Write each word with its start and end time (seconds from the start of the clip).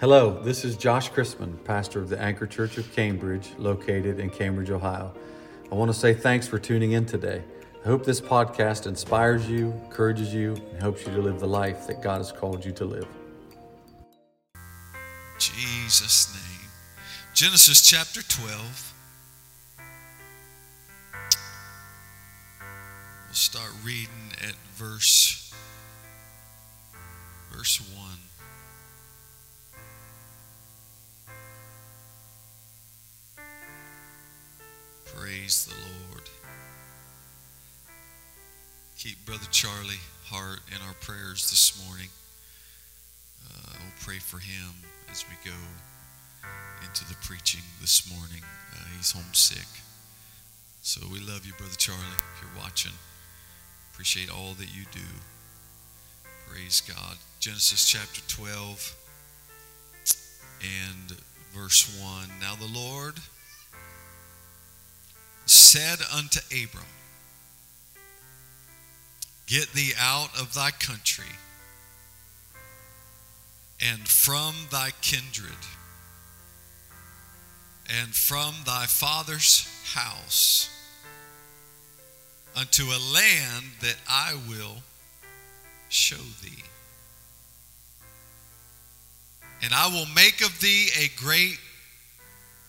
Hello, 0.00 0.40
this 0.44 0.64
is 0.64 0.76
Josh 0.76 1.10
Chrisman, 1.10 1.64
pastor 1.64 1.98
of 1.98 2.08
the 2.08 2.16
Anchor 2.20 2.46
Church 2.46 2.78
of 2.78 2.94
Cambridge, 2.94 3.50
located 3.58 4.20
in 4.20 4.30
Cambridge, 4.30 4.70
Ohio. 4.70 5.12
I 5.72 5.74
want 5.74 5.92
to 5.92 5.98
say 5.98 6.14
thanks 6.14 6.46
for 6.46 6.56
tuning 6.56 6.92
in 6.92 7.04
today. 7.04 7.42
I 7.84 7.88
hope 7.88 8.04
this 8.04 8.20
podcast 8.20 8.86
inspires 8.86 9.50
you, 9.50 9.72
encourages 9.86 10.32
you, 10.32 10.54
and 10.54 10.80
helps 10.80 11.04
you 11.04 11.12
to 11.12 11.20
live 11.20 11.40
the 11.40 11.48
life 11.48 11.88
that 11.88 12.00
God 12.00 12.18
has 12.18 12.30
called 12.30 12.64
you 12.64 12.70
to 12.74 12.84
live. 12.84 13.08
Jesus' 15.40 16.32
name. 16.32 16.70
Genesis 17.34 17.80
chapter 17.80 18.22
12. 18.22 18.94
We'll 23.26 23.34
start 23.34 23.72
reading 23.84 24.32
at 24.46 24.54
verse 24.76 25.52
verse 27.50 27.80
1. 27.80 28.27
Praise 35.16 35.66
the 35.66 35.74
Lord. 35.74 36.22
Keep 38.98 39.24
Brother 39.24 39.46
Charlie 39.50 40.02
Hart 40.26 40.60
in 40.68 40.80
our 40.86 40.94
prayers 41.00 41.50
this 41.50 41.86
morning. 41.86 42.08
Uh, 43.46 43.72
we'll 43.78 44.04
pray 44.04 44.18
for 44.18 44.38
him 44.38 44.74
as 45.10 45.24
we 45.28 45.50
go 45.50 45.56
into 46.84 47.04
the 47.08 47.14
preaching 47.22 47.62
this 47.80 48.10
morning. 48.10 48.42
Uh, 48.74 48.84
he's 48.96 49.12
homesick. 49.12 49.66
So 50.82 51.00
we 51.12 51.20
love 51.20 51.46
you, 51.46 51.52
Brother 51.54 51.76
Charlie, 51.76 52.00
if 52.02 52.42
you're 52.42 52.62
watching. 52.62 52.92
Appreciate 53.92 54.30
all 54.30 54.54
that 54.54 54.74
you 54.74 54.84
do. 54.92 55.08
Praise 56.48 56.82
God. 56.82 57.16
Genesis 57.40 57.88
chapter 57.88 58.20
12 58.28 58.96
and 60.60 61.16
verse 61.54 61.98
1. 62.02 62.28
Now 62.40 62.54
the 62.54 62.72
Lord 62.72 63.14
said 65.50 65.98
unto 66.14 66.40
Abram, 66.48 66.84
Get 69.46 69.72
thee 69.72 69.92
out 69.98 70.38
of 70.38 70.52
thy 70.54 70.70
country 70.70 71.24
and 73.80 74.06
from 74.06 74.54
thy 74.70 74.90
kindred 75.00 75.52
and 78.00 78.14
from 78.14 78.54
thy 78.66 78.84
father's 78.84 79.66
house 79.94 80.68
unto 82.54 82.84
a 82.84 83.00
land 83.14 83.64
that 83.80 83.96
I 84.08 84.34
will 84.48 84.76
show 85.88 86.16
thee. 86.42 86.62
And 89.62 89.72
I 89.72 89.88
will 89.88 90.06
make 90.14 90.44
of 90.44 90.60
thee 90.60 90.88
a 91.00 91.08
great 91.16 91.58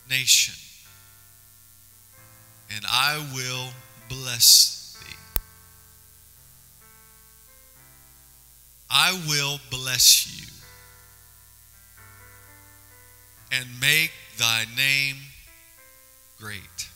nation 0.10 0.56
and 2.76 2.86
I 2.88 3.18
will 3.34 3.70
bless 4.08 4.98
thee. 5.04 5.16
I 8.90 9.12
will 9.28 9.60
bless 9.70 10.28
you 10.28 10.48
and 13.52 13.68
make 13.80 14.12
thy 14.38 14.66
name 14.78 15.18
great. 16.40 16.90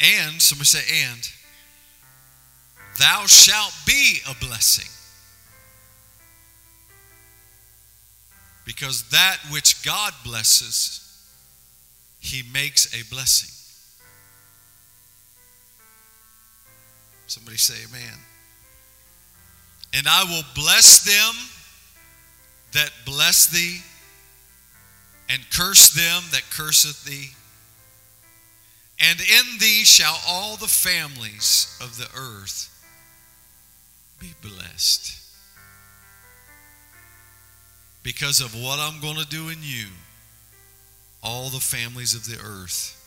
And, 0.00 0.40
somebody 0.40 0.66
say, 0.66 1.06
and, 1.10 1.30
thou 2.98 3.26
shalt 3.26 3.74
be 3.86 4.18
a 4.28 4.34
blessing. 4.34 4.90
Because 8.64 9.08
that 9.10 9.38
which 9.50 9.84
God 9.84 10.12
blesses, 10.24 11.00
he 12.20 12.42
makes 12.52 12.92
a 12.94 13.04
blessing. 13.14 13.53
Somebody 17.26 17.56
say 17.56 17.74
amen. 17.88 18.18
And 19.92 20.06
I 20.08 20.24
will 20.24 20.42
bless 20.54 21.04
them 21.04 21.34
that 22.72 22.90
bless 23.06 23.46
thee, 23.46 23.80
and 25.28 25.40
curse 25.50 25.90
them 25.94 26.22
that 26.32 26.42
curseth 26.50 27.04
thee. 27.04 27.30
And 29.00 29.20
in 29.20 29.58
thee 29.58 29.84
shall 29.84 30.18
all 30.28 30.56
the 30.56 30.66
families 30.66 31.78
of 31.80 31.96
the 31.96 32.08
earth 32.16 32.70
be 34.18 34.34
blessed. 34.42 35.20
Because 38.02 38.40
of 38.40 38.54
what 38.54 38.78
I'm 38.78 39.00
going 39.00 39.16
to 39.16 39.26
do 39.26 39.48
in 39.48 39.58
you, 39.62 39.86
all 41.22 41.48
the 41.48 41.60
families 41.60 42.14
of 42.14 42.26
the 42.26 42.38
earth 42.44 43.00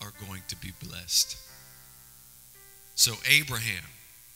are 0.00 0.12
going 0.26 0.42
to 0.48 0.56
be 0.56 0.72
blessed. 0.84 1.36
So 2.98 3.12
Abraham, 3.30 3.84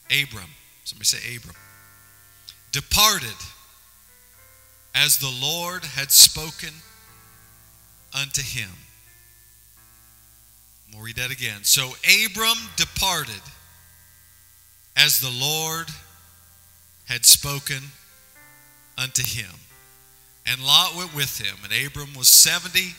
Abram, 0.06 0.48
somebody 0.84 1.04
say 1.04 1.34
Abram, 1.36 1.56
departed 2.70 3.34
as 4.94 5.18
the 5.18 5.34
Lord 5.42 5.84
had 5.84 6.12
spoken 6.12 6.72
unto 8.14 8.40
him. 8.40 8.68
We'll 10.94 11.02
read 11.02 11.16
that 11.16 11.32
again. 11.32 11.64
So 11.64 11.90
Abram 12.24 12.56
departed 12.76 13.42
as 14.96 15.18
the 15.18 15.30
Lord 15.44 15.88
had 17.06 17.26
spoken 17.26 17.82
unto 18.96 19.24
him. 19.24 19.50
And 20.46 20.64
Lot 20.64 20.94
went 20.94 21.16
with 21.16 21.36
him. 21.36 21.56
And 21.64 21.72
Abram 21.84 22.14
was 22.14 22.28
70 22.28 22.94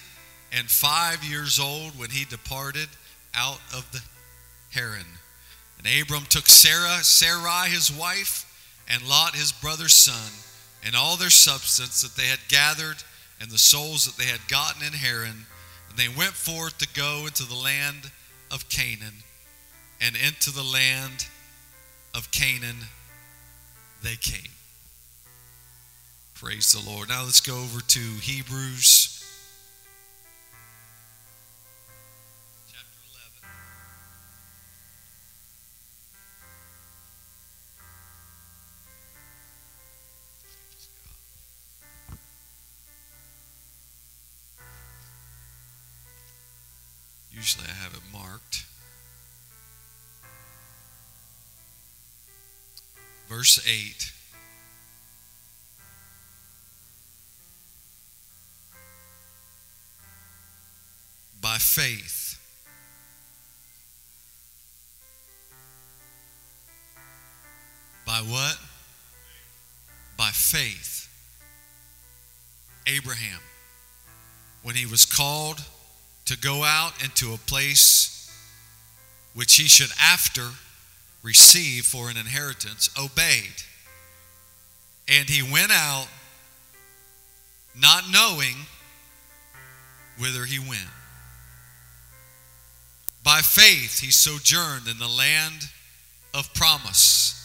and 0.52 0.70
five 0.70 1.24
years 1.24 1.58
old 1.58 1.98
when 1.98 2.10
he 2.10 2.26
departed 2.26 2.90
out 3.34 3.62
of 3.74 3.90
the 3.94 4.02
Haran. 4.78 5.06
And 5.78 5.88
Abram 6.02 6.26
took 6.30 6.48
Sarah, 6.48 7.04
Sarai 7.04 7.70
his 7.70 7.92
wife, 7.92 8.50
and 8.90 9.08
Lot 9.08 9.36
his 9.36 9.52
brother's 9.52 9.94
son, 9.94 10.32
and 10.86 10.96
all 10.96 11.18
their 11.18 11.30
substance 11.30 12.02
that 12.02 12.16
they 12.16 12.28
had 12.28 12.40
gathered, 12.48 12.98
and 13.42 13.52
the 13.52 13.58
souls 13.58 14.06
that 14.06 14.18
they 14.18 14.30
had 14.30 14.48
gotten 14.48 14.86
in 14.86 14.94
Haran. 14.94 15.46
And 15.90 15.98
they 15.98 16.08
went 16.08 16.34
forth 16.34 16.78
to 16.80 16.88
go 16.94 17.26
into 17.26 17.44
the 17.44 17.56
land 17.56 18.12
of 18.52 18.70
Canaan, 18.70 19.24
and 20.02 20.16
into 20.16 20.52
the 20.52 20.64
land 20.64 21.28
of 22.14 22.32
Canaan 22.32 22.78
they 24.04 24.16
came. 24.16 24.52
Praise 26.36 26.74
the 26.74 26.90
Lord. 26.90 27.10
Now 27.10 27.24
let's 27.24 27.42
go 27.42 27.58
over 27.62 27.80
to 27.80 28.00
Hebrews 28.00 29.13
Usually 47.44 47.68
I 47.68 47.84
have 47.84 47.94
it 47.94 48.00
marked. 48.14 48.64
Verse 53.28 53.60
8. 53.68 54.14
By 61.42 61.58
faith. 61.58 62.40
By 68.06 68.20
what? 68.20 68.58
By 70.16 70.30
faith. 70.30 71.10
Abraham, 72.88 73.42
when 74.62 74.76
he 74.76 74.86
was 74.86 75.04
called 75.04 75.62
to 76.26 76.38
go 76.38 76.64
out 76.64 77.04
into 77.04 77.34
a 77.34 77.38
place 77.38 78.32
which 79.34 79.56
he 79.56 79.68
should 79.68 79.92
after 80.02 80.50
receive 81.22 81.86
for 81.86 82.10
an 82.10 82.18
inheritance, 82.18 82.90
obeyed. 83.02 83.64
And 85.08 85.30
he 85.30 85.42
went 85.42 85.72
out 85.72 86.08
not 87.80 88.04
knowing 88.12 88.56
whither 90.20 90.46
he 90.46 90.60
went. 90.60 90.90
By 93.24 93.40
faith, 93.40 94.00
he 94.00 94.12
sojourned 94.12 94.88
in 94.88 95.00
the 95.00 95.08
land 95.08 95.70
of 96.34 96.54
promise, 96.54 97.40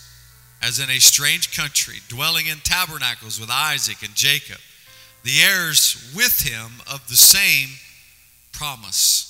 as 0.60 0.80
in 0.80 0.90
a 0.90 0.98
strange 0.98 1.56
country, 1.56 1.96
dwelling 2.08 2.46
in 2.46 2.58
tabernacles 2.58 3.38
with 3.40 3.50
Isaac 3.50 4.02
and 4.02 4.14
Jacob, 4.14 4.58
the 5.22 5.40
heirs 5.40 6.12
with 6.14 6.40
him 6.40 6.82
of 6.92 7.06
the 7.08 7.16
same 7.16 7.69
promise. 8.53 9.25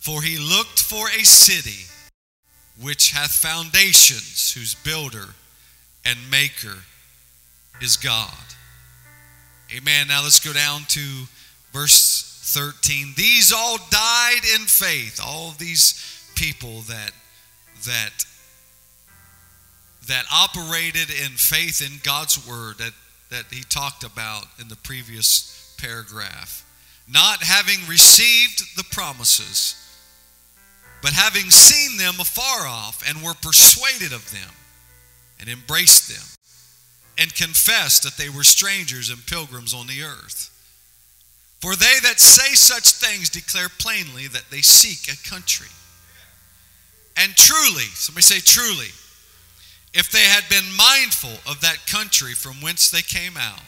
For 0.00 0.22
he 0.22 0.38
looked 0.38 0.80
for 0.80 1.08
a 1.08 1.24
city 1.24 1.86
which 2.80 3.10
hath 3.10 3.32
foundations, 3.32 4.52
whose 4.52 4.74
builder 4.74 5.34
and 6.04 6.18
maker 6.30 6.76
is 7.82 7.96
God. 7.96 8.32
Amen. 9.76 10.08
Now 10.08 10.22
let's 10.22 10.40
go 10.40 10.52
down 10.52 10.82
to 10.88 11.00
verse 11.72 12.40
13. 12.54 13.14
These 13.16 13.52
all 13.52 13.78
died 13.90 14.40
in 14.54 14.66
faith. 14.66 15.20
All 15.24 15.54
these 15.58 16.32
people 16.34 16.80
that 16.82 17.12
that 17.84 18.10
that 20.08 20.24
operated 20.32 21.10
in 21.10 21.30
faith 21.36 21.80
in 21.80 22.00
God's 22.02 22.46
word 22.48 22.78
that, 22.78 22.92
that 23.30 23.44
he 23.50 23.62
talked 23.62 24.02
about 24.02 24.46
in 24.58 24.68
the 24.68 24.76
previous 24.76 25.76
paragraph. 25.80 26.64
Not 27.12 27.42
having 27.42 27.86
received 27.88 28.76
the 28.76 28.84
promises, 28.84 29.74
but 31.02 31.12
having 31.12 31.50
seen 31.50 31.96
them 31.98 32.20
afar 32.20 32.66
off 32.66 33.02
and 33.08 33.22
were 33.22 33.34
persuaded 33.34 34.12
of 34.12 34.30
them 34.30 34.50
and 35.40 35.48
embraced 35.48 36.08
them 36.08 36.26
and 37.18 37.34
confessed 37.34 38.02
that 38.04 38.16
they 38.16 38.28
were 38.28 38.44
strangers 38.44 39.10
and 39.10 39.26
pilgrims 39.26 39.74
on 39.74 39.86
the 39.86 40.02
earth. 40.02 40.50
For 41.60 41.76
they 41.76 41.98
that 42.02 42.20
say 42.20 42.54
such 42.54 42.92
things 42.92 43.28
declare 43.28 43.68
plainly 43.68 44.26
that 44.28 44.50
they 44.50 44.62
seek 44.62 45.12
a 45.12 45.28
country. 45.28 45.68
And 47.16 47.34
truly, 47.36 47.84
somebody 47.94 48.22
say 48.22 48.40
truly, 48.40 48.88
if 49.92 50.10
they 50.10 50.22
had 50.22 50.48
been 50.48 50.74
mindful 50.76 51.50
of 51.50 51.60
that 51.60 51.86
country 51.86 52.32
from 52.32 52.62
whence 52.62 52.90
they 52.90 53.02
came 53.02 53.36
out, 53.36 53.60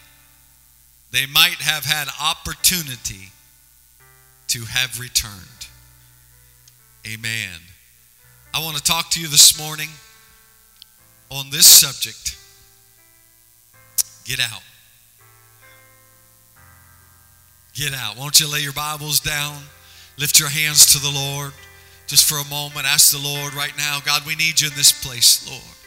they 1.12 1.26
might 1.26 1.60
have 1.60 1.84
had 1.84 2.08
opportunity 2.20 3.30
to 4.48 4.64
have 4.64 4.98
returned. 4.98 5.68
Amen. 7.06 7.58
I 8.54 8.62
want 8.62 8.76
to 8.76 8.82
talk 8.82 9.10
to 9.10 9.20
you 9.20 9.28
this 9.28 9.58
morning 9.58 9.88
on 11.30 11.50
this 11.50 11.66
subject. 11.66 12.36
Get 14.24 14.40
out. 14.40 14.62
Get 17.74 17.94
out. 17.94 18.16
Won't 18.16 18.40
you 18.40 18.50
lay 18.50 18.60
your 18.60 18.72
Bibles 18.72 19.20
down? 19.20 19.56
Lift 20.18 20.38
your 20.38 20.50
hands 20.50 20.92
to 20.92 20.98
the 20.98 21.10
Lord 21.10 21.52
just 22.06 22.28
for 22.28 22.36
a 22.36 22.44
moment. 22.50 22.86
Ask 22.86 23.12
the 23.12 23.26
Lord 23.26 23.54
right 23.54 23.76
now, 23.76 24.00
God, 24.04 24.26
we 24.26 24.34
need 24.36 24.60
you 24.60 24.68
in 24.68 24.74
this 24.74 24.92
place, 24.92 25.48
Lord. 25.48 25.81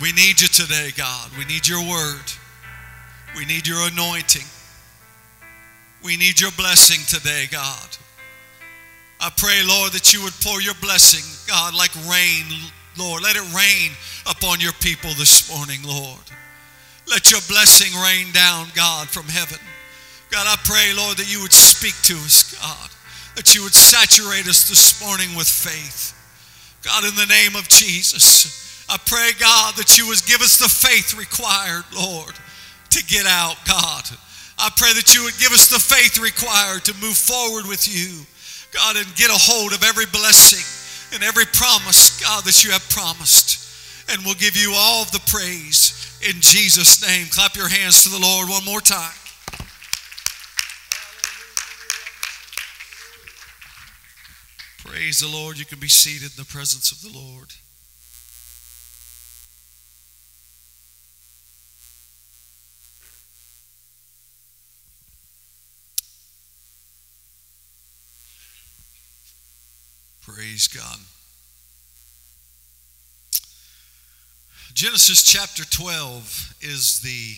We 0.00 0.12
need 0.12 0.40
you 0.40 0.48
today, 0.48 0.90
God. 0.96 1.30
We 1.38 1.44
need 1.44 1.68
your 1.68 1.86
word. 1.86 2.32
We 3.36 3.44
need 3.44 3.66
your 3.66 3.86
anointing. 3.86 4.46
We 6.02 6.16
need 6.16 6.40
your 6.40 6.50
blessing 6.52 7.04
today, 7.06 7.46
God. 7.50 7.96
I 9.20 9.30
pray, 9.36 9.62
Lord, 9.62 9.92
that 9.92 10.14
you 10.14 10.22
would 10.22 10.32
pour 10.40 10.62
your 10.62 10.74
blessing, 10.80 11.24
God, 11.46 11.74
like 11.74 11.94
rain, 12.08 12.46
Lord. 12.98 13.22
Let 13.22 13.36
it 13.36 13.44
rain 13.54 13.92
upon 14.24 14.60
your 14.60 14.72
people 14.80 15.10
this 15.18 15.54
morning, 15.54 15.80
Lord. 15.84 16.24
Let 17.06 17.30
your 17.30 17.42
blessing 17.46 17.92
rain 18.00 18.32
down, 18.32 18.68
God, 18.74 19.08
from 19.08 19.24
heaven. 19.24 19.58
God, 20.30 20.46
I 20.48 20.56
pray, 20.64 20.94
Lord, 20.96 21.18
that 21.18 21.30
you 21.30 21.42
would 21.42 21.52
speak 21.52 21.94
to 22.04 22.14
us, 22.24 22.54
God, 22.54 22.90
that 23.36 23.54
you 23.54 23.62
would 23.64 23.74
saturate 23.74 24.48
us 24.48 24.66
this 24.68 25.04
morning 25.04 25.36
with 25.36 25.48
faith. 25.48 26.16
God, 26.82 27.04
in 27.04 27.14
the 27.16 27.26
name 27.26 27.56
of 27.56 27.68
Jesus. 27.68 28.69
I 28.90 28.98
pray, 29.06 29.30
God, 29.38 29.76
that 29.76 29.96
you 29.98 30.08
would 30.08 30.20
give 30.26 30.42
us 30.42 30.58
the 30.58 30.66
faith 30.66 31.14
required, 31.14 31.84
Lord, 31.94 32.34
to 32.90 33.04
get 33.06 33.24
out, 33.24 33.54
God. 33.64 34.02
I 34.58 34.68
pray 34.74 34.92
that 34.94 35.14
you 35.14 35.22
would 35.22 35.38
give 35.38 35.52
us 35.52 35.70
the 35.70 35.78
faith 35.78 36.18
required 36.18 36.84
to 36.86 36.94
move 37.00 37.14
forward 37.14 37.70
with 37.70 37.86
you, 37.86 38.26
God, 38.74 38.96
and 38.96 39.06
get 39.14 39.30
a 39.30 39.38
hold 39.38 39.72
of 39.72 39.84
every 39.84 40.06
blessing 40.06 40.66
and 41.14 41.22
every 41.22 41.46
promise, 41.46 42.20
God, 42.20 42.42
that 42.44 42.64
you 42.64 42.72
have 42.72 42.82
promised. 42.90 43.62
And 44.10 44.26
we'll 44.26 44.34
give 44.34 44.56
you 44.56 44.74
all 44.74 45.04
the 45.04 45.22
praise 45.30 46.18
in 46.26 46.40
Jesus' 46.40 47.06
name. 47.06 47.28
Clap 47.30 47.54
your 47.54 47.68
hands 47.68 48.02
to 48.02 48.10
the 48.10 48.18
Lord 48.18 48.48
one 48.48 48.64
more 48.64 48.80
time. 48.80 49.14
Praise 54.84 55.20
the 55.20 55.28
Lord. 55.28 55.58
You 55.58 55.64
can 55.64 55.78
be 55.78 55.88
seated 55.88 56.32
in 56.32 56.42
the 56.42 56.50
presence 56.50 56.90
of 56.90 57.00
the 57.02 57.16
Lord. 57.16 57.54
Praise 70.60 70.82
God. 70.82 70.98
Genesis 74.74 75.22
chapter 75.22 75.64
12 75.64 76.56
is 76.60 77.00
the 77.00 77.36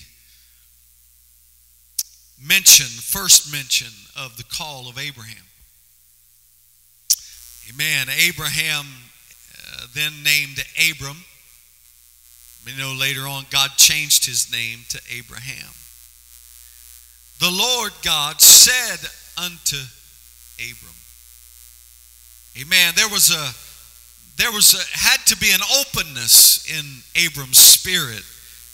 mention, 2.44 2.86
first 2.86 3.52
mention 3.52 3.92
of 4.16 4.36
the 4.38 4.42
call 4.42 4.88
of 4.88 4.98
Abraham. 4.98 5.44
Amen. 7.70 8.08
Abraham, 8.26 8.86
uh, 8.86 9.86
then 9.94 10.24
named 10.24 10.64
Abram. 10.90 11.18
We 12.66 12.76
know 12.76 12.92
later 12.92 13.28
on 13.28 13.44
God 13.50 13.70
changed 13.76 14.26
his 14.26 14.50
name 14.50 14.80
to 14.88 15.00
Abraham. 15.16 15.70
The 17.38 17.52
Lord 17.52 17.92
God 18.02 18.40
said 18.40 19.08
unto 19.38 19.76
Abram, 20.58 21.01
Amen. 22.60 22.92
There 22.96 23.08
was 23.08 23.30
a 23.30 23.52
there 24.36 24.52
was 24.52 24.74
a, 24.74 24.98
had 24.98 25.24
to 25.26 25.36
be 25.36 25.52
an 25.52 25.60
openness 25.80 26.66
in 26.66 26.84
Abram's 27.22 27.58
spirit 27.58 28.22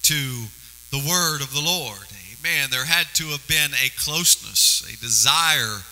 to 0.02 0.44
the 0.90 1.04
word 1.08 1.42
of 1.42 1.52
the 1.52 1.60
Lord. 1.60 1.98
Amen. 2.38 2.70
There 2.70 2.84
had 2.84 3.06
to 3.14 3.26
have 3.26 3.46
been 3.48 3.72
a 3.72 3.90
closeness, 3.98 4.82
a 4.82 4.96
desire 5.00 5.82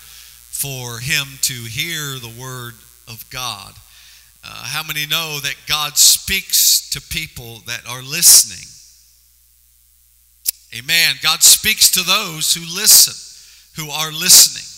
for 0.50 0.98
him 0.98 1.26
to 1.42 1.52
hear 1.52 2.18
the 2.18 2.32
word 2.40 2.74
of 3.08 3.28
God. 3.30 3.74
Uh, 4.44 4.64
how 4.64 4.82
many 4.82 5.06
know 5.06 5.40
that 5.40 5.56
God 5.66 5.96
speaks 5.96 6.88
to 6.90 7.00
people 7.00 7.62
that 7.66 7.82
are 7.88 8.02
listening? 8.02 8.64
Amen. 10.74 11.16
God 11.22 11.42
speaks 11.42 11.90
to 11.92 12.02
those 12.02 12.54
who 12.54 12.60
listen, 12.60 13.14
who 13.76 13.90
are 13.90 14.12
listening. 14.12 14.75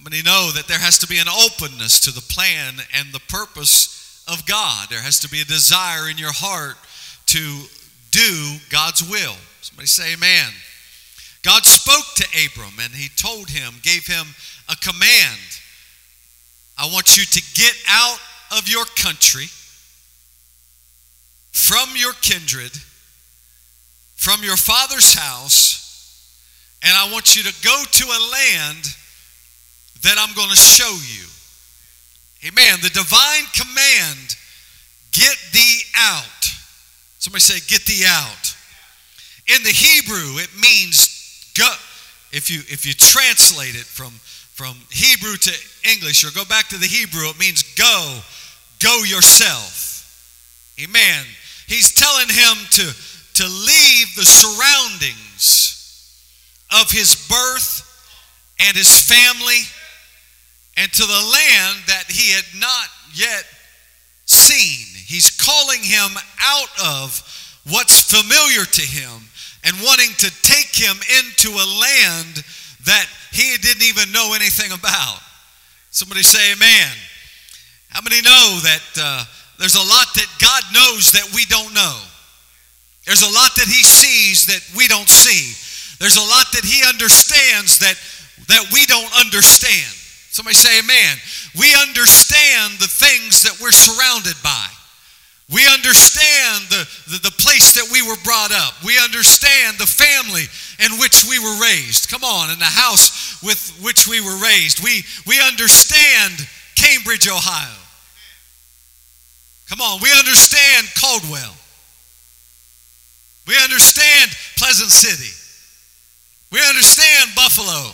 How 0.00 0.04
many 0.08 0.22
know 0.22 0.50
that 0.54 0.66
there 0.66 0.78
has 0.78 0.98
to 1.00 1.06
be 1.06 1.18
an 1.18 1.28
openness 1.28 2.00
to 2.00 2.10
the 2.10 2.22
plan 2.22 2.72
and 2.96 3.12
the 3.12 3.20
purpose 3.28 4.24
of 4.26 4.46
God? 4.46 4.88
There 4.88 5.02
has 5.02 5.20
to 5.20 5.28
be 5.28 5.42
a 5.42 5.44
desire 5.44 6.08
in 6.08 6.16
your 6.16 6.32
heart 6.32 6.78
to 7.26 7.64
do 8.10 8.56
God's 8.70 9.06
will. 9.06 9.36
Somebody 9.60 9.88
say, 9.88 10.14
Amen. 10.14 10.48
God 11.42 11.66
spoke 11.66 12.14
to 12.16 12.24
Abram 12.32 12.80
and 12.82 12.94
he 12.94 13.10
told 13.10 13.50
him, 13.50 13.74
gave 13.82 14.06
him 14.06 14.24
a 14.70 14.76
command. 14.76 15.60
I 16.78 16.88
want 16.90 17.18
you 17.18 17.24
to 17.24 17.42
get 17.52 17.76
out 17.90 18.18
of 18.56 18.70
your 18.70 18.86
country, 18.96 19.48
from 21.52 21.90
your 21.94 22.14
kindred, 22.22 22.72
from 24.16 24.42
your 24.42 24.56
father's 24.56 25.12
house, 25.12 26.32
and 26.82 26.96
I 26.96 27.12
want 27.12 27.36
you 27.36 27.42
to 27.42 27.54
go 27.62 27.82
to 27.84 28.04
a 28.06 28.20
land 28.32 28.96
that 30.02 30.16
I'm 30.18 30.34
going 30.34 30.50
to 30.50 30.56
show 30.56 30.90
you. 30.90 31.26
Amen. 32.48 32.78
The 32.82 32.90
divine 32.90 33.44
command 33.54 34.36
get 35.12 35.36
thee 35.52 35.80
out. 35.98 36.44
Somebody 37.18 37.40
say, 37.40 37.60
get 37.68 37.84
thee 37.84 38.04
out. 38.06 38.56
In 39.54 39.62
the 39.62 39.70
Hebrew, 39.70 40.38
it 40.38 40.50
means 40.54 41.52
go. 41.56 41.68
If 42.32 42.48
you 42.48 42.60
if 42.68 42.86
you 42.86 42.94
translate 42.94 43.74
it 43.74 43.84
from 43.84 44.12
from 44.60 44.76
Hebrew 44.90 45.36
to 45.36 45.52
English 45.90 46.22
or 46.22 46.30
go 46.32 46.44
back 46.44 46.68
to 46.68 46.76
the 46.76 46.86
Hebrew, 46.86 47.28
it 47.30 47.38
means 47.38 47.62
go, 47.74 48.20
go 48.78 49.02
yourself. 49.04 50.76
Amen. 50.78 51.24
He's 51.66 51.94
telling 51.94 52.28
him 52.28 52.56
to, 52.72 52.82
to 52.82 53.44
leave 53.44 54.14
the 54.16 54.24
surroundings 54.24 55.64
of 56.70 56.90
his 56.90 57.14
birth 57.26 57.86
and 58.60 58.76
his 58.76 59.00
family 59.00 59.62
and 60.76 60.92
to 60.92 61.02
the 61.02 61.12
land 61.12 61.76
that 61.86 62.04
he 62.08 62.32
had 62.32 62.44
not 62.58 62.88
yet 63.14 63.44
seen. 64.26 64.86
He's 65.06 65.30
calling 65.30 65.82
him 65.82 66.10
out 66.40 66.70
of 66.82 67.20
what's 67.68 68.10
familiar 68.10 68.64
to 68.64 68.82
him 68.82 69.28
and 69.64 69.76
wanting 69.84 70.14
to 70.18 70.30
take 70.42 70.74
him 70.74 70.96
into 71.18 71.50
a 71.50 71.66
land 71.66 72.44
that 72.86 73.06
he 73.32 73.56
didn't 73.58 73.82
even 73.82 74.12
know 74.12 74.32
anything 74.34 74.72
about. 74.72 75.18
Somebody 75.90 76.22
say 76.22 76.52
amen. 76.52 76.92
How 77.90 78.00
many 78.00 78.22
know 78.22 78.60
that 78.62 78.82
uh, 78.96 79.24
there's 79.58 79.74
a 79.74 79.84
lot 79.84 80.06
that 80.14 80.30
God 80.40 80.62
knows 80.72 81.12
that 81.12 81.28
we 81.34 81.44
don't 81.46 81.74
know? 81.74 81.98
There's 83.04 83.22
a 83.22 83.34
lot 83.34 83.54
that 83.56 83.66
he 83.66 83.82
sees 83.82 84.46
that 84.46 84.62
we 84.76 84.86
don't 84.86 85.08
see. 85.08 85.52
There's 85.98 86.16
a 86.16 86.20
lot 86.20 86.46
that 86.52 86.64
he 86.64 86.86
understands 86.88 87.80
that, 87.80 87.98
that 88.48 88.72
we 88.72 88.86
don't 88.86 89.10
understand. 89.18 89.99
Somebody 90.30 90.54
say 90.54 90.78
amen. 90.78 91.16
We 91.58 91.74
understand 91.74 92.78
the 92.78 92.86
things 92.86 93.42
that 93.42 93.58
we're 93.60 93.72
surrounded 93.72 94.36
by. 94.42 94.66
We 95.50 95.66
understand 95.66 96.70
the, 96.70 96.86
the, 97.10 97.18
the, 97.18 97.34
place 97.42 97.74
that 97.74 97.90
we 97.90 98.06
were 98.06 98.16
brought 98.22 98.52
up. 98.52 98.74
We 98.84 98.96
understand 99.02 99.78
the 99.78 99.86
family 99.86 100.46
in 100.78 101.00
which 101.00 101.26
we 101.26 101.40
were 101.40 101.60
raised. 101.60 102.08
Come 102.08 102.22
on, 102.22 102.50
in 102.50 102.60
the 102.60 102.70
house 102.70 103.42
with 103.42 103.58
which 103.82 104.06
we 104.06 104.20
were 104.20 104.38
raised. 104.38 104.78
We, 104.78 105.02
we 105.26 105.42
understand 105.42 106.46
Cambridge, 106.76 107.26
Ohio. 107.26 107.82
Come 109.68 109.80
on, 109.80 110.00
we 110.00 110.12
understand 110.12 110.86
Caldwell. 110.94 111.56
We 113.48 113.58
understand 113.58 114.30
Pleasant 114.56 114.90
City. 114.90 115.34
We 116.52 116.60
understand 116.62 117.30
Buffalo. 117.34 117.90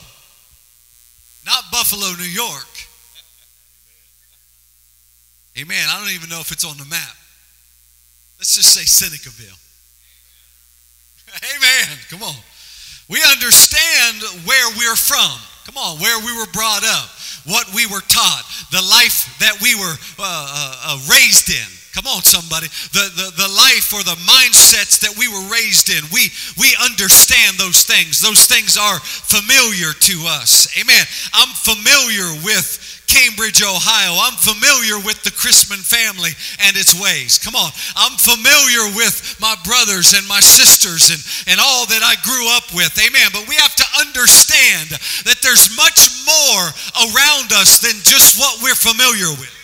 Not 1.46 1.64
Buffalo, 1.70 2.12
New 2.18 2.24
York. 2.24 2.66
Amen. 5.58 5.86
I 5.88 6.00
don't 6.00 6.14
even 6.14 6.28
know 6.28 6.40
if 6.40 6.52
it's 6.52 6.64
on 6.64 6.76
the 6.76 6.84
map. 6.84 7.16
Let's 8.38 8.54
just 8.56 8.74
say 8.74 8.82
Senecaville. 8.82 9.56
Amen. 11.56 11.98
Come 12.10 12.22
on. 12.22 12.34
We 13.08 13.22
understand 13.30 14.22
where 14.44 14.68
we're 14.76 14.96
from. 14.96 15.38
Come 15.64 15.78
on, 15.78 15.98
where 15.98 16.18
we 16.20 16.36
were 16.38 16.46
brought 16.52 16.84
up, 16.84 17.10
what 17.44 17.66
we 17.74 17.86
were 17.86 18.02
taught, 18.06 18.42
the 18.70 18.82
life 18.82 19.34
that 19.40 19.60
we 19.60 19.74
were 19.74 19.94
uh, 20.18 20.22
uh, 20.22 20.76
uh, 20.84 20.98
raised 21.10 21.50
in. 21.50 21.70
Come 21.96 22.12
on, 22.12 22.20
somebody. 22.20 22.68
The, 22.92 23.08
the, 23.16 23.28
the 23.40 23.50
life 23.56 23.88
or 23.96 24.04
the 24.04 24.20
mindsets 24.28 25.00
that 25.00 25.16
we 25.16 25.32
were 25.32 25.48
raised 25.48 25.88
in, 25.88 26.04
we, 26.12 26.28
we 26.60 26.76
understand 26.84 27.56
those 27.56 27.88
things. 27.88 28.20
Those 28.20 28.44
things 28.44 28.76
are 28.76 29.00
familiar 29.00 29.96
to 29.96 30.16
us. 30.28 30.68
Amen. 30.76 31.00
I'm 31.32 31.48
familiar 31.56 32.28
with 32.44 32.68
Cambridge, 33.08 33.64
Ohio. 33.64 34.12
I'm 34.12 34.36
familiar 34.36 35.00
with 35.00 35.24
the 35.24 35.32
Chrisman 35.32 35.80
family 35.80 36.36
and 36.68 36.76
its 36.76 36.92
ways. 36.92 37.40
Come 37.40 37.56
on. 37.56 37.72
I'm 37.96 38.20
familiar 38.20 38.92
with 38.92 39.40
my 39.40 39.56
brothers 39.64 40.12
and 40.12 40.28
my 40.28 40.44
sisters 40.44 41.08
and, 41.08 41.24
and 41.48 41.56
all 41.56 41.88
that 41.88 42.04
I 42.04 42.20
grew 42.20 42.44
up 42.60 42.76
with. 42.76 42.92
Amen. 43.00 43.32
But 43.32 43.48
we 43.48 43.56
have 43.56 43.72
to 43.72 43.88
understand 44.04 45.00
that 45.24 45.40
there's 45.40 45.72
much 45.80 46.12
more 46.28 46.62
around 47.08 47.56
us 47.56 47.80
than 47.80 47.96
just 48.04 48.36
what 48.36 48.60
we're 48.60 48.76
familiar 48.76 49.32
with. 49.40 49.55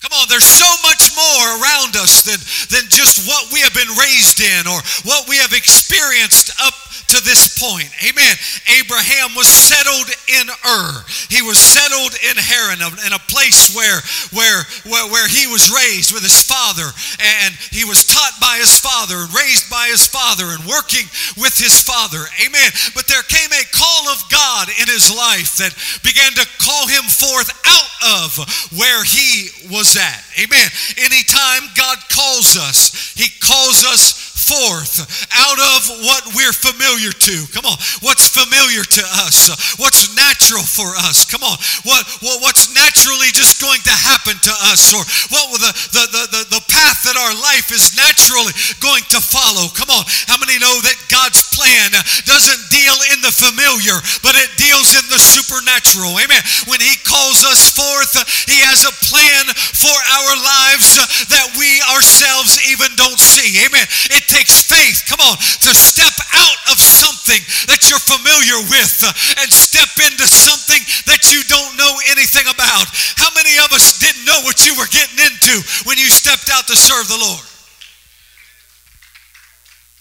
Come 0.00 0.14
on, 0.14 0.26
there's 0.28 0.46
so 0.46 0.68
much 0.86 1.10
more 1.18 1.44
around 1.58 1.96
us 1.98 2.22
than, 2.22 2.38
than 2.70 2.88
just 2.88 3.26
what 3.26 3.52
we 3.52 3.60
have 3.60 3.74
been 3.74 3.90
raised 3.98 4.40
in 4.40 4.66
or 4.70 4.78
what 5.02 5.28
we 5.28 5.36
have 5.38 5.52
experienced 5.52 6.54
up 6.62 6.74
to 7.08 7.24
this 7.24 7.56
point. 7.56 7.88
Amen. 8.04 8.36
Abraham 8.68 9.32
was 9.32 9.48
settled 9.48 10.08
in 10.28 10.46
Ur. 10.48 11.04
He 11.32 11.40
was 11.40 11.56
settled 11.56 12.12
in 12.20 12.36
Haran, 12.36 12.84
in 12.84 13.12
a 13.16 13.28
place 13.32 13.72
where, 13.72 14.00
where, 14.36 14.64
where, 14.84 15.08
where 15.08 15.28
he 15.28 15.48
was 15.48 15.72
raised 15.72 16.12
with 16.12 16.22
his 16.22 16.44
father. 16.44 16.84
And 17.16 17.54
he 17.72 17.88
was 17.88 18.04
taught 18.04 18.36
by 18.40 18.60
his 18.60 18.76
father 18.76 19.24
and 19.24 19.32
raised 19.32 19.72
by 19.72 19.88
his 19.88 20.04
father 20.04 20.52
and 20.52 20.60
working 20.68 21.08
with 21.40 21.56
his 21.56 21.80
father. 21.80 22.28
Amen. 22.44 22.70
But 22.92 23.08
there 23.08 23.24
came 23.24 23.52
a 23.56 23.64
call 23.72 24.12
of 24.12 24.20
God 24.28 24.68
in 24.68 24.86
his 24.86 25.08
life 25.08 25.56
that 25.64 25.72
began 26.04 26.36
to 26.36 26.44
call 26.60 26.92
him 26.92 27.08
forth 27.08 27.48
out 27.64 27.92
of 28.20 28.36
where 28.76 29.00
he 29.02 29.48
was 29.72 29.96
at. 29.96 30.22
Amen. 30.36 30.68
Anytime 31.00 31.72
God 31.72 31.98
calls 32.12 32.60
us, 32.60 33.16
he 33.16 33.32
calls 33.40 33.84
us 33.88 34.28
forth 34.48 35.04
out 35.34 35.60
of 35.60 35.80
what 36.04 36.24
we're 36.34 36.56
familiar 36.56 36.97
to. 37.06 37.36
Come 37.54 37.62
on. 37.62 37.78
What's 38.02 38.26
familiar 38.26 38.82
to 38.82 39.04
us? 39.22 39.54
What's 39.78 40.10
natural 40.18 40.66
for 40.66 40.98
us? 41.06 41.22
Come 41.22 41.46
on. 41.46 41.54
What, 41.86 42.02
what 42.18 42.42
what's 42.42 42.74
naturally 42.74 43.30
just 43.30 43.62
going 43.62 43.78
to 43.86 43.94
happen 43.94 44.34
to 44.34 44.54
us 44.72 44.90
or 44.90 45.02
what 45.30 45.46
the, 45.62 45.72
the, 45.94 46.04
the, 46.10 46.24
the, 46.34 46.42
the 46.58 46.62
path 46.66 47.06
that 47.06 47.14
our 47.14 47.34
life 47.38 47.70
is 47.70 47.94
naturally 47.94 48.50
going 48.82 49.04
to 49.14 49.20
follow. 49.22 49.70
Come 49.78 49.90
on. 49.94 50.02
How 50.26 50.40
many 50.42 50.58
know 50.58 50.74
that 50.82 50.98
God's 51.06 51.44
plan 51.54 51.94
doesn't 52.26 52.62
deal 52.88 53.00
in 53.12 53.20
the 53.20 53.32
familiar, 53.32 53.96
but 54.24 54.32
it 54.32 54.48
deals 54.56 54.96
in 54.96 55.04
the 55.12 55.20
supernatural. 55.20 56.16
Amen. 56.16 56.40
When 56.72 56.80
he 56.80 56.96
calls 57.04 57.44
us 57.44 57.68
forth, 57.68 58.16
he 58.48 58.64
has 58.64 58.88
a 58.88 58.94
plan 59.04 59.44
for 59.76 59.92
our 59.92 60.32
lives 60.40 60.96
that 61.28 61.52
we 61.60 61.68
ourselves 61.92 62.56
even 62.72 62.88
don't 62.96 63.20
see. 63.20 63.60
Amen. 63.68 63.84
It 64.16 64.24
takes 64.32 64.64
faith, 64.64 65.04
come 65.04 65.20
on, 65.20 65.36
to 65.36 65.70
step 65.76 66.16
out 66.32 66.60
of 66.72 66.80
something 66.80 67.40
that 67.68 67.92
you're 67.92 68.00
familiar 68.00 68.64
with 68.72 68.96
and 69.36 69.48
step 69.52 69.92
into 70.08 70.24
something 70.24 70.80
that 71.12 71.28
you 71.28 71.44
don't 71.44 71.76
know 71.76 71.92
anything 72.08 72.48
about. 72.48 72.88
How 73.20 73.28
many 73.36 73.60
of 73.60 73.72
us 73.76 74.00
didn't 74.00 74.24
know 74.24 74.40
what 74.48 74.64
you 74.64 74.72
were 74.80 74.88
getting 74.88 75.20
into 75.20 75.60
when 75.84 76.00
you 76.00 76.08
stepped 76.08 76.48
out 76.48 76.64
to 76.72 76.76
serve 76.76 77.08
the 77.08 77.20
Lord? 77.20 77.57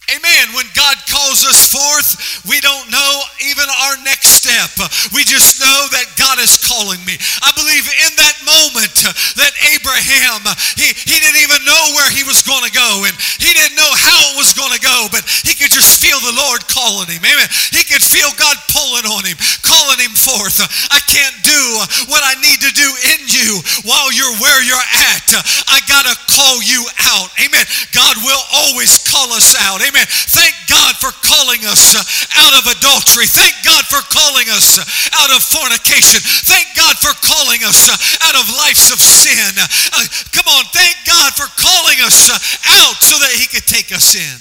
Amen. 0.07 0.55
When 0.55 0.71
God 0.71 0.95
calls 1.11 1.43
us 1.43 1.67
forth, 1.67 2.39
we 2.47 2.63
don't 2.63 2.87
know 2.87 3.11
even 3.43 3.67
our 3.67 3.99
next 4.07 4.39
step. 4.39 4.71
We 5.11 5.27
just 5.27 5.59
know 5.59 5.79
that 5.99 6.15
God 6.15 6.39
is 6.39 6.55
calling 6.63 7.03
me. 7.03 7.19
I 7.43 7.51
believe 7.51 7.83
in 7.83 8.13
that 8.15 8.37
moment 8.47 8.95
that 9.35 9.51
Abraham, 9.75 10.47
he, 10.79 10.95
he 10.95 11.19
didn't 11.19 11.43
even 11.43 11.59
know 11.67 11.83
where 11.99 12.07
he 12.07 12.23
was 12.23 12.39
going 12.39 12.63
to 12.63 12.71
go 12.71 13.03
and 13.03 13.11
he 13.35 13.51
didn't 13.51 13.75
know 13.75 13.91
how 13.99 14.31
it 14.31 14.35
was 14.39 14.55
going 14.55 14.71
to 14.71 14.79
go, 14.79 15.11
but 15.11 15.27
he 15.43 15.51
could 15.51 15.75
just 15.75 15.99
feel 15.99 16.23
the 16.23 16.39
Lord 16.39 16.63
calling 16.71 17.11
him. 17.11 17.19
Amen. 17.27 17.49
He 17.75 17.83
could 17.83 17.99
feel 17.99 18.31
God 18.39 18.55
pulling 18.71 19.11
on 19.11 19.27
him, 19.27 19.35
calling 19.59 19.99
him 19.99 20.15
forth. 20.15 20.63
I 20.87 21.03
can't 21.03 21.35
do 21.43 21.61
what 22.07 22.23
I 22.23 22.39
need 22.39 22.63
to 22.63 22.71
do 22.71 22.87
in 23.11 23.27
you 23.27 23.59
while 23.83 24.07
you're 24.15 24.39
where 24.39 24.63
you're 24.63 24.87
at. 25.11 25.27
I 25.67 25.83
got 25.83 26.07
to 26.07 26.15
call 26.31 26.63
you 26.63 26.87
out. 27.11 27.27
Amen. 27.43 27.67
God 27.91 28.15
will 28.23 28.43
always 28.63 29.03
call 29.03 29.35
us 29.35 29.51
out. 29.67 29.83
Amen. 29.83 29.96
Amen. 29.97 30.05
Thank 30.29 30.53
God 30.69 30.93
for 31.01 31.09
calling 31.25 31.65
us 31.65 31.97
uh, 31.97 32.45
out 32.45 32.53
of 32.53 32.69
adultery. 32.69 33.25
Thank 33.25 33.57
God 33.65 33.81
for 33.89 33.97
calling 34.13 34.45
us 34.53 34.77
uh, 34.77 35.25
out 35.25 35.33
of 35.33 35.41
fornication. 35.41 36.21
Thank 36.21 36.69
God 36.77 36.93
for 37.01 37.17
calling 37.25 37.65
us 37.65 37.89
uh, 37.89 38.29
out 38.29 38.37
of 38.37 38.45
lives 38.53 38.93
of 38.93 39.01
sin. 39.01 39.57
Uh, 39.57 40.05
come 40.29 40.45
on, 40.45 40.65
thank 40.69 40.93
God 41.09 41.33
for 41.33 41.49
calling 41.57 41.97
us 42.05 42.29
out 42.29 42.95
so 43.01 43.17
that 43.17 43.33
He 43.33 43.49
could 43.49 43.65
take 43.65 43.89
us 43.89 44.13
in. 44.13 44.37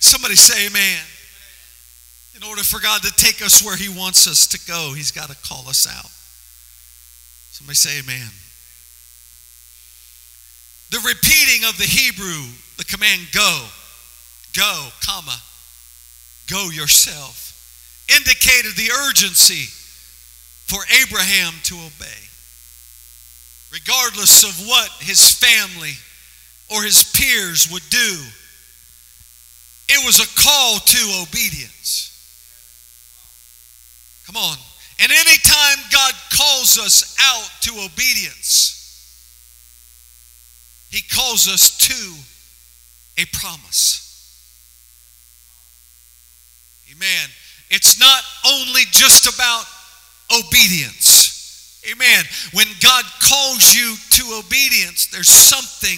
Somebody 0.00 0.36
say, 0.36 0.66
Amen. 0.66 1.00
In 2.36 2.44
order 2.44 2.62
for 2.62 2.80
God 2.80 3.00
to 3.02 3.12
take 3.16 3.40
us 3.40 3.64
where 3.64 3.76
He 3.76 3.88
wants 3.88 4.26
us 4.26 4.48
to 4.48 4.60
go, 4.68 4.92
He's 4.92 5.12
got 5.12 5.30
to 5.30 5.36
call 5.48 5.68
us 5.68 5.88
out. 5.88 6.12
Somebody 7.56 7.76
say, 7.76 8.00
Amen. 8.00 8.28
The 10.90 11.00
repeating 11.08 11.68
of 11.68 11.78
the 11.78 11.88
Hebrew, 11.88 12.52
the 12.76 12.84
command 12.84 13.22
go, 13.32 13.64
Go, 14.56 14.88
comma, 15.04 15.36
go 16.48 16.70
yourself. 16.70 17.46
Indicated 18.08 18.74
the 18.76 18.90
urgency 19.08 19.68
for 20.66 20.80
Abraham 21.02 21.52
to 21.64 21.74
obey. 21.76 22.20
Regardless 23.72 24.42
of 24.42 24.66
what 24.66 24.90
his 25.00 25.30
family 25.30 25.94
or 26.68 26.82
his 26.82 27.04
peers 27.14 27.70
would 27.70 27.88
do, 27.90 28.18
it 29.88 30.04
was 30.04 30.20
a 30.20 30.40
call 30.40 30.78
to 30.78 31.22
obedience. 31.22 32.10
Come 34.26 34.36
on. 34.36 34.56
And 35.00 35.10
anytime 35.10 35.78
God 35.90 36.12
calls 36.36 36.78
us 36.78 37.16
out 37.20 37.50
to 37.62 37.72
obedience, 37.80 38.76
He 40.90 41.00
calls 41.02 41.48
us 41.48 41.76
to 41.88 43.22
a 43.22 43.24
promise. 43.32 44.09
Amen. 47.00 47.28
It's 47.70 47.98
not 47.98 48.22
only 48.46 48.82
just 48.90 49.32
about 49.32 49.64
obedience. 50.36 51.80
Amen. 51.90 52.24
When 52.52 52.66
God 52.82 53.04
calls 53.22 53.74
you 53.74 53.96
to 54.10 54.42
obedience, 54.44 55.06
there's 55.06 55.30
something 55.30 55.96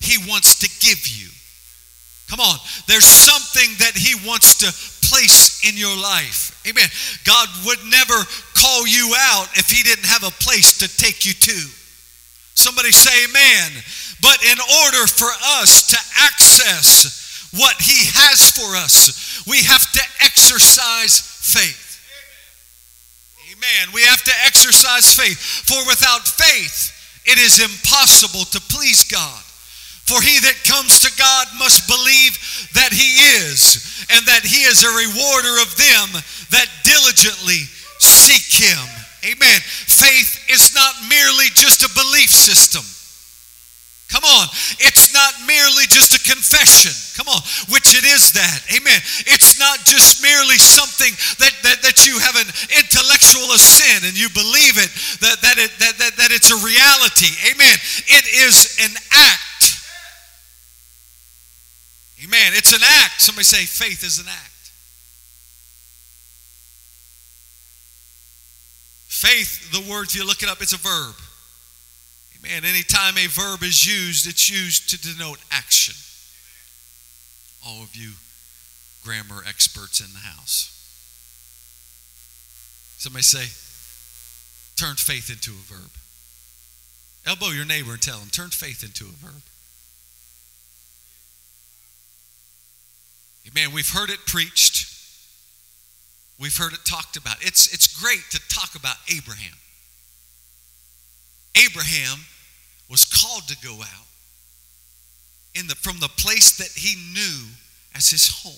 He 0.00 0.18
wants 0.28 0.58
to 0.60 0.68
give 0.84 1.08
you. 1.08 1.28
Come 2.28 2.40
on. 2.40 2.58
There's 2.86 3.06
something 3.06 3.72
that 3.78 3.96
He 3.96 4.14
wants 4.28 4.58
to 4.58 5.08
place 5.08 5.64
in 5.64 5.78
your 5.78 5.96
life. 5.96 6.60
Amen. 6.68 6.88
God 7.24 7.48
would 7.64 7.80
never 7.88 8.20
call 8.52 8.86
you 8.86 9.14
out 9.16 9.48
if 9.56 9.70
He 9.70 9.82
didn't 9.82 10.06
have 10.06 10.24
a 10.24 10.34
place 10.44 10.76
to 10.78 10.88
take 10.96 11.24
you 11.24 11.32
to. 11.32 11.58
Somebody 12.54 12.92
say 12.92 13.24
amen. 13.24 13.72
But 14.20 14.44
in 14.44 14.58
order 14.84 15.06
for 15.06 15.30
us 15.60 15.88
to 15.88 15.98
access 16.22 17.23
what 17.56 17.76
He 17.80 18.06
has 18.14 18.50
for 18.50 18.76
us, 18.76 19.44
we 19.46 19.62
have 19.62 19.90
to 19.92 20.02
exercise 20.20 21.20
faith. 21.20 21.84
Amen. 23.52 23.94
We 23.94 24.02
have 24.02 24.22
to 24.24 24.32
exercise 24.44 25.14
faith. 25.14 25.38
For 25.38 25.78
without 25.86 26.26
faith, 26.26 26.92
it 27.24 27.38
is 27.38 27.60
impossible 27.60 28.44
to 28.52 28.60
please 28.68 29.04
God. 29.04 29.40
For 30.04 30.20
he 30.20 30.36
that 30.44 30.68
comes 30.68 31.00
to 31.00 31.10
God 31.16 31.48
must 31.56 31.88
believe 31.88 32.36
that 32.76 32.92
he 32.92 33.24
is, 33.40 34.04
and 34.12 34.20
that 34.28 34.44
he 34.44 34.68
is 34.68 34.84
a 34.84 34.92
rewarder 34.92 35.56
of 35.64 35.72
them 35.80 36.20
that 36.52 36.68
diligently 36.84 37.64
seek 37.96 38.52
him. 38.52 38.84
Amen. 39.24 39.60
Faith 39.64 40.44
is 40.52 40.74
not 40.74 40.92
merely 41.08 41.48
just 41.56 41.80
a 41.80 41.94
belief 41.96 42.28
system. 42.28 42.84
Come 44.14 44.30
on. 44.30 44.46
It's 44.78 45.10
not 45.10 45.34
merely 45.42 45.90
just 45.90 46.14
a 46.14 46.22
confession. 46.22 46.94
Come 47.18 47.26
on. 47.26 47.42
Which 47.66 47.98
it 47.98 48.06
is 48.06 48.30
that. 48.38 48.62
Amen. 48.70 49.02
It's 49.26 49.58
not 49.58 49.82
just 49.82 50.22
merely 50.22 50.54
something 50.54 51.10
that, 51.42 51.50
that, 51.66 51.82
that 51.82 52.06
you 52.06 52.22
have 52.22 52.38
an 52.38 52.46
intellectual 52.78 53.50
assent 53.58 54.06
and 54.06 54.14
you 54.14 54.30
believe 54.30 54.78
it, 54.78 54.86
that, 55.18 55.42
that, 55.42 55.58
it 55.58 55.74
that, 55.82 55.98
that, 55.98 56.12
that 56.14 56.30
it's 56.30 56.46
a 56.54 56.58
reality. 56.62 57.34
Amen. 57.50 57.74
It 58.06 58.24
is 58.46 58.78
an 58.86 58.94
act. 59.10 59.82
Amen. 62.22 62.54
It's 62.54 62.70
an 62.70 62.86
act. 63.02 63.18
Somebody 63.18 63.50
say 63.50 63.66
faith 63.66 64.06
is 64.06 64.22
an 64.22 64.30
act. 64.30 64.70
Faith, 69.10 69.74
the 69.74 69.82
word, 69.90 70.06
if 70.06 70.14
you 70.14 70.24
look 70.24 70.44
it 70.44 70.48
up, 70.48 70.62
it's 70.62 70.72
a 70.72 70.78
verb. 70.78 71.18
Man, 72.44 72.64
anytime 72.64 73.16
a 73.16 73.26
verb 73.26 73.62
is 73.62 73.86
used, 73.86 74.28
it's 74.28 74.50
used 74.50 74.90
to 74.90 75.00
denote 75.00 75.38
action. 75.50 75.94
All 77.66 77.82
of 77.82 77.96
you 77.96 78.12
grammar 79.02 79.42
experts 79.48 80.00
in 80.00 80.12
the 80.12 80.18
house. 80.18 80.70
Somebody 82.98 83.22
say, 83.22 83.46
turn 84.76 84.96
faith 84.96 85.30
into 85.30 85.52
a 85.52 85.74
verb. 85.74 85.90
Elbow 87.26 87.54
your 87.54 87.64
neighbor 87.64 87.92
and 87.92 88.02
tell 88.02 88.18
him, 88.18 88.28
turn 88.28 88.50
faith 88.50 88.84
into 88.84 89.04
a 89.04 89.26
verb. 89.26 89.42
Man, 93.54 93.72
we've 93.72 93.88
heard 93.88 94.10
it 94.10 94.18
preached. 94.26 94.90
We've 96.38 96.56
heard 96.56 96.72
it 96.72 96.84
talked 96.84 97.16
about. 97.16 97.36
It's, 97.40 97.72
it's 97.72 97.86
great 98.02 98.24
to 98.30 98.40
talk 98.48 98.74
about 98.74 98.96
Abraham. 99.10 99.54
Abraham 101.54 102.18
was 102.90 103.04
called 103.04 103.48
to 103.48 103.56
go 103.66 103.74
out 103.74 104.06
in 105.54 105.66
the, 105.66 105.74
from 105.76 105.98
the 106.00 106.08
place 106.08 106.58
that 106.58 106.70
he 106.74 106.96
knew 107.12 107.46
as 107.94 108.10
his 108.10 108.28
home. 108.28 108.52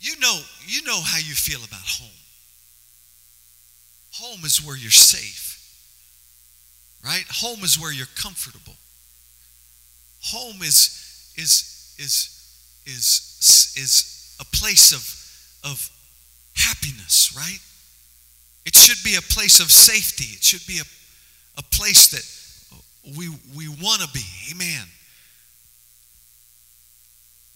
You 0.00 0.18
know, 0.20 0.40
you 0.66 0.82
know 0.82 1.00
how 1.00 1.18
you 1.18 1.34
feel 1.34 1.60
about 1.64 1.80
home. 1.80 2.10
Home 4.12 4.44
is 4.44 4.64
where 4.64 4.76
you're 4.76 4.90
safe. 4.90 5.52
Right? 7.04 7.24
Home 7.28 7.64
is 7.64 7.78
where 7.78 7.92
you're 7.92 8.06
comfortable. 8.16 8.74
Home 10.22 10.62
is 10.62 11.32
is 11.36 11.94
is 11.98 12.82
is 12.86 13.74
is 13.76 14.36
a 14.40 14.44
place 14.56 14.92
of 14.92 15.70
of 15.70 15.90
happiness, 16.56 17.34
right? 17.36 17.58
It 18.64 18.74
should 18.74 19.02
be 19.04 19.16
a 19.16 19.22
place 19.22 19.60
of 19.60 19.70
safety. 19.70 20.36
It 20.36 20.42
should 20.42 20.66
be 20.66 20.78
a 20.78 20.84
a 21.58 21.62
place 21.62 22.08
that 22.08 22.24
we, 23.16 23.28
we 23.56 23.68
want 23.68 24.00
to 24.02 24.08
be. 24.12 24.24
Amen. 24.52 24.86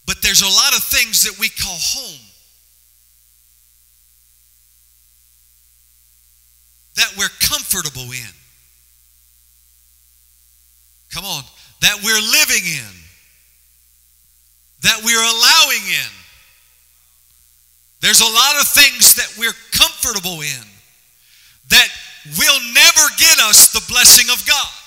But 0.05 0.21
there's 0.21 0.41
a 0.41 0.45
lot 0.45 0.75
of 0.75 0.83
things 0.83 1.23
that 1.23 1.37
we 1.39 1.49
call 1.49 1.77
home 1.77 2.25
that 6.95 7.15
we're 7.17 7.29
comfortable 7.39 8.11
in. 8.11 8.33
Come 11.11 11.25
on. 11.25 11.43
That 11.81 12.01
we're 12.03 12.19
living 12.19 12.65
in. 12.65 12.95
That 14.81 15.01
we're 15.03 15.21
allowing 15.21 15.85
in. 15.87 16.11
There's 18.01 18.21
a 18.21 18.25
lot 18.25 18.55
of 18.59 18.67
things 18.67 19.15
that 19.15 19.33
we're 19.37 19.55
comfortable 19.71 20.41
in 20.41 20.65
that 21.69 21.87
will 22.37 22.59
never 22.73 23.05
get 23.17 23.39
us 23.39 23.71
the 23.73 23.83
blessing 23.91 24.29
of 24.31 24.45
God. 24.45 24.78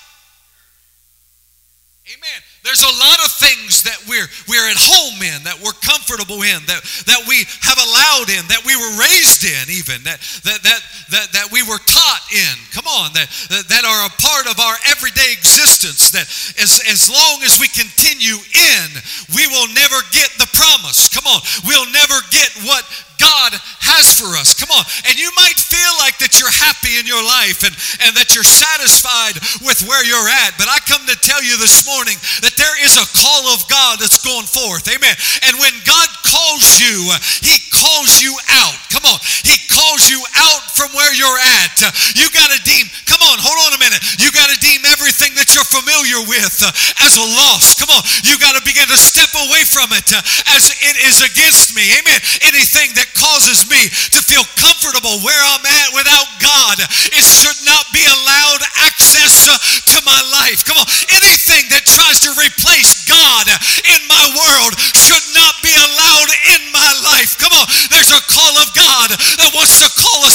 Amen. 2.07 2.43
There's 2.63 2.87
a 2.87 2.95
lot 2.95 3.19
of 3.27 3.31
things 3.43 3.83
that 3.83 3.99
we're 4.07 4.31
we're 4.47 4.71
at 4.71 4.79
home 4.79 5.19
in, 5.19 5.43
that 5.51 5.59
we're 5.59 5.75
comfortable 5.83 6.47
in, 6.47 6.63
that, 6.71 6.79
that 7.11 7.27
we 7.27 7.43
have 7.59 7.75
allowed 7.75 8.31
in, 8.31 8.47
that 8.55 8.63
we 8.63 8.79
were 8.79 8.95
raised 9.03 9.43
in, 9.43 9.67
even 9.67 9.99
that 10.07 10.23
that 10.47 10.63
that 10.63 10.81
that, 11.11 11.27
that 11.35 11.47
we 11.51 11.67
were 11.67 11.83
taught 11.91 12.25
in. 12.31 12.55
Come 12.71 12.87
on, 12.87 13.11
that, 13.19 13.27
that 13.67 13.83
are 13.83 14.07
a 14.07 14.15
part 14.15 14.47
of 14.47 14.63
our 14.63 14.79
everyday 14.87 15.35
existence. 15.35 16.15
That 16.15 16.31
as 16.63 16.79
as 16.87 17.11
long 17.11 17.43
as 17.43 17.59
we 17.59 17.67
continue 17.67 18.39
in, 18.39 18.87
we 19.35 19.51
will 19.51 19.67
never 19.75 19.99
get 20.15 20.31
the 20.39 20.47
promise. 20.55 21.11
Come 21.11 21.27
on, 21.27 21.43
we'll 21.67 21.91
never 21.91 22.23
get 22.31 22.55
what 22.63 22.87
God 23.23 23.55
has 23.87 24.19
for 24.19 24.35
us. 24.35 24.51
Come 24.51 24.75
on. 24.75 24.83
And 25.07 25.15
you 25.15 25.31
might 25.39 25.55
feel 25.55 25.95
like 26.03 26.19
that 26.19 26.43
you're 26.43 26.51
happy 26.51 26.99
in 26.99 27.07
your 27.07 27.23
life 27.23 27.63
and, 27.63 27.71
and 28.03 28.19
that 28.19 28.35
you're 28.35 28.43
satisfied 28.43 29.39
with 29.63 29.87
where 29.87 30.03
you're 30.03 30.27
at. 30.27 30.59
But 30.59 30.67
I 30.67 30.83
come 30.91 31.07
to 31.07 31.15
tell 31.23 31.39
you 31.39 31.55
this 31.55 31.87
morning 31.87 32.19
that 32.43 32.52
there 32.57 32.77
is 32.85 32.97
a 32.97 33.07
call 33.19 33.55
of 33.55 33.67
God 33.69 33.99
that's 33.99 34.23
going 34.25 34.47
forth. 34.47 34.89
Amen. 34.89 35.17
And 35.49 35.59
when 35.59 35.75
God 35.85 36.09
calls 36.25 36.81
you, 36.81 37.11
He 37.43 37.59
calls 37.93 38.25
you 38.25 38.33
out. 38.49 38.77
Come 38.89 39.05
on. 39.05 39.19
He 39.45 39.57
calls 39.69 40.09
you 40.09 40.21
out 40.37 40.65
from 40.73 40.93
where 40.97 41.13
you're 41.13 41.41
at. 41.65 41.77
You 42.17 42.29
got 42.33 42.49
to 42.53 42.61
deem, 42.65 42.89
come 43.05 43.21
on, 43.21 43.37
hold 43.41 43.59
on 43.69 43.73
a 43.77 43.81
minute. 43.81 44.01
You 44.17 44.33
got 44.33 44.49
to 44.49 44.57
deem 44.61 44.81
everything 44.89 45.37
that 45.37 45.53
you're 45.53 45.69
familiar 45.69 46.25
with 46.25 46.65
uh, 46.65 47.05
as 47.05 47.21
a 47.21 47.27
loss. 47.45 47.77
Come 47.77 47.93
on. 47.93 48.01
You 48.25 48.41
got 48.41 48.57
to 48.57 48.63
begin 48.65 48.89
to 48.89 48.97
step 48.97 49.29
away 49.37 49.65
from 49.69 49.93
it 49.93 50.09
uh, 50.13 50.25
as 50.57 50.73
it 50.73 50.97
is 51.05 51.21
against 51.21 51.77
me. 51.77 51.85
Amen. 52.01 52.21
Anything 52.49 52.97
that 52.97 53.13
causes 53.13 53.69
me 53.69 53.81
to 54.17 54.21
feel 54.25 54.45
comfortable 54.57 55.21
where 55.21 55.41
I'm 55.41 55.65
at 55.65 55.89
without 55.93 56.29
God. 56.41 56.81
It 57.13 57.25
should 57.25 57.61
not 57.69 57.85
be 57.93 58.05
allowed 58.05 58.63
access 58.89 59.49
uh, 59.49 59.57
to 59.93 59.99
my 60.09 60.21
life. 60.41 60.65
Come 60.65 60.81
on. 60.81 60.89
Anything 61.13 61.69
that 61.77 61.85
tries 61.85 62.25
to 62.25 62.31
replace 62.41 63.05
God 63.05 63.49
in 63.85 64.01
my 64.09 64.25
world 64.33 64.73
should 64.97 65.27
not 65.37 65.61
be 65.61 65.73
allowed 65.73 66.31
in 66.57 66.63
my 66.73 66.91
life. 67.13 67.37
Come 67.37 67.53
on. 67.53 67.67
There's 67.91 68.15
a 68.15 68.23
call 68.31 68.55
of 68.63 68.71
God. 68.75 69.11
That 69.11 69.51
wants 69.55 69.83
to 69.83 69.89
call 69.99 70.23
us 70.25 70.32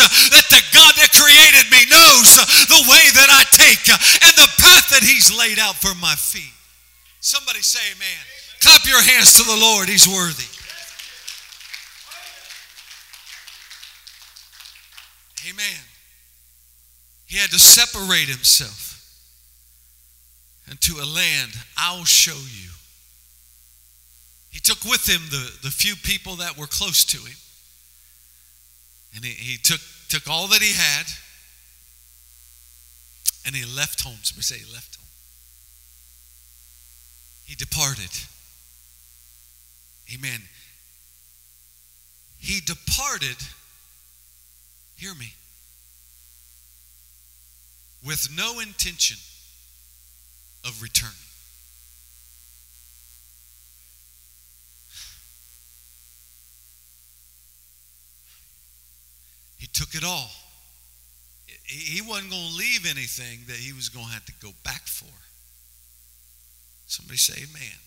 Uh, 0.00 0.08
that 0.32 0.48
the 0.48 0.62
God 0.72 0.96
that 0.96 1.12
created 1.12 1.68
me 1.68 1.84
knows 1.92 2.40
uh, 2.40 2.44
the 2.72 2.82
way 2.88 3.04
that 3.20 3.28
I 3.28 3.44
take 3.52 3.84
uh, 3.92 4.26
and 4.26 4.34
the 4.40 4.50
path 4.56 4.88
that 4.90 5.04
He's 5.04 5.28
laid 5.28 5.60
out 5.60 5.76
for 5.76 5.94
my 6.00 6.14
feet. 6.16 6.56
Somebody 7.20 7.60
say, 7.60 7.80
Amen. 7.92 8.24
Clap 8.60 8.84
your 8.86 9.02
hands 9.02 9.36
to 9.36 9.44
the 9.44 9.56
Lord. 9.56 9.88
He's 9.88 10.08
worthy. 10.08 10.48
Amen. 15.48 15.80
He 17.26 17.38
had 17.38 17.50
to 17.50 17.58
separate 17.58 18.28
himself 18.28 18.90
into 20.70 21.00
a 21.00 21.06
land 21.06 21.52
I'll 21.76 22.04
show 22.04 22.36
you. 22.36 22.70
He 24.50 24.60
took 24.60 24.84
with 24.84 25.08
him 25.08 25.22
the, 25.30 25.50
the 25.62 25.70
few 25.70 25.94
people 25.96 26.36
that 26.36 26.58
were 26.58 26.66
close 26.66 27.04
to 27.06 27.18
him. 27.18 27.36
And 29.14 29.24
he, 29.24 29.30
he 29.30 29.56
took, 29.56 29.80
took 30.08 30.28
all 30.28 30.46
that 30.48 30.62
he 30.62 30.72
had 30.72 31.06
and 33.46 33.54
he 33.54 33.64
left 33.64 34.02
home. 34.02 34.18
Somebody 34.22 34.42
say 34.42 34.58
he 34.58 34.72
left 34.72 34.96
home. 34.96 35.06
He 37.44 37.54
departed. 37.54 38.10
Amen. 40.14 40.40
He 42.38 42.60
departed 42.60 43.36
Hear 45.00 45.14
me. 45.14 45.32
With 48.04 48.28
no 48.36 48.60
intention 48.60 49.16
of 50.62 50.82
returning. 50.82 51.14
He 59.60 59.66
took 59.66 59.94
it 59.94 60.02
all. 60.02 60.30
He 61.64 62.00
wasn't 62.00 62.30
going 62.30 62.48
to 62.48 62.56
leave 62.56 62.86
anything 62.88 63.40
that 63.46 63.56
he 63.56 63.74
was 63.74 63.90
going 63.90 64.06
to 64.06 64.12
have 64.12 64.24
to 64.24 64.32
go 64.40 64.52
back 64.64 64.86
for. 64.86 65.12
Somebody 66.86 67.18
say 67.18 67.42
amen. 67.42 67.78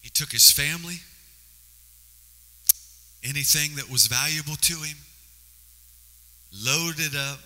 He 0.00 0.10
took 0.10 0.32
his 0.32 0.50
family, 0.50 0.96
anything 3.22 3.76
that 3.76 3.88
was 3.88 4.08
valuable 4.08 4.56
to 4.56 4.74
him, 4.74 4.96
loaded 6.52 7.14
up, 7.14 7.38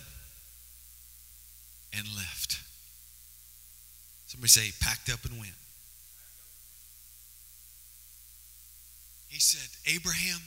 and 1.95 2.07
left. 2.15 2.57
Somebody 4.25 4.49
say, 4.49 4.71
packed 4.81 5.11
up 5.11 5.23
and 5.23 5.39
went. 5.39 5.53
He 9.35 9.41
said, 9.41 9.67
Abraham, 9.93 10.39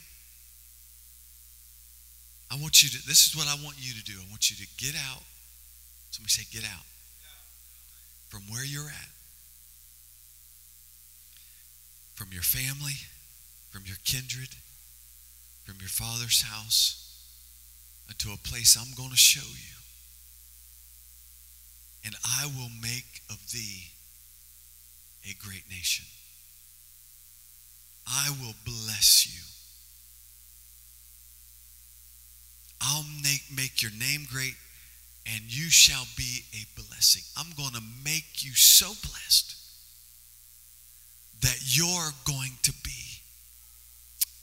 I 2.49 2.55
want 2.59 2.81
you 2.81 2.89
to, 2.89 3.07
this 3.07 3.27
is 3.27 3.35
what 3.37 3.45
I 3.45 3.53
want 3.63 3.75
you 3.77 3.93
to 3.93 4.03
do. 4.03 4.13
I 4.17 4.25
want 4.31 4.49
you 4.49 4.57
to 4.65 4.67
get 4.83 4.95
out. 4.95 5.21
Somebody 6.09 6.31
say, 6.31 6.43
get 6.51 6.65
out 6.65 6.87
from 8.29 8.41
where 8.49 8.65
you're 8.65 8.89
at, 8.89 9.09
from 12.15 12.29
your 12.31 12.41
family, 12.41 12.97
from 13.69 13.83
your 13.85 13.97
kindred, 14.05 14.55
from 15.65 15.75
your 15.79 15.89
father's 15.89 16.41
house, 16.41 17.29
unto 18.07 18.31
a 18.31 18.37
place 18.37 18.75
I'm 18.75 18.95
going 18.97 19.11
to 19.11 19.15
show 19.15 19.45
you. 19.45 19.77
And 22.03 22.15
I 22.25 22.47
will 22.57 22.71
make 22.81 23.21
of 23.29 23.51
thee 23.51 23.91
a 25.29 25.35
great 25.45 25.69
nation. 25.69 26.05
I 28.09 28.29
will 28.41 28.55
bless 28.65 29.27
you. 29.27 29.43
I'll 32.81 33.05
make, 33.21 33.43
make 33.55 33.81
your 33.81 33.91
name 33.91 34.25
great 34.31 34.55
and 35.25 35.43
you 35.47 35.69
shall 35.69 36.05
be 36.17 36.43
a 36.53 36.65
blessing. 36.79 37.23
I'm 37.37 37.53
going 37.55 37.73
to 37.73 37.83
make 38.03 38.43
you 38.43 38.53
so 38.53 38.87
blessed 38.87 39.55
that 41.41 41.59
you're 41.63 42.11
going 42.25 42.53
to 42.63 42.73
be 42.83 43.21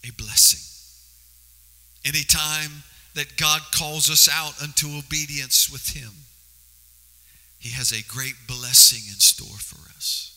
a 0.07 0.13
blessing. 0.13 0.63
Anytime 2.05 2.85
that 3.15 3.37
God 3.37 3.63
calls 3.73 4.11
us 4.11 4.29
out 4.33 4.63
unto 4.63 4.97
obedience 4.99 5.71
with 5.71 5.97
Him, 5.97 6.13
He 7.59 7.71
has 7.71 7.93
a 7.93 8.05
great 8.07 8.35
blessing 8.47 9.03
in 9.09 9.19
store 9.19 9.59
for 9.59 9.91
us. 9.97 10.36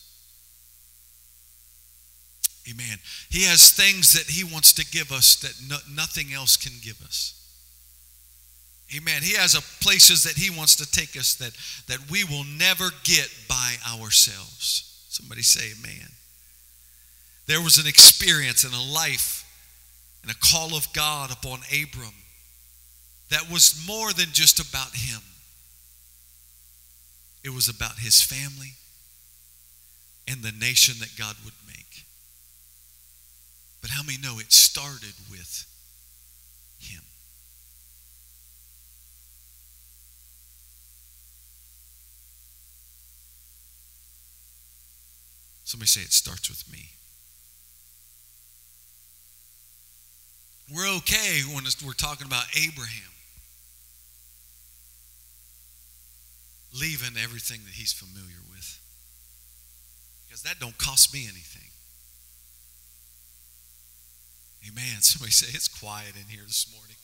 Amen. 2.68 2.98
He 3.30 3.44
has 3.44 3.72
things 3.72 4.14
that 4.14 4.26
He 4.26 4.44
wants 4.44 4.74
to 4.74 4.86
give 4.86 5.12
us 5.12 5.36
that 5.38 5.54
no, 5.70 5.78
nothing 5.96 6.34
else 6.34 6.58
can 6.58 6.74
give 6.82 7.02
us. 7.04 7.36
Amen. 8.96 9.22
He 9.22 9.36
has 9.36 9.56
places 9.82 10.24
that 10.24 10.34
He 10.36 10.50
wants 10.50 10.76
to 10.78 10.92
take 10.92 11.16
us 11.16 11.36
that, 11.36 11.52
that 11.88 12.10
we 12.10 12.24
will 12.24 12.44
never 12.44 12.90
get 13.04 13.30
by 13.48 13.76
ourselves. 13.88 15.06
Somebody 15.10 15.44
say, 15.44 15.72
Amen. 15.80 16.10
There 17.48 17.62
was 17.62 17.78
an 17.78 17.88
experience 17.88 18.64
and 18.64 18.74
a 18.74 18.94
life 18.94 19.46
and 20.22 20.32
a 20.32 20.36
call 20.36 20.76
of 20.76 20.92
God 20.94 21.32
upon 21.32 21.60
Abram 21.70 22.14
that 23.30 23.50
was 23.52 23.84
more 23.88 24.12
than 24.14 24.28
just 24.34 24.60
about 24.60 24.96
him, 24.96 25.22
it 27.44 27.50
was 27.50 27.70
about 27.70 27.98
his 28.00 28.22
family 28.22 28.74
and 30.28 30.44
the 30.44 30.52
nation 30.52 30.96
that 31.00 31.16
God 31.18 31.36
would. 31.44 31.54
But 33.82 33.92
how 33.92 34.04
many 34.04 34.18
know 34.18 34.40
it 34.40 34.52
started 34.52 35.14
with 35.30 35.66
him? 36.80 37.02
Somebody 45.64 45.88
say 45.88 46.02
it 46.02 46.12
starts 46.12 46.50
with 46.50 46.70
me. 46.72 46.90
We're 50.74 50.98
okay 50.98 51.42
when 51.54 51.64
we're 51.86 51.94
talking 51.94 52.28
about 52.28 52.46
Abraham 52.56 53.10
leaving 56.74 57.18
everything 57.22 57.62
that 57.66 57.74
he's 57.74 57.94
familiar 57.94 58.42
with. 58.52 58.80
Because 60.28 60.44
that 60.44 60.60
don't 60.60 60.78
cost 60.78 61.14
me 61.14 61.24
anything. 61.24 61.69
Amen. 64.68 65.02
Somebody 65.02 65.32
say 65.32 65.48
it's 65.54 65.68
quiet 65.68 66.16
in 66.16 66.28
here 66.28 66.44
this 66.46 66.68
morning. 66.74 66.96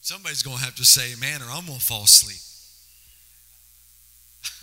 Somebody's 0.00 0.42
going 0.42 0.58
to 0.58 0.64
have 0.64 0.76
to 0.76 0.84
say 0.84 1.14
amen 1.14 1.42
or 1.42 1.50
I'm 1.50 1.66
going 1.66 1.78
to 1.78 1.84
fall 1.84 2.04
asleep. 2.04 2.38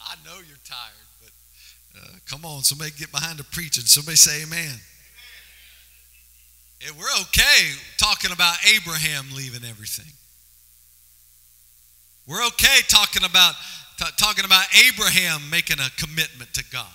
I 0.00 0.14
know 0.24 0.40
you're 0.48 0.56
tired, 0.64 1.06
but 1.20 1.30
uh, 2.00 2.16
come 2.26 2.46
on, 2.46 2.62
somebody 2.62 2.92
get 2.96 3.12
behind 3.12 3.38
the 3.38 3.44
preaching. 3.44 3.84
Somebody 3.84 4.16
say 4.16 4.42
amen. 4.42 4.80
amen. 6.80 6.96
We're 6.98 7.12
okay 7.28 7.76
talking 7.98 8.32
about 8.32 8.56
Abraham 8.74 9.26
leaving 9.36 9.68
everything. 9.68 10.10
We're 12.26 12.46
okay 12.46 12.80
talking 12.88 13.24
about 13.24 13.54
t- 13.98 14.06
talking 14.16 14.46
about 14.46 14.64
Abraham 14.88 15.50
making 15.50 15.78
a 15.78 15.90
commitment 15.98 16.54
to 16.54 16.64
God. 16.72 16.86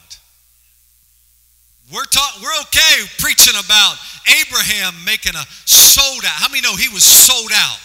We're 1.93 2.04
talk, 2.04 2.41
we're 2.43 2.60
okay 2.67 3.08
preaching 3.19 3.56
about 3.56 3.95
Abraham 4.43 4.93
making 5.06 5.36
a 5.36 5.45
sold 5.63 6.26
out. 6.26 6.36
How 6.36 6.50
many 6.50 6.60
know 6.60 6.76
he 6.76 6.89
was 6.89 7.04
sold 7.04 7.52
out? 7.56 7.80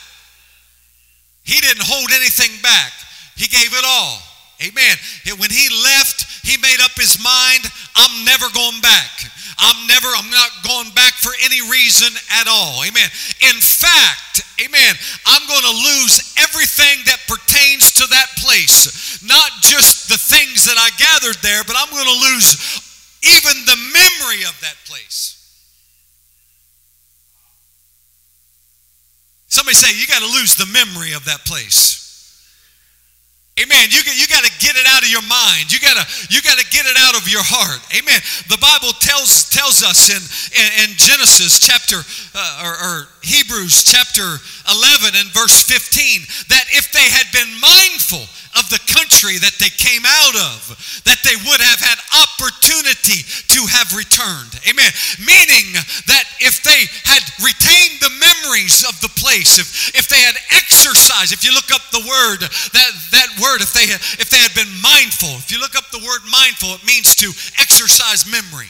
He 1.45 1.61
didn't 1.61 1.87
hold 1.87 2.11
anything 2.11 2.51
back. 2.63 2.91
He 3.37 3.47
gave 3.47 3.71
it 3.71 3.85
all. 3.87 4.19
Amen. 4.59 4.97
When 5.39 5.51
he 5.51 5.71
left, 5.87 6.27
he 6.43 6.59
made 6.59 6.83
up 6.83 6.99
his 6.99 7.23
mind, 7.23 7.63
I'm 7.95 8.25
never 8.25 8.47
going 8.51 8.81
back. 8.83 9.11
I'm 9.59 9.87
never, 9.87 10.07
I'm 10.19 10.31
not 10.31 10.51
going 10.67 10.91
back 10.95 11.15
for 11.15 11.31
any 11.45 11.63
reason 11.71 12.11
at 12.43 12.47
all. 12.51 12.83
Amen. 12.83 13.07
In 13.39 13.59
fact, 13.63 14.43
amen, 14.59 14.95
I'm 15.27 15.47
going 15.47 15.63
to 15.63 15.77
lose 15.79 16.35
everything 16.43 17.07
that 17.07 17.23
pertains 17.31 17.95
to 18.03 18.07
that 18.11 18.35
place. 18.39 19.23
Not 19.23 19.51
just 19.63 20.09
the 20.11 20.19
things 20.19 20.67
that 20.67 20.79
I 20.79 20.91
gathered 20.99 21.39
there, 21.43 21.63
but 21.63 21.77
I'm 21.79 21.91
going 21.91 22.07
to 22.07 22.23
lose 22.35 22.92
even 23.23 23.65
the 23.65 23.77
memory 23.77 24.43
of 24.45 24.59
that 24.61 24.77
place. 24.87 25.39
Somebody 29.47 29.75
say, 29.75 29.93
you 30.01 30.07
got 30.07 30.21
to 30.21 30.33
lose 30.41 30.57
the 30.57 30.67
memory 30.67 31.13
of 31.13 31.25
that 31.27 31.45
place. 31.45 32.03
Amen. 33.61 33.93
You, 33.93 34.01
you 34.01 34.27
got 34.33 34.43
to 34.49 34.53
get 34.65 34.81
it 34.81 34.87
out 34.89 35.05
of 35.05 35.13
your 35.13 35.23
mind. 35.29 35.69
You 35.69 35.77
got 35.77 36.01
to 36.01 36.05
you 36.33 36.41
got 36.41 36.57
to 36.57 36.65
get 36.73 36.89
it 36.89 36.97
out 36.97 37.21
of 37.21 37.29
your 37.29 37.45
heart. 37.45 37.85
Amen. 37.93 38.17
The 38.49 38.57
Bible 38.57 38.97
tells 38.97 39.53
tells 39.53 39.85
us 39.85 40.09
in 40.09 40.25
in, 40.57 40.69
in 40.89 40.97
Genesis 40.97 41.61
chapter 41.61 42.01
uh, 42.33 42.65
or, 42.65 42.73
or 42.81 42.97
Hebrews 43.21 43.85
chapter 43.85 44.41
11 44.73 45.21
and 45.21 45.29
verse 45.37 45.61
15 45.69 46.49
that 46.49 46.65
if 46.73 46.97
they 46.97 47.05
had 47.13 47.29
been 47.29 47.53
mindful 47.61 48.25
of 48.59 48.69
the 48.69 48.81
country 48.85 49.41
that 49.41 49.57
they 49.57 49.73
came 49.73 50.05
out 50.05 50.37
of, 50.37 50.59
that 51.09 51.25
they 51.25 51.37
would 51.49 51.63
have 51.63 51.81
had 51.81 51.97
opportunity 52.13 53.25
to 53.49 53.61
have 53.71 53.97
returned. 53.97 54.53
Amen. 54.69 54.93
Meaning 55.25 55.73
that 56.09 56.25
if 56.37 56.61
they 56.61 56.85
had 57.09 57.25
retained 57.41 57.97
the 58.05 58.13
memories 58.21 58.85
of 58.85 58.99
the 59.01 59.13
place, 59.17 59.57
if, 59.57 59.97
if 59.97 60.09
they 60.09 60.21
had 60.21 60.37
exercised, 60.53 61.33
if 61.33 61.45
you 61.45 61.53
look 61.55 61.73
up 61.73 61.83
the 61.93 62.05
word, 62.05 62.45
that, 62.77 62.91
that 63.17 63.31
word, 63.41 63.65
if 63.65 63.73
they, 63.73 63.89
if 64.21 64.29
they 64.29 64.41
had 64.41 64.53
been 64.53 64.71
mindful, 64.85 65.33
if 65.41 65.49
you 65.49 65.61
look 65.61 65.77
up 65.77 65.89
the 65.89 66.05
word 66.05 66.21
mindful, 66.29 66.77
it 66.77 66.85
means 66.85 67.17
to 67.17 67.33
exercise 67.57 68.29
memory. 68.29 68.69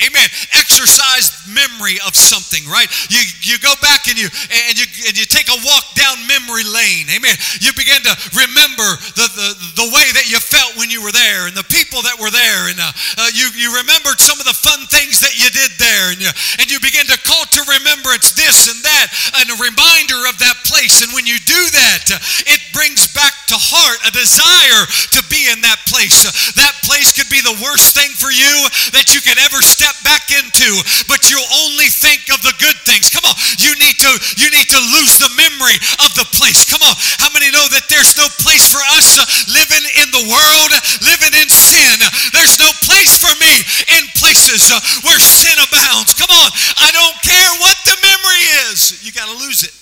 Amen. 0.00 0.28
Exercise 0.56 1.30
memory 1.48 2.00
of 2.06 2.16
something, 2.16 2.64
right? 2.68 2.88
You 3.12 3.20
you 3.44 3.56
go 3.60 3.74
back 3.84 4.08
and 4.08 4.16
you 4.16 4.28
and 4.28 4.74
you 4.78 4.86
and 5.06 5.14
you 5.16 5.26
take 5.28 5.48
a 5.48 5.58
walk 5.64 5.92
down 5.92 6.16
memory 6.24 6.64
lane. 6.64 7.08
Amen. 7.12 7.36
You 7.60 7.72
begin 7.76 8.00
to 8.08 8.14
remember 8.32 8.88
the 9.16 9.26
the, 9.28 9.48
the 9.84 9.88
way 9.92 10.06
that 10.16 10.30
you 10.30 10.40
felt 10.40 10.76
when 10.80 10.88
you 10.88 11.04
were 11.04 11.12
there 11.12 11.46
and 11.46 11.56
the 11.56 11.66
people 11.68 12.00
that 12.02 12.16
were 12.16 12.32
there 12.32 12.72
and 12.72 12.78
uh, 12.80 12.92
uh, 13.20 13.30
you 13.34 13.52
you 13.56 13.76
remembered 13.76 14.20
some 14.20 14.40
of 14.40 14.46
the 14.48 14.56
fun 14.56 14.80
things 14.88 15.20
that 15.20 15.36
you 15.36 15.52
did 15.52 15.70
there 15.76 16.16
and 16.16 16.20
you 16.20 16.32
and 16.60 16.70
you 16.72 16.80
begin 16.80 17.04
to 17.06 17.18
call 17.26 17.44
to 17.52 17.62
remembrance 17.68 18.32
this 18.32 18.72
and 18.72 18.80
that 18.80 19.06
and 19.42 19.52
a 19.52 19.58
reminder 19.60 20.24
of 20.30 20.38
that 20.40 20.56
place 20.64 21.02
and 21.04 21.12
when 21.12 21.26
you 21.26 21.36
do 21.44 21.62
that 21.76 22.04
uh, 22.08 22.18
it 22.48 22.60
brings 22.72 23.10
back 23.12 23.34
to 23.50 23.58
heart 23.58 23.98
a 24.06 24.10
desire 24.14 24.82
to 25.10 25.20
be 25.26 25.50
in 25.50 25.60
that 25.66 25.82
place. 25.90 26.22
Uh, 26.22 26.32
that 26.62 26.74
place 26.86 27.10
could 27.10 27.28
be 27.28 27.42
the 27.42 27.58
worst 27.58 27.98
thing 27.98 28.10
for 28.14 28.30
you 28.30 28.54
that 28.94 29.10
you 29.10 29.20
could 29.20 29.38
ever 29.42 29.58
step 29.62 29.89
step 29.90 30.04
back 30.06 30.30
into, 30.30 30.70
but 31.10 31.30
you 31.30 31.38
only 31.66 31.90
think 31.90 32.30
of 32.30 32.38
the 32.42 32.54
good 32.62 32.78
things. 32.86 33.10
Come 33.10 33.26
on, 33.26 33.34
you 33.58 33.74
need 33.82 33.98
to 33.98 34.10
you 34.38 34.48
need 34.54 34.68
to 34.70 34.80
lose 34.94 35.18
the 35.18 35.30
memory 35.34 35.76
of 36.06 36.14
the 36.14 36.26
place. 36.38 36.62
Come 36.62 36.82
on, 36.86 36.94
how 37.18 37.30
many 37.34 37.50
know 37.50 37.66
that 37.74 37.90
there's 37.90 38.14
no 38.14 38.26
place 38.38 38.70
for 38.70 38.82
us 38.94 39.18
living 39.50 39.84
in 39.98 40.08
the 40.14 40.24
world, 40.30 40.70
living 41.02 41.34
in 41.34 41.48
sin? 41.50 41.98
There's 42.30 42.58
no 42.62 42.70
place 42.86 43.18
for 43.18 43.32
me 43.42 43.54
in 43.98 44.02
places 44.14 44.70
where 45.02 45.18
sin 45.18 45.58
abounds. 45.58 46.14
Come 46.14 46.30
on, 46.30 46.48
I 46.78 46.90
don't 46.94 47.18
care 47.26 47.52
what 47.58 47.76
the 47.86 47.96
memory 47.98 48.44
is. 48.70 49.02
You 49.02 49.10
got 49.12 49.26
to 49.26 49.36
lose 49.42 49.66
it. 49.66 49.74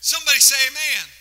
Somebody 0.00 0.40
say 0.40 0.56
amen. 0.68 1.13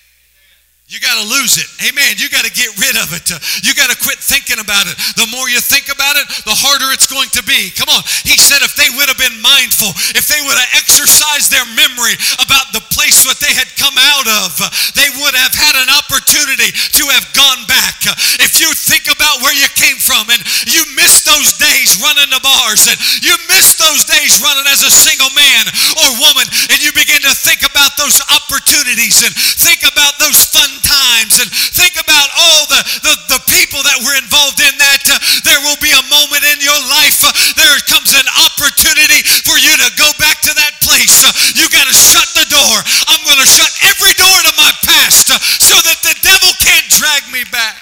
You 0.91 0.99
got 0.99 1.15
to 1.15 1.25
lose 1.25 1.55
it. 1.55 1.65
Amen. 1.87 2.19
You 2.19 2.27
got 2.27 2.43
to 2.43 2.51
get 2.51 2.67
rid 2.75 2.99
of 2.99 3.15
it. 3.15 3.31
You 3.63 3.71
got 3.71 3.87
to 3.87 3.95
quit 4.03 4.19
thinking 4.19 4.59
about 4.59 4.83
it. 4.83 4.93
The 5.15 5.31
more 5.31 5.47
you 5.47 5.63
think 5.63 5.87
about 5.87 6.19
it, 6.19 6.27
the 6.43 6.51
harder 6.51 6.91
it's 6.91 7.07
going 7.07 7.31
to 7.39 7.43
be. 7.47 7.71
Come 7.71 7.87
on. 7.87 8.03
He 8.27 8.35
said 8.35 8.59
if 8.67 8.75
they 8.75 8.91
would 8.91 9.07
have 9.07 9.17
been 9.17 9.39
mindful, 9.39 9.95
if 10.11 10.27
they 10.27 10.43
would 10.43 10.59
have 10.59 10.71
exercised 10.75 11.49
their 11.55 11.63
memory 11.71 12.19
about 12.43 12.75
the 12.75 12.83
place 12.91 13.23
that 13.23 13.39
they 13.39 13.55
had 13.55 13.71
come 13.79 13.95
out 13.95 14.27
of, 14.43 14.59
they 14.91 15.07
would 15.23 15.31
have 15.39 15.55
had 15.55 15.71
an 15.79 15.87
opportunity 15.87 16.75
to 16.99 17.03
have 17.15 17.31
gone 17.31 17.63
back. 17.63 18.03
If 18.43 18.59
you 18.59 18.67
think 18.75 19.07
about 19.07 19.39
where 19.39 19.55
you 19.55 19.71
came 19.79 19.95
from 19.95 20.27
and 20.27 20.41
you 20.67 20.83
miss 20.99 21.23
those 21.23 21.55
days 21.63 21.95
running 22.03 22.27
the 22.27 22.43
bars 22.43 22.91
and 22.91 22.99
you 23.23 23.33
miss 23.47 23.79
those 23.79 24.03
days 24.03 24.43
running 24.43 24.67
as 24.67 24.83
a 24.83 24.91
single 24.91 25.31
man 25.31 25.63
or 26.03 26.27
woman 26.27 26.45
and 26.69 26.77
you 26.83 26.91
begin 26.91 27.23
to 27.23 27.33
think 27.39 27.63
about 27.63 27.95
those 27.95 28.19
opportunities 28.35 29.23
and 29.23 29.31
think 29.31 29.87
about 29.87 30.19
those 30.19 30.43
fun 30.43 30.72
times 30.81 31.37
and 31.37 31.49
think 31.75 31.93
about 31.99 32.27
all 32.33 32.63
the, 32.69 32.81
the, 33.05 33.13
the 33.37 33.41
people 33.51 33.81
that 33.85 34.01
were 34.01 34.17
involved 34.17 34.59
in 34.59 34.73
that, 34.81 35.03
uh, 35.05 35.17
there 35.45 35.61
will 35.61 35.79
be 35.83 35.93
a 35.93 36.03
moment 36.09 36.43
in 36.49 36.59
your 36.63 36.77
life, 36.89 37.21
uh, 37.21 37.31
there 37.59 37.73
comes 37.85 38.15
an 38.17 38.27
opportunity 38.49 39.21
for 39.45 39.57
you 39.59 39.73
to 39.77 39.89
go 39.99 40.09
back 40.17 40.41
to 40.45 40.53
that 40.55 40.79
place. 40.81 41.25
Uh, 41.25 41.31
you 41.57 41.69
got 41.69 41.85
to 41.85 41.95
shut 41.95 42.27
the 42.33 42.47
door. 42.49 42.75
I'm 43.09 43.21
going 43.25 43.41
to 43.41 43.49
shut 43.49 43.71
every 43.85 44.13
door 44.17 44.37
to 44.47 44.53
my 44.57 44.71
past 44.85 45.29
uh, 45.29 45.37
so 45.39 45.75
that 45.85 45.99
the 46.01 46.15
devil 46.21 46.51
can't 46.61 46.87
drag 46.89 47.27
me 47.29 47.43
back. 47.51 47.77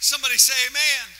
Somebody 0.00 0.38
say, 0.38 0.54
Amen. 0.70 1.15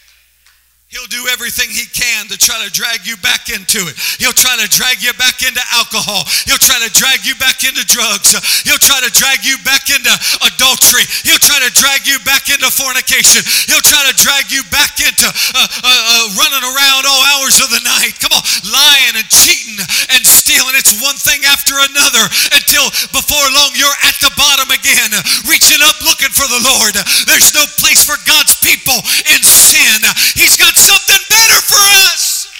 He'll 0.87 1.11
do 1.11 1.27
everything 1.35 1.66
he 1.66 1.83
can 1.90 2.31
to 2.31 2.38
try 2.38 2.62
to 2.62 2.70
drag 2.70 3.11
you 3.11 3.18
back 3.18 3.51
into 3.51 3.90
it. 3.90 3.99
He'll 4.22 4.31
try 4.31 4.55
to 4.55 4.70
drag 4.70 5.03
you 5.03 5.11
back 5.18 5.42
into 5.42 5.59
alcohol. 5.75 6.22
He'll 6.46 6.62
try 6.62 6.79
to 6.79 6.87
drag 6.94 7.27
you 7.27 7.35
back 7.42 7.66
into 7.66 7.83
drugs. 7.90 8.38
He'll 8.62 8.79
try 8.79 9.03
to 9.03 9.11
drag 9.11 9.42
you 9.42 9.59
back 9.66 9.90
into 9.90 10.14
adultery. 10.46 11.03
He'll 11.27 11.42
try 11.42 11.59
to 11.59 11.75
drag 11.75 12.07
you 12.07 12.22
back 12.22 12.55
into 12.55 12.70
fornication. 12.70 13.42
He'll 13.66 13.83
try 13.83 13.99
to 14.07 14.14
drag 14.14 14.55
you 14.55 14.62
back 14.70 15.03
into 15.03 15.27
uh, 15.27 15.59
uh, 15.59 15.90
uh, 15.90 16.25
running 16.38 16.62
around 16.62 17.03
all 17.03 17.22
hours 17.35 17.59
of 17.59 17.66
the 17.75 17.83
night. 17.83 18.14
Come 18.22 18.38
on, 18.38 18.46
lying 18.70 19.18
and 19.18 19.27
cheating 19.27 19.83
and 20.14 20.22
stealing. 20.22 20.79
It's 20.79 20.94
one 21.03 21.18
thing 21.18 21.42
after 21.51 21.83
another 21.83 22.31
until 22.55 22.87
before 23.11 23.42
long 23.59 23.75
you're 23.75 23.99
at 24.07 24.14
the 24.22 24.31
bottom 24.38 24.70
again, 24.70 25.11
reaching 25.51 25.83
up 25.83 25.99
looking 26.07 26.31
for 26.31 26.46
the 26.46 26.62
Lord. 26.62 26.94
There's 27.27 27.51
no 27.59 27.66
place 27.83 28.07
for 28.07 28.14
God's 28.22 28.55
people 28.62 29.03
in 29.35 29.42
sin. 29.42 29.99
He's 30.38 30.55
got 30.55 30.75
something 30.76 31.22
better 31.32 31.60
for 31.64 31.82
us. 32.12 32.52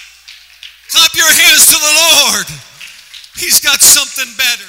Clap 0.89 1.13
your 1.13 1.29
hands 1.29 1.69
to 1.69 1.77
the 1.77 1.93
Lord. 1.93 2.47
He's 3.37 3.61
got 3.61 3.79
something 3.79 4.27
better. 4.37 4.65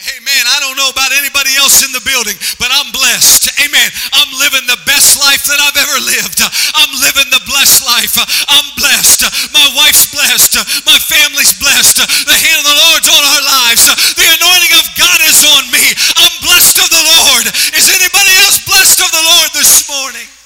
Amen. 0.00 0.44
I 0.48 0.64
don't 0.64 0.80
know 0.80 0.88
about 0.88 1.12
anybody 1.12 1.52
else 1.60 1.84
in 1.84 1.92
the 1.92 2.00
building, 2.00 2.32
but 2.56 2.72
I'm 2.72 2.88
blessed. 2.88 3.52
Amen. 3.60 3.88
I'm 4.16 4.32
living 4.40 4.64
the 4.64 4.80
best 4.88 5.20
life 5.20 5.44
that 5.44 5.60
I've 5.60 5.76
ever 5.76 5.98
lived. 6.00 6.40
I'm 6.40 6.92
living 7.04 7.28
the 7.28 7.44
blessed 7.44 7.84
life. 7.84 8.16
I'm 8.48 8.68
blessed. 8.80 9.28
My 9.52 9.68
wife's 9.76 10.08
blessed. 10.08 10.56
My 10.88 10.96
family's 10.96 11.52
blessed. 11.60 12.00
The 12.00 12.32
hand 12.32 12.64
of 12.64 12.66
the 12.72 12.80
Lord's 12.80 13.12
on 13.12 13.24
our 13.28 13.44
lives. 13.44 13.92
The 14.16 14.28
anointing 14.40 14.74
of 14.80 14.88
God 14.96 15.20
is 15.20 15.44
on 15.44 15.68
me. 15.68 15.84
I'm 16.16 16.36
blessed 16.48 16.80
of 16.80 16.88
the 16.88 17.04
Lord. 17.04 17.44
Is 17.76 17.92
anybody 17.92 18.40
else 18.40 18.56
blessed 18.64 19.04
of 19.04 19.12
the 19.12 19.20
Lord 19.36 19.52
this 19.52 19.84
morning? 19.84 20.39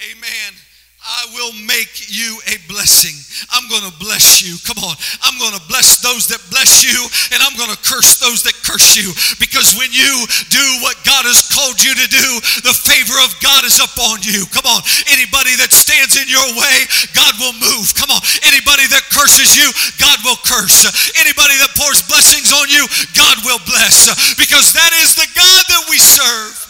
Amen. 0.00 0.56
I 1.00 1.32
will 1.32 1.56
make 1.64 2.12
you 2.12 2.40
a 2.44 2.60
blessing. 2.68 3.16
I'm 3.56 3.64
going 3.72 3.88
to 3.88 3.96
bless 3.96 4.44
you. 4.44 4.60
Come 4.68 4.84
on. 4.84 4.92
I'm 5.24 5.36
going 5.40 5.56
to 5.56 5.64
bless 5.64 6.04
those 6.04 6.28
that 6.28 6.44
bless 6.52 6.84
you, 6.84 6.92
and 7.32 7.40
I'm 7.40 7.56
going 7.56 7.72
to 7.72 7.80
curse 7.88 8.20
those 8.20 8.44
that 8.44 8.52
curse 8.60 9.00
you. 9.00 9.08
Because 9.40 9.72
when 9.80 9.88
you 9.96 10.12
do 10.52 10.64
what 10.84 11.00
God 11.08 11.24
has 11.24 11.48
called 11.48 11.80
you 11.80 11.96
to 11.96 12.08
do, 12.08 12.28
the 12.68 12.76
favor 12.76 13.16
of 13.24 13.32
God 13.40 13.64
is 13.64 13.80
upon 13.80 14.20
you. 14.24 14.44
Come 14.52 14.68
on. 14.68 14.84
Anybody 15.08 15.56
that 15.64 15.72
stands 15.72 16.20
in 16.20 16.28
your 16.28 16.48
way, 16.52 16.76
God 17.16 17.32
will 17.40 17.56
move. 17.56 17.96
Come 17.96 18.12
on. 18.12 18.20
Anybody 18.44 18.84
that 18.92 19.08
curses 19.08 19.56
you, 19.56 19.72
God 19.96 20.20
will 20.20 20.40
curse. 20.44 20.84
Anybody 21.16 21.56
that 21.64 21.72
pours 21.80 22.04
blessings 22.04 22.52
on 22.52 22.68
you, 22.68 22.84
God 23.16 23.40
will 23.48 23.60
bless. 23.64 24.08
Because 24.36 24.76
that 24.76 24.92
is 25.00 25.16
the 25.16 25.28
God 25.32 25.64
that 25.64 25.84
we 25.88 25.96
serve. 25.96 26.69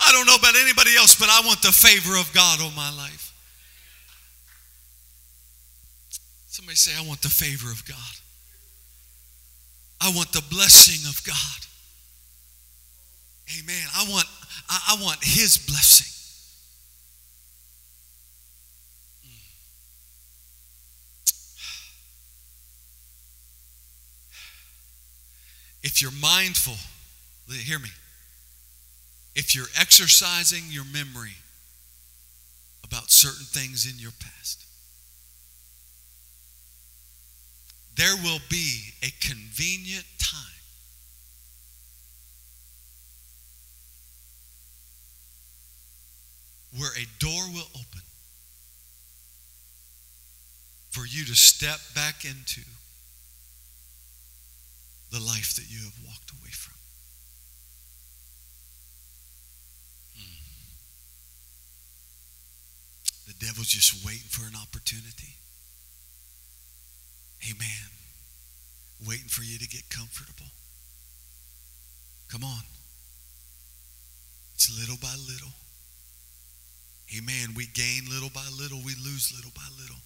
I 0.00 0.12
don't 0.12 0.26
know 0.26 0.36
about 0.36 0.54
anybody 0.54 0.96
else, 0.96 1.18
but 1.18 1.28
I 1.28 1.42
want 1.44 1.60
the 1.62 1.72
favor 1.72 2.16
of 2.18 2.32
God 2.32 2.60
on 2.60 2.74
my 2.74 2.90
life. 2.96 3.32
Somebody 6.46 6.76
say, 6.76 6.92
I 6.98 7.06
want 7.06 7.22
the 7.22 7.28
favor 7.28 7.70
of 7.70 7.84
God. 7.86 7.96
I 10.00 10.12
want 10.14 10.32
the 10.32 10.42
blessing 10.50 11.08
of 11.08 11.22
God. 11.24 11.66
Amen. 13.58 13.86
I 13.96 14.10
want, 14.10 14.26
I, 14.68 14.94
I 14.98 15.02
want 15.02 15.18
his 15.22 15.58
blessing. 15.58 16.06
Hmm. 19.24 19.38
If 25.82 26.02
you're 26.02 26.12
mindful, 26.12 26.76
hear 27.50 27.78
me. 27.78 27.88
If 29.34 29.54
you're 29.54 29.66
exercising 29.78 30.64
your 30.68 30.84
memory 30.84 31.36
about 32.84 33.10
certain 33.10 33.46
things 33.46 33.86
in 33.90 33.98
your 34.00 34.12
past, 34.12 34.64
there 37.96 38.16
will 38.16 38.40
be 38.48 38.94
a 39.02 39.10
convenient 39.20 40.06
time 40.18 40.58
where 46.76 46.92
a 46.92 47.06
door 47.18 47.42
will 47.52 47.68
open 47.74 48.02
for 50.90 51.06
you 51.06 51.24
to 51.24 51.34
step 51.34 51.80
back 51.94 52.24
into 52.24 52.62
the 55.10 55.20
life 55.20 55.54
that 55.56 55.68
you 55.68 55.82
have 55.84 55.94
walked 56.06 56.30
away 56.30 56.50
from. 56.50 56.77
The 63.28 63.34
devil's 63.44 63.68
just 63.68 64.06
waiting 64.06 64.32
for 64.32 64.48
an 64.48 64.56
opportunity. 64.56 65.36
Amen. 67.44 67.88
Waiting 69.06 69.28
for 69.28 69.42
you 69.42 69.58
to 69.58 69.68
get 69.68 69.84
comfortable. 69.90 70.48
Come 72.32 72.42
on. 72.42 72.64
It's 74.54 74.72
little 74.80 74.96
by 74.96 75.14
little. 75.28 75.52
Amen. 77.16 77.52
We 77.54 77.66
gain 77.66 78.08
little 78.08 78.30
by 78.32 78.48
little, 78.58 78.78
we 78.78 78.94
lose 79.04 79.30
little 79.36 79.52
by 79.54 79.68
little. 79.78 80.00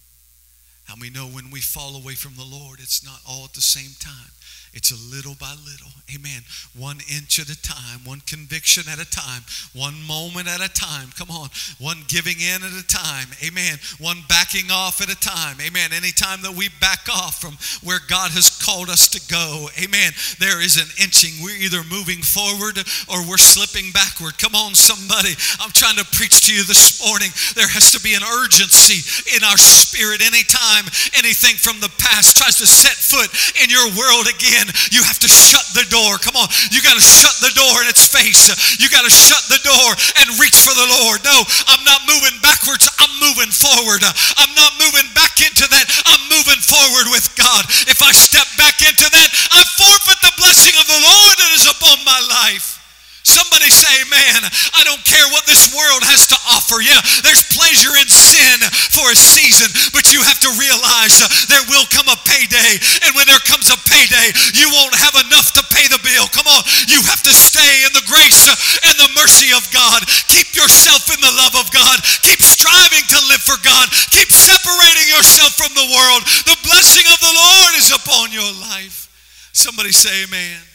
How 0.85 0.95
we 0.99 1.09
know 1.09 1.27
when 1.27 1.49
we 1.49 1.61
fall 1.61 1.95
away 1.95 2.13
from 2.13 2.35
the 2.35 2.43
Lord, 2.43 2.79
it's 2.79 3.03
not 3.03 3.21
all 3.27 3.45
at 3.45 3.53
the 3.53 3.61
same 3.61 3.91
time. 3.99 4.31
It's 4.73 4.89
a 4.89 5.15
little 5.15 5.35
by 5.37 5.53
little. 5.53 5.93
Amen. 6.09 6.41
One 6.75 6.97
inch 7.05 7.37
at 7.37 7.47
a 7.47 7.61
time, 7.61 8.01
one 8.05 8.25
conviction 8.25 8.89
at 8.89 8.97
a 8.97 9.05
time, 9.05 9.45
one 9.77 10.01
moment 10.01 10.49
at 10.49 10.65
a 10.65 10.73
time. 10.73 11.13
Come 11.13 11.29
on. 11.29 11.49
One 11.77 12.01
giving 12.07 12.41
in 12.41 12.65
at 12.65 12.73
a 12.73 12.87
time. 12.87 13.29
Amen. 13.45 13.77
One 14.01 14.25
backing 14.27 14.73
off 14.73 14.99
at 14.99 15.13
a 15.13 15.19
time. 15.19 15.61
Amen. 15.61 15.93
Anytime 15.93 16.41
that 16.41 16.57
we 16.57 16.73
back 16.81 17.05
off 17.05 17.37
from 17.37 17.53
where 17.85 18.01
God 18.09 18.33
has 18.33 18.49
called 18.49 18.89
us 18.89 19.07
to 19.13 19.21
go, 19.29 19.69
amen, 19.77 20.09
there 20.41 20.57
is 20.57 20.81
an 20.81 20.89
inching. 20.97 21.45
We're 21.45 21.61
either 21.61 21.85
moving 21.85 22.25
forward 22.25 22.81
or 23.05 23.21
we're 23.29 23.37
slipping 23.37 23.93
backward. 23.93 24.41
Come 24.41 24.57
on, 24.57 24.73
somebody. 24.73 25.37
I'm 25.61 25.71
trying 25.77 26.01
to 26.01 26.05
preach 26.17 26.49
to 26.49 26.51
you 26.53 26.65
this 26.65 26.97
morning. 26.97 27.29
There 27.53 27.69
has 27.69 27.93
to 27.93 28.01
be 28.01 28.17
an 28.17 28.25
urgency 28.25 29.05
in 29.37 29.45
our 29.45 29.57
spirit 29.57 30.25
anytime 30.25 30.72
anything 31.17 31.55
from 31.59 31.79
the 31.79 31.91
past 31.99 32.37
tries 32.37 32.57
to 32.57 32.67
set 32.67 32.97
foot 32.97 33.29
in 33.61 33.69
your 33.69 33.85
world 33.93 34.25
again 34.27 34.69
you 34.93 35.01
have 35.01 35.17
to 35.21 35.29
shut 35.29 35.65
the 35.73 35.85
door. 35.89 36.21
Come 36.21 36.37
on. 36.37 36.49
You 36.69 36.81
got 36.81 36.93
to 36.93 37.03
shut 37.03 37.33
the 37.41 37.53
door 37.57 37.81
in 37.81 37.87
its 37.89 38.05
face. 38.05 38.51
You 38.77 38.89
got 38.89 39.01
to 39.01 39.13
shut 39.13 39.41
the 39.49 39.61
door 39.65 39.89
and 40.21 40.37
reach 40.37 40.61
for 40.61 40.73
the 40.73 40.87
Lord. 41.01 41.23
No, 41.25 41.37
I'm 41.69 41.83
not 41.85 42.05
moving 42.05 42.37
backwards. 42.45 42.85
I'm 43.01 43.13
moving 43.17 43.49
forward. 43.49 44.05
I'm 44.05 44.53
not 44.53 44.73
moving 44.77 45.09
back 45.17 45.41
into 45.41 45.65
that. 45.65 45.85
I'm 46.05 46.23
moving 46.29 46.61
forward 46.61 47.09
with 47.09 47.31
God. 47.33 47.65
If 47.89 48.05
I 48.05 48.11
step 48.13 48.45
back 48.57 48.81
into 48.85 49.07
that, 49.07 49.29
I 49.53 49.61
forfeit 49.81 50.19
the 50.21 50.33
blessing 50.37 50.75
of 50.77 50.85
the 50.85 51.01
Lord 51.01 51.35
that 51.41 51.51
is 51.57 51.65
upon 51.65 51.97
my 52.05 52.19
life. 52.29 52.82
Somebody 53.23 53.71
say, 53.71 54.03
man, 54.11 54.43
I 54.75 54.83
don't 54.83 54.99
care 55.07 55.23
what 55.31 55.47
this 55.47 55.71
world 55.71 56.03
has 56.03 56.27
to 56.27 56.37
offer. 56.51 56.83
Yeah, 56.83 56.99
there's 57.23 57.47
pleasure 57.55 57.95
in 57.95 58.11
sin 58.11 58.59
for 58.91 59.07
a 59.07 59.15
season, 59.15 59.71
but 59.95 60.11
you 60.11 60.19
have 60.27 60.43
to 60.43 60.51
realize 60.59 61.23
there 61.47 61.63
will 61.71 61.87
come 61.87 62.11
a 62.11 62.19
payday. 62.27 62.75
And 63.07 63.15
when 63.15 63.23
there 63.23 63.39
comes 63.47 63.71
a 63.71 63.79
payday, 63.87 64.35
you 64.59 64.67
won't 64.75 64.91
have 64.99 65.15
enough 65.23 65.55
to 65.55 65.63
pay 65.71 65.87
the 65.87 66.03
bill. 66.03 66.27
Come 66.35 66.51
on, 66.51 66.67
you 66.91 66.99
have 67.07 67.23
to 67.23 67.31
stay 67.31 67.87
in 67.87 67.95
the 67.95 68.03
grace 68.11 68.43
and 68.83 68.95
the 68.99 69.15
mercy 69.15 69.55
of 69.55 69.63
God. 69.71 70.03
Keep 70.27 70.59
yourself 70.59 71.07
in 71.07 71.23
the 71.23 71.31
love 71.39 71.55
of 71.55 71.71
God. 71.71 72.03
Keep 72.27 72.43
striving 72.43 73.07
to 73.07 73.19
live 73.31 73.39
for 73.39 73.55
God. 73.63 73.87
Keep 74.11 74.35
separating 74.35 75.07
yourself 75.07 75.55
from 75.55 75.71
the 75.79 75.87
world. 75.95 76.27
The 76.43 76.59
blessing 76.67 77.07
of 77.07 77.19
the 77.23 77.31
Lord 77.39 77.71
is 77.79 77.95
upon 77.95 78.35
your 78.35 78.51
life. 78.67 79.07
Somebody 79.55 79.95
say, 79.95 80.27
Amen 80.27 80.72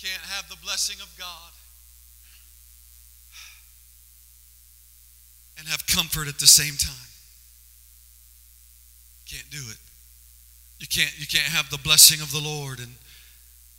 can't 0.00 0.22
have 0.30 0.48
the 0.48 0.56
blessing 0.62 0.96
of 1.02 1.12
God 1.18 1.52
and 5.58 5.66
have 5.66 5.86
comfort 5.88 6.28
at 6.28 6.38
the 6.38 6.46
same 6.46 6.76
time. 6.76 7.10
can't 9.26 9.50
do 9.50 9.58
it. 9.58 9.78
You 10.78 10.86
can't, 10.86 11.18
you 11.18 11.26
can't 11.26 11.52
have 11.52 11.68
the 11.70 11.78
blessing 11.78 12.20
of 12.20 12.30
the 12.30 12.38
Lord 12.38 12.78
and, 12.78 12.94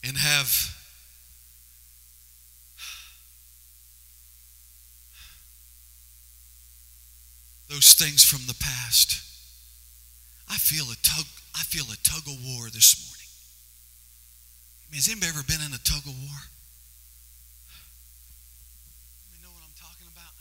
and 0.03 0.17
have 0.17 0.75
those 7.69 7.93
things 7.93 8.25
from 8.25 8.45
the 8.45 8.55
past. 8.55 9.23
I 10.49 10.57
feel 10.57 10.83
a 10.91 10.97
tug, 11.01 11.25
I 11.55 11.63
feel 11.63 11.85
a 11.85 11.97
tug 12.03 12.27
of 12.27 12.43
war 12.43 12.65
this 12.65 13.07
morning. 13.07 13.28
I 14.89 14.91
mean, 14.91 14.97
has 14.97 15.07
anybody 15.07 15.29
ever 15.29 15.43
been 15.45 15.61
in 15.61 15.71
a 15.71 15.77
tug 15.85 16.01
of 16.01 16.17
war? 16.17 16.39
You 19.37 19.43
know 19.43 19.53
what 19.53 19.61
I'm 19.61 19.77
talking 19.77 20.09
about? 20.09 20.33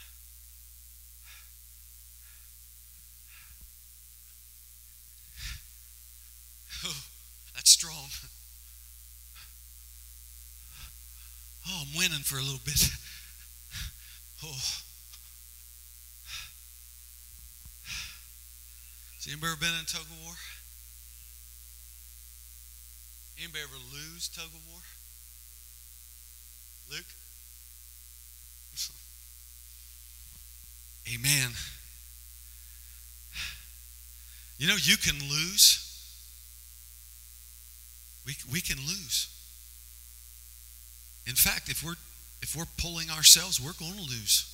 Oh, 6.86 6.96
that's 7.54 7.70
strong. 7.70 8.08
Oh, 11.68 11.84
I'm 11.84 11.98
winning 11.98 12.24
for 12.24 12.38
a 12.38 12.42
little 12.42 12.64
bit. 12.64 12.88
Oh. 14.42 14.56
Has 19.16 19.26
anybody 19.26 19.52
ever 19.52 19.60
been 19.60 19.74
in 19.74 19.82
a 19.82 19.84
tug 19.84 20.00
of 20.00 20.24
war? 20.24 20.32
Anybody 23.38 23.62
ever 23.62 23.78
lose 23.92 24.28
tug 24.28 24.46
of 24.46 24.66
war? 24.68 24.80
Luke? 26.90 27.04
Amen. 31.14 31.52
You 34.58 34.66
know, 34.66 34.76
you 34.80 34.96
can 34.96 35.14
lose. 35.28 35.84
We, 38.26 38.34
we 38.52 38.60
can 38.60 38.78
lose. 38.78 39.28
In 41.26 41.34
fact, 41.34 41.68
if 41.68 41.84
we're 41.84 41.94
if 42.40 42.56
we're 42.56 42.66
pulling 42.76 43.10
ourselves, 43.10 43.60
we're 43.60 43.72
going 43.78 43.94
to 43.94 44.00
lose. 44.00 44.46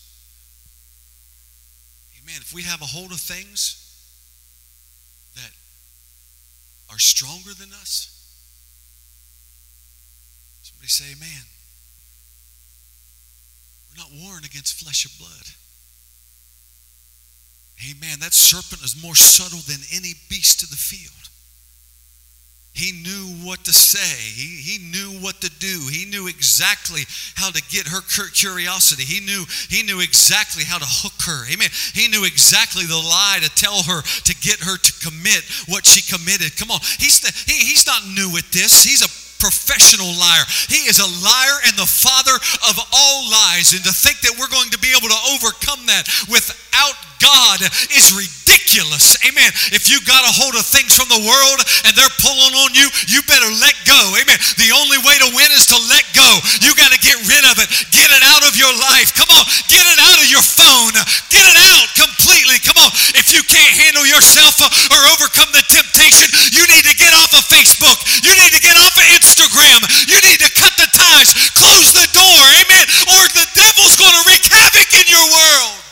Amen. 2.22 2.36
If 2.40 2.52
we 2.54 2.62
have 2.62 2.80
a 2.80 2.86
hold 2.86 3.12
of 3.12 3.20
things 3.20 3.80
that 5.34 5.50
are 6.90 6.98
stronger 6.98 7.52
than 7.52 7.72
us, 7.72 8.13
say, 10.88 11.04
Amen. 11.16 11.44
We're 13.90 14.02
not 14.02 14.10
warring 14.24 14.44
against 14.44 14.82
flesh 14.82 15.04
and 15.04 15.14
blood. 15.18 15.46
Amen. 17.90 18.20
That 18.20 18.32
serpent 18.32 18.82
is 18.82 19.02
more 19.02 19.14
subtle 19.14 19.60
than 19.66 19.82
any 19.92 20.14
beast 20.28 20.62
of 20.62 20.70
the 20.70 20.76
field. 20.76 21.24
He 22.74 22.90
knew 22.90 23.46
what 23.46 23.62
to 23.64 23.72
say. 23.72 24.18
He, 24.18 24.58
he 24.58 24.90
knew 24.90 25.22
what 25.22 25.40
to 25.42 25.50
do. 25.60 25.86
He 25.90 26.06
knew 26.06 26.26
exactly 26.26 27.02
how 27.36 27.50
to 27.50 27.62
get 27.70 27.86
her 27.86 28.00
curiosity. 28.02 29.04
He 29.04 29.24
knew, 29.24 29.44
he 29.70 29.84
knew 29.84 30.00
exactly 30.00 30.64
how 30.64 30.78
to 30.78 30.84
hook 30.84 31.14
her. 31.22 31.46
Amen. 31.52 31.70
He 31.94 32.08
knew 32.08 32.24
exactly 32.24 32.84
the 32.84 32.98
lie 32.98 33.38
to 33.42 33.50
tell 33.54 33.80
her 33.84 34.02
to 34.02 34.34
get 34.42 34.58
her 34.58 34.76
to 34.76 34.92
commit 35.06 35.44
what 35.68 35.86
she 35.86 36.02
committed. 36.02 36.56
Come 36.56 36.72
on. 36.72 36.80
He's, 36.98 37.20
the, 37.20 37.30
he, 37.46 37.54
he's 37.62 37.86
not 37.86 38.02
new 38.08 38.36
at 38.36 38.50
this. 38.50 38.82
He's 38.82 39.06
a 39.06 39.23
professional 39.44 40.08
liar. 40.16 40.48
He 40.72 40.88
is 40.88 40.96
a 41.04 41.10
liar 41.20 41.56
and 41.68 41.76
the 41.76 41.84
father 41.84 42.32
of 42.64 42.80
all 42.80 43.28
lies. 43.28 43.76
And 43.76 43.84
to 43.84 43.92
think 43.92 44.24
that 44.24 44.32
we're 44.40 44.48
going 44.48 44.72
to 44.72 44.80
be 44.80 44.88
able 44.96 45.12
to 45.12 45.20
overcome 45.36 45.84
that 45.92 46.08
without 46.32 46.96
God 47.24 47.64
is 47.96 48.12
ridiculous. 48.12 49.16
Amen. 49.24 49.48
If 49.72 49.88
you 49.88 49.96
got 50.04 50.28
a 50.28 50.32
hold 50.36 50.60
of 50.60 50.68
things 50.68 50.92
from 50.92 51.08
the 51.08 51.24
world 51.24 51.58
and 51.88 51.96
they're 51.96 52.16
pulling 52.20 52.52
on 52.60 52.76
you, 52.76 52.84
you 53.08 53.24
better 53.24 53.48
let 53.64 53.72
go. 53.88 53.96
Amen. 54.20 54.36
The 54.60 54.68
only 54.76 55.00
way 55.00 55.16
to 55.24 55.28
win 55.32 55.48
is 55.56 55.64
to 55.72 55.78
let 55.88 56.04
go. 56.12 56.28
You 56.60 56.76
got 56.76 56.92
to 56.92 57.00
get 57.00 57.16
rid 57.24 57.44
of 57.48 57.56
it. 57.64 57.68
Get 57.88 58.12
it 58.12 58.20
out 58.20 58.44
of 58.44 58.52
your 58.60 58.72
life. 58.92 59.16
Come 59.16 59.32
on. 59.32 59.44
Get 59.72 59.80
it 59.88 59.98
out 60.04 60.20
of 60.20 60.28
your 60.28 60.44
phone. 60.44 60.92
Get 61.32 61.48
it 61.48 61.58
out 61.72 61.88
completely. 61.96 62.60
Come 62.60 62.76
on. 62.84 62.92
If 63.16 63.32
you 63.32 63.40
can't 63.48 63.72
handle 63.72 64.04
yourself 64.04 64.60
or 64.92 65.00
overcome 65.16 65.48
the 65.56 65.64
temptation, 65.64 66.28
you 66.52 66.68
need 66.68 66.84
to 66.84 66.94
get 67.00 67.16
off 67.16 67.32
of 67.32 67.44
Facebook. 67.48 67.96
You 68.20 68.36
need 68.36 68.52
to 68.52 68.60
get 68.60 68.76
off 68.76 68.92
of 69.00 69.06
Instagram. 69.16 69.80
You 70.12 70.20
need 70.20 70.44
to 70.44 70.50
cut 70.60 70.76
the 70.76 70.92
ties. 70.92 71.32
Close 71.56 71.96
the 71.96 72.04
door. 72.12 72.40
Amen. 72.60 72.86
Or 73.16 73.22
the 73.32 73.48
devil's 73.56 73.96
going 73.96 74.12
to 74.12 74.22
wreak 74.28 74.44
havoc 74.44 74.92
in 74.92 75.08
your 75.08 75.24
world. 75.32 75.83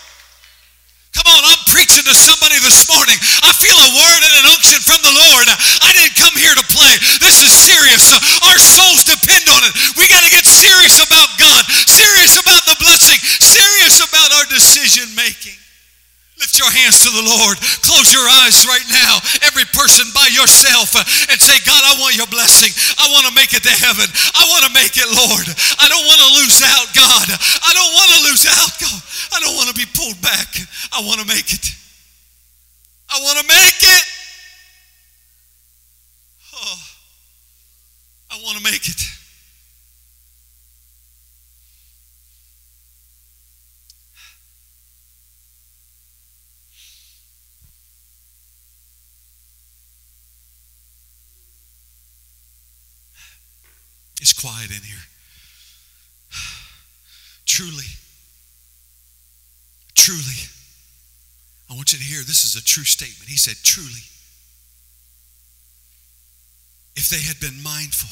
Come 1.22 1.38
on, 1.38 1.54
I'm 1.54 1.62
preaching 1.70 2.02
to 2.02 2.14
somebody 2.18 2.58
this 2.66 2.82
morning. 2.90 3.14
I 3.46 3.54
feel 3.54 3.78
a 3.78 3.90
word 3.94 4.20
and 4.26 4.34
an 4.42 4.46
unction 4.50 4.82
from 4.82 4.98
the 5.06 5.14
Lord. 5.14 5.46
I 5.54 5.94
didn't 5.94 6.18
come 6.18 6.34
here 6.34 6.50
to 6.50 6.66
play. 6.66 6.98
This 7.22 7.38
is 7.46 7.54
serious. 7.54 8.10
Our 8.42 8.58
souls 8.58 9.06
depend 9.06 9.46
on 9.46 9.62
it. 9.62 9.72
We 9.94 10.10
got 10.10 10.26
to 10.26 10.32
get 10.34 10.42
serious 10.42 10.98
about 10.98 11.30
God, 11.38 11.62
serious 11.86 12.42
about 12.42 12.66
the 12.66 12.74
blessing, 12.82 13.22
serious 13.38 14.02
about 14.02 14.34
our 14.34 14.46
decision 14.50 15.14
making. 15.14 15.61
Lift 16.42 16.58
your 16.58 16.74
hands 16.74 17.06
to 17.06 17.10
the 17.14 17.22
Lord. 17.22 17.54
Close 17.86 18.10
your 18.10 18.26
eyes 18.42 18.66
right 18.66 18.82
now, 18.90 19.22
every 19.46 19.62
person 19.70 20.10
by 20.10 20.26
yourself, 20.34 20.90
uh, 20.98 21.06
and 21.30 21.38
say, 21.38 21.54
God, 21.62 21.78
I 21.78 22.02
want 22.02 22.18
your 22.18 22.26
blessing. 22.26 22.74
I 22.98 23.06
want 23.14 23.30
to 23.30 23.34
make 23.38 23.54
it 23.54 23.62
to 23.62 23.70
heaven. 23.70 24.10
I 24.34 24.42
want 24.50 24.66
to 24.66 24.74
make 24.74 24.98
it, 24.98 25.06
Lord. 25.06 25.46
I 25.78 25.86
don't 25.86 26.02
want 26.02 26.18
to 26.18 26.30
lose 26.42 26.58
out, 26.66 26.90
God. 26.98 27.26
I 27.62 27.70
don't 27.70 27.94
want 27.94 28.10
to 28.10 28.20
lose 28.26 28.42
out, 28.50 28.74
God. 28.74 29.00
I 29.30 29.38
don't 29.38 29.54
want 29.54 29.70
to 29.70 29.78
be 29.78 29.86
pulled 29.94 30.18
back. 30.18 30.50
I 30.90 31.06
want 31.06 31.22
to 31.22 31.26
make 31.30 31.46
it. 31.46 31.66
I 33.06 33.22
want 33.22 33.38
to 33.38 33.46
make 33.46 33.78
it. 33.86 34.06
Oh, 36.58 36.78
I 38.34 38.42
want 38.42 38.58
to 38.58 38.64
make 38.66 38.82
it. 38.90 39.21
It's 54.22 54.32
quiet 54.32 54.70
in 54.70 54.82
here. 54.86 55.04
Truly, 57.44 57.90
truly, 59.96 60.48
I 61.68 61.74
want 61.74 61.92
you 61.92 61.98
to 61.98 62.04
hear 62.04 62.22
this 62.22 62.44
is 62.44 62.56
a 62.56 62.64
true 62.64 62.84
statement. 62.84 63.28
He 63.28 63.36
said, 63.36 63.56
truly. 63.62 64.02
If 66.96 67.10
they 67.10 67.20
had 67.20 67.40
been 67.40 67.62
mindful, 67.62 68.10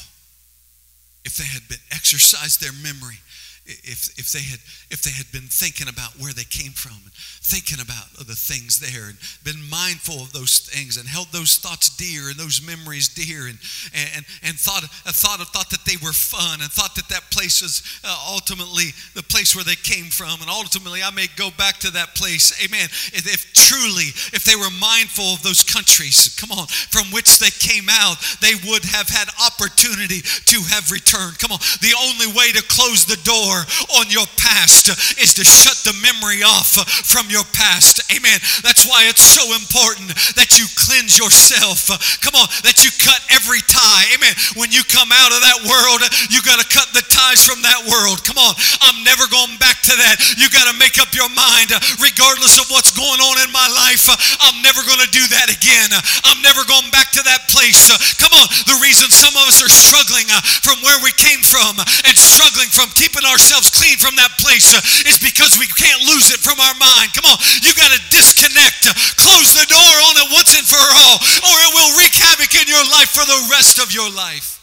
if 1.23 1.37
they 1.37 1.45
had 1.45 1.67
been 1.69 1.83
exercised 1.91 2.61
their 2.61 2.73
memory, 2.73 3.17
if, 3.65 4.17
if 4.17 4.31
they 4.31 4.41
had 4.41 4.59
if 4.89 5.03
they 5.03 5.11
had 5.11 5.29
been 5.31 5.45
thinking 5.45 5.87
about 5.87 6.17
where 6.17 6.33
they 6.33 6.47
came 6.49 6.73
from 6.73 6.97
and 6.97 7.13
thinking 7.45 7.77
about 7.77 8.09
the 8.25 8.33
things 8.33 8.81
there 8.81 9.13
and 9.13 9.17
been 9.45 9.61
mindful 9.69 10.17
of 10.17 10.33
those 10.33 10.65
things 10.65 10.97
and 10.97 11.07
held 11.07 11.29
those 11.29 11.57
thoughts 11.61 11.93
dear 11.93 12.33
and 12.33 12.37
those 12.41 12.57
memories 12.65 13.07
dear 13.07 13.45
and 13.45 13.61
and 13.93 14.25
and 14.41 14.57
thought 14.57 14.81
thought 15.13 15.37
thought 15.53 15.69
that 15.69 15.85
they 15.85 15.97
were 16.01 16.13
fun 16.13 16.61
and 16.61 16.71
thought 16.73 16.95
that 16.97 17.07
that 17.09 17.21
place 17.29 17.61
was 17.61 17.85
uh, 18.03 18.33
ultimately 18.33 18.97
the 19.13 19.23
place 19.23 19.55
where 19.55 19.65
they 19.65 19.77
came 19.77 20.09
from 20.09 20.41
and 20.41 20.49
ultimately 20.49 21.05
I 21.05 21.11
may 21.13 21.29
go 21.37 21.49
back 21.53 21.77
to 21.85 21.91
that 21.93 22.17
place. 22.17 22.57
Amen. 22.65 22.89
If, 23.13 23.29
if 23.29 23.53
truly 23.53 24.09
if 24.33 24.41
they 24.43 24.57
were 24.57 24.73
mindful 24.81 25.37
of 25.37 25.43
those 25.45 25.61
countries 25.61 26.33
come 26.33 26.49
on 26.49 26.65
from 26.89 27.13
which 27.13 27.37
they 27.37 27.53
came 27.53 27.85
out 27.93 28.17
they 28.41 28.57
would 28.65 28.83
have 28.89 29.07
had 29.07 29.29
opportunity 29.37 30.25
to 30.49 30.57
have 30.73 30.89
returned. 30.89 31.37
Come 31.37 31.53
on. 31.53 31.61
The 31.81 31.93
only 31.93 32.27
way 32.33 32.51
to 32.57 32.63
close 32.65 33.05
the 33.05 33.21
door 33.21 33.50
on 33.99 34.09
your 34.09 34.25
past 34.39 34.89
is 35.19 35.33
to 35.35 35.43
shut 35.43 35.77
the 35.83 35.95
memory 35.99 36.43
off 36.43 36.79
from 37.05 37.29
your 37.29 37.43
past. 37.51 38.01
Amen. 38.13 38.39
That's 38.63 38.87
why 38.87 39.05
it's 39.11 39.23
so 39.23 39.43
important 39.53 40.15
that 40.39 40.57
you 40.57 40.65
cleanse 40.73 41.19
yourself. 41.19 41.91
Come 42.23 42.35
on, 42.39 42.47
that 42.63 42.81
you 42.81 42.91
cut 42.97 43.19
every 43.29 43.61
tie. 43.67 44.05
Amen. 44.15 44.33
When 44.55 44.71
you 44.71 44.81
come 44.87 45.11
out 45.11 45.31
of 45.35 45.41
that 45.43 45.59
world, 45.67 46.01
you 46.31 46.39
got 46.41 46.63
to 46.63 46.67
cut 46.71 46.89
the 46.95 47.03
ties 47.11 47.43
from 47.43 47.61
that 47.67 47.83
world. 47.87 48.23
Come 48.23 48.39
on, 48.39 48.53
I'm 48.87 49.03
never 49.03 49.27
going 49.27 49.57
back 49.59 49.83
to 49.91 49.93
that. 49.95 50.15
You 50.39 50.47
got 50.49 50.71
to 50.71 50.75
make 50.79 50.97
up 50.97 51.11
your 51.11 51.29
mind, 51.31 51.73
regardless 51.99 52.57
of 52.57 52.71
what's 52.71 52.95
going 52.95 53.19
on 53.19 53.35
in 53.43 53.51
my 53.51 53.67
life. 53.67 54.07
I'm 54.41 54.63
never 54.63 54.81
going 54.87 55.01
to 55.03 55.11
do 55.11 55.23
that 55.35 55.51
again. 55.51 55.91
I'm 56.23 56.39
never 56.41 56.63
going 56.63 56.89
back 56.91 57.11
to 57.19 57.23
that 57.27 57.51
place. 57.51 57.91
Come 58.17 58.33
on, 58.37 58.47
the 58.67 58.77
reason 58.79 59.11
some 59.11 59.35
of 59.35 59.45
us 59.47 59.59
are 59.61 59.71
struggling 59.71 60.27
uh, 60.31 60.41
from 60.63 60.79
where 60.85 60.97
we 61.03 61.11
came 61.19 61.43
from 61.43 61.77
and 61.79 62.15
struggling 62.15 62.71
from 62.71 62.89
keeping 62.95 63.25
ourselves 63.27 63.40
ourselves 63.41 63.73
clean 63.73 63.97
from 63.97 64.13
that 64.21 64.37
place 64.37 64.69
is 65.09 65.17
because 65.17 65.57
we 65.57 65.65
can't 65.65 66.05
lose 66.05 66.29
it 66.29 66.37
from 66.37 66.61
our 66.61 66.77
mind. 66.77 67.09
Come 67.17 67.25
on, 67.25 67.41
you 67.65 67.73
got 67.73 67.89
to 67.89 67.97
disconnect, 68.13 68.85
uh, 68.85 68.93
close 69.17 69.57
the 69.57 69.65
door 69.65 69.93
on 70.05 70.13
it 70.21 70.29
once 70.29 70.53
and 70.53 70.61
for 70.61 70.77
all, 70.77 71.17
or 71.49 71.55
it 71.57 71.71
will 71.73 71.97
wreak 71.97 72.13
havoc 72.13 72.53
in 72.53 72.69
your 72.69 72.85
life 72.93 73.09
for 73.09 73.25
the 73.25 73.41
rest 73.49 73.81
of 73.81 73.89
your 73.89 74.13
life. 74.13 74.61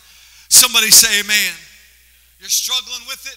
Somebody 0.48 0.94
say, 0.94 1.18
Amen. 1.18 1.52
You're 2.38 2.48
struggling 2.54 3.02
with 3.10 3.26
it 3.26 3.36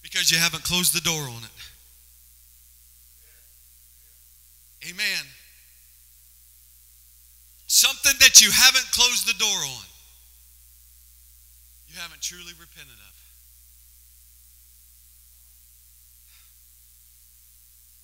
because 0.00 0.30
you 0.30 0.38
haven't 0.38 0.62
closed 0.62 0.94
the 0.94 1.02
door 1.02 1.26
on 1.26 1.42
it. 1.42 1.56
Amen. 4.94 5.26
something 7.66 8.14
that 8.18 8.40
you 8.40 8.50
haven't 8.50 8.86
closed 8.90 9.28
the 9.28 9.38
door 9.38 9.48
on, 9.48 9.84
you 11.86 11.94
haven't 12.00 12.20
truly 12.20 12.52
repented 12.58 12.98
of. 13.06 13.09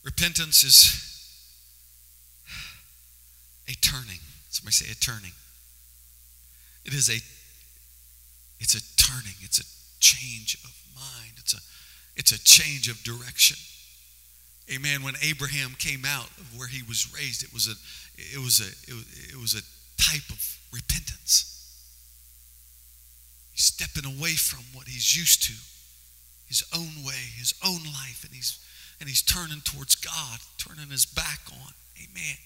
Repentance 0.07 0.63
is 0.63 1.03
a 3.67 3.73
turning. 3.73 4.21
Somebody 4.51 4.73
say 4.73 4.93
a 4.93 4.95
turning. 4.95 5.33
It 6.85 6.95
is 6.95 7.11
a 7.11 7.19
it's 8.61 8.77
a 8.77 8.83
turning, 8.97 9.35
it's 9.43 9.59
a 9.59 9.67
change 9.99 10.59
of 10.63 10.71
mind. 10.95 11.33
It's 11.39 11.55
a 11.55 11.59
it's 12.15 12.31
a 12.31 12.39
change 12.39 12.89
of 12.89 13.03
direction. 13.03 13.57
Amen. 14.73 15.03
When 15.03 15.15
Abraham 15.23 15.75
came 15.77 16.05
out 16.07 16.31
of 16.39 16.57
where 16.57 16.69
he 16.69 16.83
was 16.85 17.13
raised, 17.13 17.43
it 17.43 17.53
was 17.53 17.67
a 17.67 17.75
it 18.17 18.39
was 18.39 18.61
a 18.61 18.71
it 18.89 18.95
was, 18.95 19.33
it 19.35 19.41
was 19.41 19.55
a 19.55 19.63
type 20.01 20.31
of 20.31 20.39
repentance. 20.73 21.51
He's 23.51 23.65
stepping 23.65 24.07
away 24.07 24.35
from 24.35 24.63
what 24.73 24.87
he's 24.87 25.17
used 25.17 25.43
to, 25.49 25.55
his 26.47 26.63
own 26.73 27.05
way, 27.05 27.19
his 27.37 27.55
own 27.65 27.83
life, 27.83 28.23
and 28.25 28.33
he's 28.33 28.61
and 29.01 29.09
he's 29.09 29.23
turning 29.23 29.61
towards 29.61 29.95
God, 29.95 30.39
turning 30.59 30.91
his 30.91 31.07
back 31.07 31.41
on. 31.53 31.73
Amen. 31.97 32.37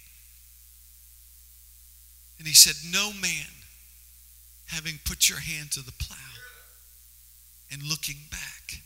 And 2.39 2.49
he 2.49 2.55
said, 2.55 2.75
No 2.93 3.13
man, 3.21 3.47
having 4.67 4.99
put 5.05 5.29
your 5.29 5.39
hand 5.39 5.73
to 5.73 5.81
the 5.81 5.93
plow 5.93 6.17
and 7.73 7.83
looking 7.83 8.17
back, 8.31 8.83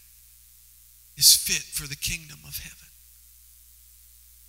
is 1.16 1.36
fit 1.36 1.62
for 1.62 1.88
the 1.88 1.96
kingdom 1.96 2.38
of 2.46 2.58
heaven. 2.58 2.88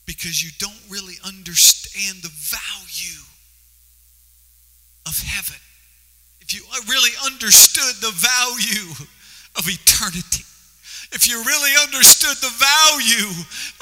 Because 0.06 0.44
you 0.44 0.52
don't 0.60 0.82
really 0.90 1.16
understand 1.24 2.18
the 2.22 2.34
value 2.34 3.24
of 5.06 5.18
heaven. 5.22 5.62
If 6.42 6.54
you 6.54 6.62
really 6.88 7.14
understood 7.26 7.96
the 8.02 8.14
value 8.14 8.92
of 9.58 9.70
eternity, 9.70 10.44
if 11.12 11.28
you 11.28 11.44
really 11.44 11.72
understood 11.84 12.38
the 12.42 12.54
value 12.58 13.32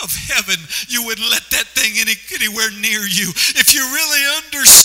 of 0.04 0.12
heaven, 0.28 0.60
you 0.88 1.06
would 1.06 1.20
let 1.20 1.44
that 1.52 1.68
thing 1.74 1.94
any, 1.98 2.16
anywhere 2.34 2.72
near 2.80 3.06
you. 3.08 3.30
If 3.56 3.74
you 3.74 3.82
really 3.82 4.24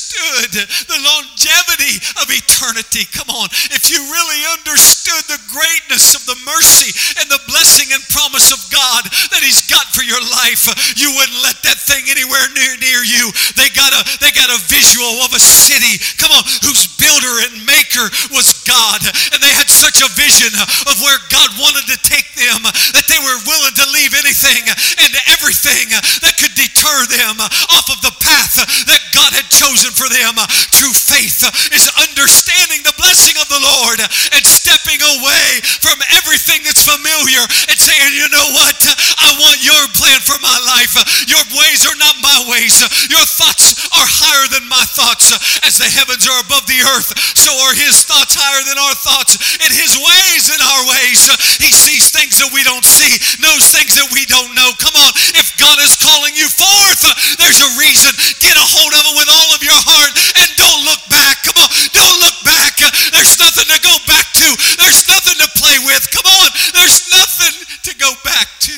understood 0.08 0.68
the 0.88 1.00
longevity 1.04 1.94
of 2.20 2.26
eternity, 2.32 3.04
come 3.12 3.28
on. 3.28 3.48
If 3.76 3.90
you 3.92 4.00
really 4.00 4.40
understood 4.56 5.20
the 5.28 5.40
greatness 5.52 6.16
of 6.16 6.24
the 6.24 6.38
mercy 6.48 6.92
and 7.20 7.28
the 7.28 7.40
blessing 7.48 7.92
and 7.92 8.02
promise 8.08 8.52
of 8.52 8.60
God 8.72 9.04
that 9.04 9.42
He's 9.44 9.64
got 9.68 9.88
for 9.92 10.04
your 10.04 10.20
life, 10.20 10.68
you 10.96 11.12
wouldn't 11.12 11.44
let 11.44 11.60
that 11.64 11.80
thing 11.80 12.08
anywhere 12.08 12.44
near, 12.56 12.74
near 12.80 13.00
you. 13.04 13.28
They 13.56 13.68
got 13.76 13.92
a 13.92 14.00
they 14.20 14.32
got 14.32 14.48
a 14.48 14.60
visual 14.68 15.24
of 15.24 15.32
a 15.36 15.42
city, 15.42 16.00
come 16.16 16.32
on, 16.32 16.44
whose 16.64 16.88
builder 16.96 17.34
and 17.48 17.64
maker 17.68 18.08
was 18.32 18.64
God. 18.64 19.00
And 19.32 19.40
they 19.40 19.52
had 19.52 19.68
such 19.68 20.00
a 20.00 20.08
vision 20.16 20.52
of 20.88 20.94
where 21.04 21.18
God 21.28 21.52
wanted 21.60 21.84
to 21.92 21.98
take 22.04 22.28
them 22.36 22.64
that 22.64 23.06
they 23.08 23.20
were 23.20 23.38
willing 23.44 23.76
to 23.76 23.86
leave 23.92 24.16
anything 24.16 24.64
and 24.68 25.10
everything 25.36 25.92
that 26.24 26.34
could 26.40 26.54
deter 26.56 26.98
them 27.12 27.40
off 27.74 27.88
of 27.92 28.00
the 28.00 28.14
path 28.22 28.56
that 28.88 29.02
God 29.12 29.32
had 29.34 29.48
chosen 29.52 29.92
for 29.98 30.06
them. 30.06 30.38
Uh, 30.38 30.46
True 30.70 30.94
faith 30.94 31.42
uh, 31.42 31.50
is 31.74 31.90
understanding 31.98 32.86
the 32.86 32.94
blessing 32.94 33.34
of 33.42 33.50
the 33.50 33.58
Lord 33.58 33.98
and 33.98 34.42
stepping 34.46 35.02
away 35.02 35.58
from 35.82 35.98
everything 36.14 36.62
that's 36.62 36.86
familiar 36.86 37.42
and 37.42 37.74
saying, 37.74 38.14
you 38.14 38.30
know 38.30 38.48
what? 38.54 38.78
I 39.18 39.34
want 39.42 39.58
your 39.66 39.82
plan 39.98 40.22
for 40.22 40.38
my 40.38 40.54
life. 40.78 40.94
Your 41.26 41.42
ways 41.58 41.82
are 41.82 41.98
not 41.98 42.14
my 42.22 42.38
ways. 42.46 42.78
Your 43.10 43.26
thoughts 43.26 43.74
are 43.90 44.06
higher 44.06 44.46
than 44.54 44.70
my 44.70 44.86
thoughts. 44.94 45.34
As 45.66 45.82
the 45.82 45.90
heavens 45.90 46.24
are 46.30 46.40
above 46.46 46.64
the 46.70 46.80
earth, 46.94 47.10
so 47.34 47.50
are 47.66 47.74
his 47.74 48.06
thoughts 48.06 48.38
higher 48.38 48.62
than 48.70 48.78
our 48.78 48.94
thoughts, 48.94 49.34
and 49.58 49.72
his 49.74 49.98
ways 49.98 50.46
than 50.46 50.62
our 50.62 50.82
ways. 50.86 51.26
He 51.58 51.74
sees 51.74 52.14
things 52.14 52.38
that 52.38 52.54
we 52.54 52.62
don't 52.62 52.86
see, 52.86 53.18
knows 53.42 53.66
things 53.68 53.98
that 53.98 54.08
we 54.14 54.22
don't 54.30 54.54
know. 54.54 54.70
Come 54.78 54.94
on, 54.94 55.10
if 55.34 55.56
God 55.58 55.76
is 55.82 55.98
calling 55.98 56.38
you 56.38 56.46
forth, 56.46 57.02
there's 57.42 57.60
a 57.60 57.70
reason. 57.80 58.14
Get 58.38 58.54
a 58.54 58.64
hold 58.64 58.92
of 58.94 59.02
it 59.02 59.14
with 59.18 59.28
all 59.28 59.50
of 59.56 59.60
your 59.64 59.80
and 59.94 60.48
don't 60.56 60.82
look 60.84 61.02
back. 61.08 61.44
Come 61.44 61.58
on, 61.58 61.70
don't 61.92 62.18
look 62.20 62.38
back. 62.44 62.76
There's 63.12 63.38
nothing 63.38 63.68
to 63.68 63.78
go 63.80 63.94
back 64.06 64.26
to. 64.36 64.48
There's 64.80 65.06
nothing 65.08 65.38
to 65.40 65.48
play 65.58 65.78
with. 65.84 66.04
Come 66.10 66.28
on, 66.28 66.48
there's 66.74 67.08
nothing 67.12 67.54
to 67.88 67.92
go 67.96 68.12
back 68.24 68.48
to. 68.68 68.76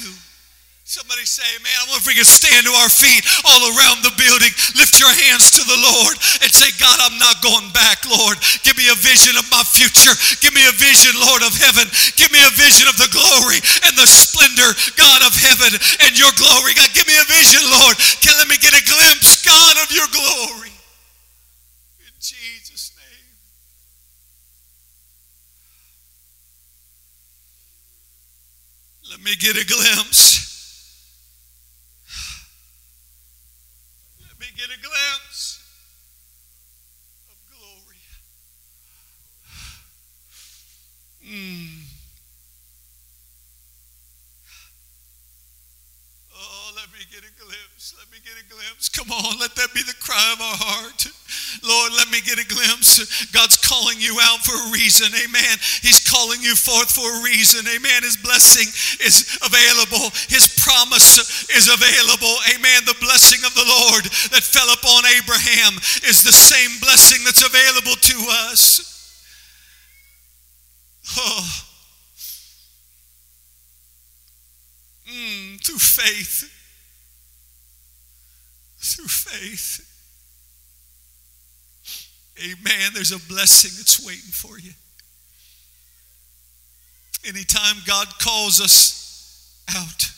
Somebody 0.91 1.23
say, 1.23 1.47
man, 1.63 1.71
I 1.71 1.87
wonder 1.87 2.03
if 2.03 2.11
we 2.11 2.19
can 2.19 2.27
stand 2.27 2.67
to 2.67 2.75
our 2.83 2.91
feet 2.91 3.23
all 3.47 3.63
around 3.71 4.03
the 4.03 4.11
building. 4.19 4.51
Lift 4.75 4.99
your 4.99 5.15
hands 5.15 5.55
to 5.55 5.63
the 5.63 5.79
Lord 5.79 6.19
and 6.43 6.51
say, 6.51 6.67
God, 6.83 6.99
I'm 6.99 7.15
not 7.15 7.39
going 7.47 7.71
back, 7.71 8.03
Lord. 8.11 8.35
Give 8.67 8.75
me 8.75 8.91
a 8.91 8.99
vision 8.99 9.39
of 9.39 9.47
my 9.55 9.63
future. 9.63 10.11
Give 10.43 10.51
me 10.51 10.67
a 10.67 10.75
vision, 10.75 11.15
Lord, 11.15 11.47
of 11.47 11.55
heaven. 11.55 11.87
Give 12.19 12.35
me 12.35 12.43
a 12.43 12.51
vision 12.59 12.91
of 12.91 12.99
the 12.99 13.07
glory 13.15 13.63
and 13.87 13.95
the 13.95 14.11
splendor, 14.11 14.75
God 14.99 15.23
of 15.23 15.31
heaven, 15.39 15.79
and 16.11 16.19
your 16.19 16.35
glory. 16.35 16.75
God, 16.75 16.91
give 16.91 17.07
me 17.07 17.15
a 17.23 17.27
vision, 17.31 17.63
Lord. 17.71 17.95
Can 18.19 18.35
let 18.43 18.51
me 18.51 18.59
get 18.59 18.75
a 18.75 18.83
glimpse, 18.83 19.47
God, 19.47 19.79
of 19.87 19.95
your 19.95 20.11
glory. 20.11 20.70
Jesus' 22.21 22.93
name. 22.97 23.31
Let 29.11 29.21
me 29.25 29.35
get 29.37 29.57
a 29.57 29.67
glimpse. 29.67 30.39
Let 34.21 34.39
me 34.39 34.47
get 34.55 34.67
a 34.67 34.81
glimpse 34.81 35.65
of 37.29 37.37
glory. 37.51 37.97
Mm. 41.27 41.85
Oh, 46.35 46.73
let 46.77 46.93
me 46.93 46.99
get 47.11 47.21
a 47.21 47.33
glimpse. 47.43 47.95
Let 47.99 48.13
me 48.13 48.19
get 48.23 48.35
a 48.39 48.49
glimpse. 48.53 48.89
Come 48.91 49.11
on, 49.11 49.41
let 49.41 49.55
that 49.57 49.73
be 49.75 49.83
the 49.83 49.95
cry 50.01 50.35
of 50.35 50.41
our 50.41 50.57
heart. 50.57 51.09
Lord, 51.63 51.93
let 51.93 52.11
me 52.11 52.21
get 52.21 52.39
a 52.39 52.47
glimpse. 52.47 53.03
God's 53.33 53.57
calling 53.57 54.01
you 54.01 54.19
out 54.23 54.45
for 54.45 54.55
a 54.55 54.71
reason. 54.73 55.09
Amen. 55.15 55.59
He's 55.83 56.01
calling 56.01 56.43
you 56.43 56.55
forth 56.55 56.91
for 56.91 57.05
a 57.05 57.23
reason. 57.23 57.67
Amen. 57.67 58.03
His 58.03 58.17
blessing 58.17 58.69
is 59.05 59.39
available. 59.43 60.11
His 60.29 60.49
promise 60.63 61.19
is 61.51 61.69
available. 61.69 62.35
Amen. 62.55 62.85
The 62.87 62.99
blessing 63.01 63.45
of 63.45 63.55
the 63.55 63.67
Lord 63.67 64.05
that 64.33 64.45
fell 64.47 64.71
upon 64.73 65.07
Abraham 65.07 65.77
is 66.07 66.23
the 66.23 66.33
same 66.33 66.79
blessing 66.81 67.25
that's 67.25 67.45
available 67.45 67.97
to 67.97 68.17
us. 68.51 68.87
Oh. 71.19 71.67
Mm, 75.11 75.65
through 75.65 75.79
faith. 75.79 76.57
Through 78.79 79.09
faith. 79.09 79.90
Amen. 82.43 82.91
There's 82.95 83.13
a 83.13 83.19
blessing 83.29 83.73
that's 83.77 84.05
waiting 84.05 84.31
for 84.31 84.59
you. 84.59 84.73
Anytime 87.27 87.77
God 87.87 88.07
calls 88.19 88.61
us 88.61 89.63
out, 89.77 90.11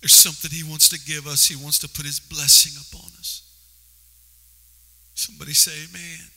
there's 0.00 0.14
something 0.14 0.50
He 0.50 0.68
wants 0.68 0.88
to 0.88 0.98
give 0.98 1.26
us. 1.26 1.46
He 1.46 1.56
wants 1.56 1.78
to 1.80 1.88
put 1.88 2.06
His 2.06 2.18
blessing 2.18 2.72
upon 2.90 3.10
us. 3.18 3.42
Somebody 5.14 5.52
say, 5.52 5.72
Amen. 5.88 6.28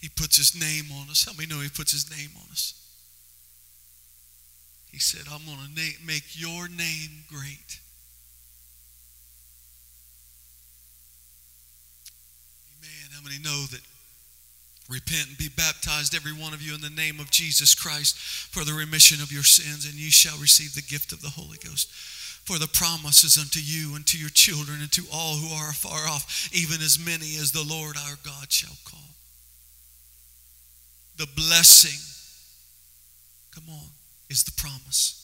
He 0.00 0.08
puts 0.08 0.36
His 0.36 0.54
name 0.60 0.92
on 1.00 1.08
us. 1.08 1.24
How 1.24 1.32
many 1.32 1.46
know 1.48 1.60
He 1.60 1.70
puts 1.70 1.92
His 1.92 2.10
name 2.10 2.30
on 2.36 2.50
us? 2.50 2.74
He 4.94 5.00
said, 5.00 5.22
I'm 5.32 5.44
going 5.44 5.58
to 5.58 6.06
make 6.06 6.22
your 6.38 6.68
name 6.68 7.24
great. 7.28 7.80
Amen. 12.78 13.03
How 13.14 13.22
many 13.22 13.38
know 13.38 13.64
that 13.70 13.80
repent 14.88 15.28
and 15.28 15.38
be 15.38 15.48
baptized, 15.48 16.14
every 16.14 16.32
one 16.32 16.52
of 16.52 16.60
you, 16.60 16.74
in 16.74 16.80
the 16.80 16.90
name 16.90 17.20
of 17.20 17.30
Jesus 17.30 17.74
Christ 17.74 18.18
for 18.18 18.64
the 18.64 18.74
remission 18.74 19.22
of 19.22 19.32
your 19.32 19.44
sins, 19.44 19.86
and 19.86 19.94
ye 19.94 20.10
shall 20.10 20.36
receive 20.38 20.74
the 20.74 20.82
gift 20.82 21.12
of 21.12 21.22
the 21.22 21.30
Holy 21.30 21.58
Ghost? 21.64 21.90
For 22.44 22.58
the 22.58 22.68
promises 22.68 23.38
unto 23.38 23.60
you 23.60 23.94
and 23.96 24.06
to 24.08 24.18
your 24.18 24.28
children 24.28 24.80
and 24.82 24.92
to 24.92 25.04
all 25.10 25.36
who 25.36 25.54
are 25.54 25.70
afar 25.70 26.06
off, 26.08 26.50
even 26.52 26.82
as 26.82 26.98
many 26.98 27.36
as 27.36 27.52
the 27.52 27.64
Lord 27.64 27.96
our 27.96 28.16
God 28.22 28.52
shall 28.52 28.76
call. 28.84 29.00
The 31.16 31.28
blessing, 31.34 32.00
come 33.54 33.72
on, 33.72 33.88
is 34.28 34.44
the 34.44 34.52
promise. 34.60 35.20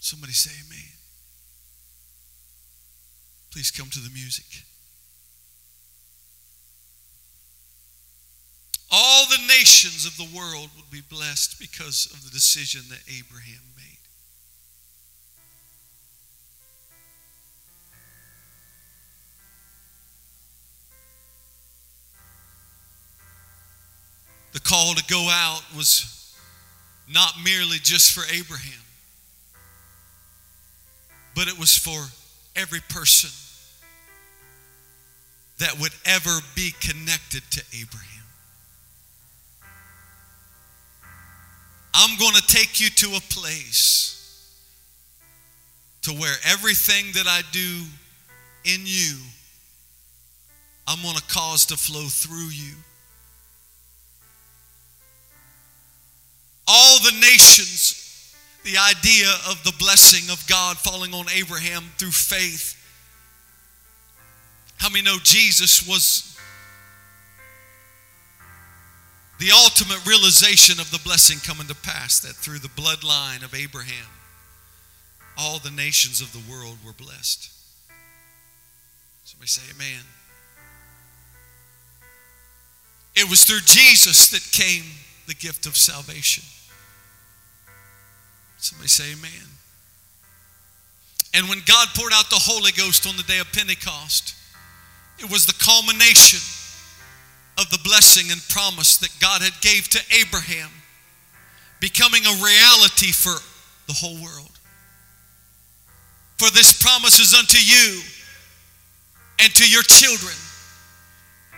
Somebody 0.00 0.32
say 0.32 0.50
amen. 0.66 0.88
Please 3.52 3.70
come 3.70 3.90
to 3.90 4.00
the 4.00 4.10
music. 4.10 4.64
All 8.90 9.26
the 9.26 9.38
nations 9.46 10.04
of 10.04 10.16
the 10.16 10.36
world 10.36 10.68
would 10.76 10.90
be 10.90 11.00
blessed 11.00 11.60
because 11.60 12.06
of 12.12 12.24
the 12.24 12.30
decision 12.30 12.82
that 12.88 12.98
Abraham 13.06 13.62
made. 13.76 13.98
The 24.52 24.60
call 24.60 24.94
to 24.94 25.04
go 25.04 25.28
out 25.30 25.62
was 25.76 26.34
not 27.08 27.34
merely 27.44 27.78
just 27.78 28.12
for 28.12 28.22
Abraham, 28.34 28.82
but 31.36 31.46
it 31.46 31.56
was 31.56 31.76
for 31.76 32.06
every 32.56 32.80
person 32.88 33.30
that 35.58 35.78
would 35.78 35.92
ever 36.04 36.40
be 36.56 36.72
connected 36.80 37.42
to 37.52 37.62
Abraham. 37.78 38.19
I'm 41.94 42.18
going 42.18 42.34
to 42.34 42.46
take 42.46 42.80
you 42.80 42.88
to 42.90 43.16
a 43.16 43.20
place 43.20 44.10
to 46.02 46.12
where 46.12 46.36
everything 46.46 47.06
that 47.14 47.26
I 47.26 47.42
do 47.52 47.84
in 48.64 48.80
you, 48.84 49.16
I'm 50.86 51.02
going 51.02 51.16
to 51.16 51.22
cause 51.28 51.66
to 51.66 51.76
flow 51.76 52.06
through 52.06 52.48
you. 52.50 52.74
All 56.66 56.98
the 57.00 57.12
nations, 57.20 58.34
the 58.64 58.78
idea 58.78 59.28
of 59.48 59.62
the 59.64 59.72
blessing 59.78 60.30
of 60.30 60.46
God 60.46 60.78
falling 60.78 61.12
on 61.12 61.26
Abraham 61.34 61.84
through 61.98 62.12
faith. 62.12 62.76
How 64.76 64.88
many 64.88 65.04
know 65.04 65.18
Jesus 65.22 65.86
was 65.86 66.38
the 69.40 69.50
ultimate 69.52 70.06
realization 70.06 70.78
of 70.78 70.90
the 70.90 70.98
blessing 70.98 71.38
coming 71.38 71.66
to 71.66 71.74
pass 71.74 72.20
that 72.20 72.36
through 72.36 72.58
the 72.58 72.68
bloodline 72.68 73.42
of 73.42 73.54
Abraham, 73.54 74.06
all 75.38 75.58
the 75.58 75.70
nations 75.70 76.20
of 76.20 76.30
the 76.34 76.52
world 76.52 76.76
were 76.84 76.92
blessed. 76.92 77.50
Somebody 79.24 79.48
say, 79.48 79.62
Amen. 79.74 80.04
It 83.16 83.30
was 83.30 83.44
through 83.44 83.60
Jesus 83.64 84.28
that 84.30 84.42
came 84.52 84.84
the 85.26 85.34
gift 85.34 85.64
of 85.64 85.74
salvation. 85.74 86.44
Somebody 88.58 88.88
say, 88.88 89.12
Amen. 89.12 89.48
And 91.32 91.48
when 91.48 91.62
God 91.64 91.88
poured 91.94 92.12
out 92.12 92.28
the 92.28 92.36
Holy 92.36 92.72
Ghost 92.72 93.06
on 93.06 93.16
the 93.16 93.22
day 93.22 93.38
of 93.38 93.50
Pentecost, 93.52 94.34
it 95.18 95.30
was 95.30 95.46
the 95.46 95.54
culmination 95.64 96.40
of 97.60 97.68
the 97.70 97.78
blessing 97.84 98.32
and 98.32 98.40
promise 98.48 98.96
that 98.98 99.10
God 99.20 99.42
had 99.42 99.52
gave 99.60 99.88
to 99.90 100.00
Abraham 100.18 100.70
becoming 101.80 102.22
a 102.24 102.42
reality 102.42 103.12
for 103.12 103.36
the 103.86 103.92
whole 103.92 104.16
world. 104.22 104.50
For 106.38 106.48
this 106.50 106.72
promise 106.82 107.20
is 107.20 107.34
unto 107.34 107.58
you 107.58 108.00
and 109.40 109.54
to 109.54 109.68
your 109.68 109.82
children 109.82 110.34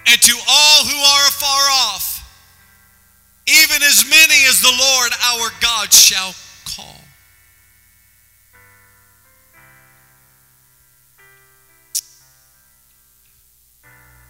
and 0.07 0.21
to 0.21 0.37
all 0.49 0.85
who 0.85 0.99
are 0.99 1.29
afar 1.29 1.65
off, 1.95 2.19
even 3.47 3.83
as 3.83 4.05
many 4.11 4.45
as 4.49 4.61
the 4.61 4.75
Lord 4.75 5.13
our 5.23 5.51
God 5.61 5.93
shall 5.93 6.35
call. 6.65 7.02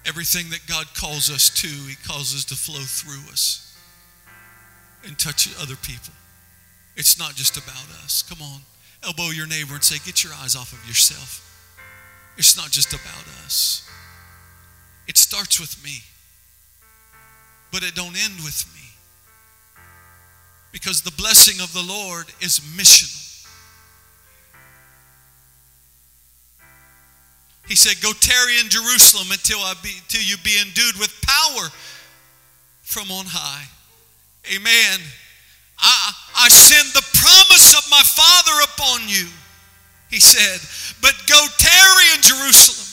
Everything 0.05 0.51
that 0.51 0.67
God 0.67 0.87
calls 0.95 1.31
us 1.31 1.49
to, 1.61 1.69
He 1.69 1.95
calls 2.07 2.35
us 2.35 2.45
to 2.47 2.55
flow 2.55 2.81
through 2.81 3.31
us 3.31 3.77
and 5.05 5.19
touch 5.19 5.49
other 5.61 5.77
people. 5.77 6.13
It's 6.97 7.19
not 7.19 7.35
just 7.35 7.57
about 7.57 7.89
us. 8.05 8.23
Come 8.29 8.43
on, 8.43 8.61
elbow 9.05 9.31
your 9.31 9.47
neighbor 9.47 9.75
and 9.75 9.85
say, 9.85 9.99
Get 10.05 10.25
your 10.25 10.33
eyes 10.35 10.57
off 10.57 10.73
of 10.73 10.87
yourself. 10.87 11.49
It's 12.37 12.57
not 12.57 12.71
just 12.71 12.93
about 12.93 13.25
us. 13.45 13.89
It 15.07 15.17
starts 15.19 15.61
with 15.61 15.83
me, 15.85 15.99
but 17.71 17.83
it 17.83 17.95
don't 17.95 18.17
end 18.17 18.37
with 18.45 18.65
me. 18.75 18.81
Because 20.73 21.03
the 21.03 21.11
blessing 21.13 21.63
of 21.63 21.73
the 21.75 21.83
Lord 21.83 22.27
is 22.41 22.61
missional. 22.61 23.32
He 27.73 27.77
said, 27.77 28.03
Go 28.03 28.13
tarry 28.13 28.61
in 28.61 28.69
Jerusalem 28.69 29.33
until, 29.33 29.57
I 29.61 29.73
be, 29.83 29.97
until 29.97 30.21
you 30.21 30.37
be 30.45 30.61
endued 30.61 31.01
with 31.01 31.09
power 31.23 31.73
from 32.83 33.11
on 33.11 33.25
high. 33.25 33.65
Amen. 34.55 35.01
I, 35.81 36.13
I 36.37 36.49
send 36.51 36.93
the 36.93 37.01
promise 37.17 37.73
of 37.73 37.89
my 37.91 38.03
Father 38.05 38.53
upon 38.69 39.09
you. 39.09 39.25
He 40.11 40.21
said, 40.21 40.61
But 41.01 41.17
go 41.27 41.41
tarry 41.57 42.13
in 42.13 42.21
Jerusalem 42.21 42.92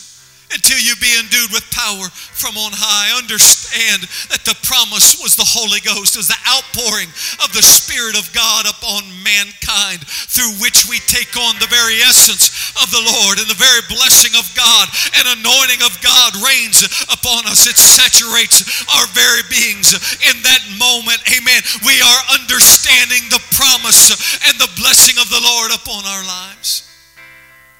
until 0.50 0.82
you 0.82 0.98
be 0.98 1.14
endued 1.14 1.54
with 1.54 1.70
power 1.70 2.10
from 2.10 2.58
on 2.58 2.74
high. 2.74 3.14
Understand 3.14 4.10
that 4.34 4.42
the 4.46 4.58
promise 4.66 5.22
was 5.22 5.38
the 5.38 5.46
Holy 5.46 5.78
Ghost, 5.86 6.18
was 6.18 6.30
the 6.30 6.44
outpouring 6.50 7.10
of 7.46 7.54
the 7.54 7.62
Spirit 7.62 8.18
of 8.18 8.26
God 8.34 8.66
upon 8.66 9.06
mankind, 9.22 10.02
through 10.06 10.58
which 10.58 10.90
we 10.90 10.98
take 11.06 11.38
on 11.38 11.54
the 11.62 11.70
very 11.70 12.02
essence 12.02 12.74
of 12.82 12.90
the 12.90 13.06
Lord 13.06 13.38
and 13.38 13.46
the 13.46 13.62
very 13.62 13.86
blessing 13.86 14.34
of 14.34 14.50
God 14.58 14.90
and 15.22 15.38
anointing 15.38 15.86
of 15.86 15.94
God 16.02 16.34
reigns 16.42 16.82
upon 17.14 17.46
us. 17.46 17.70
It 17.70 17.78
saturates 17.78 18.66
our 18.98 19.06
very 19.14 19.46
beings 19.54 19.94
in 20.26 20.36
that 20.42 20.64
moment. 20.82 21.22
Amen. 21.30 21.62
We 21.86 22.02
are 22.02 22.22
understanding 22.42 23.30
the 23.30 23.44
promise 23.54 24.10
and 24.50 24.58
the 24.58 24.72
blessing 24.82 25.22
of 25.22 25.30
the 25.30 25.42
Lord 25.46 25.70
upon 25.78 26.10
our 26.10 26.26
lives. 26.26 26.90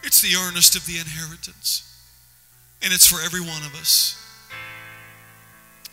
It's 0.04 0.22
the 0.22 0.38
earnest 0.38 0.78
of 0.78 0.86
the 0.86 1.02
inheritance. 1.02 1.89
And 2.82 2.94
it's 2.94 3.06
for 3.08 3.22
every 3.22 3.42
one 3.42 3.64
of 3.64 3.76
us. 3.76 4.16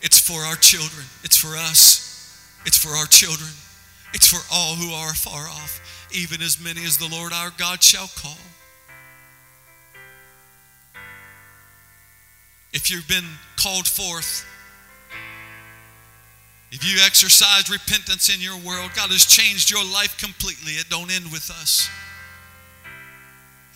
It's 0.03 0.21
for 0.21 0.41
our 0.41 0.57
children. 0.57 1.05
It's 1.25 1.37
for 1.37 1.57
us. 1.57 2.07
It's 2.65 2.79
for 2.79 2.91
our 2.91 3.07
children. 3.07 3.51
It's 4.15 4.27
for 4.27 4.41
all 4.53 4.75
who 4.75 4.93
are 4.93 5.15
far 5.15 5.49
off, 5.49 6.09
even 6.13 6.41
as 6.43 6.63
many 6.63 6.85
as 6.85 6.97
the 6.97 7.09
Lord 7.09 7.33
our 7.33 7.51
God 7.59 7.83
shall 7.83 8.09
call. 8.17 8.39
If 12.73 12.91
you've 12.91 13.09
been 13.09 13.25
called 13.57 13.87
forth, 13.87 14.47
if 16.73 16.85
you 16.85 17.05
exercise 17.05 17.71
repentance 17.71 18.35
in 18.35 18.41
your 18.41 18.57
world, 18.59 18.91
God 18.95 19.11
has 19.11 19.25
changed 19.25 19.71
your 19.71 19.85
life 19.85 20.19
completely. 20.19 20.73
It 20.73 20.89
don't 20.91 21.11
end 21.11 21.25
with 21.33 21.51
us. 21.51 21.89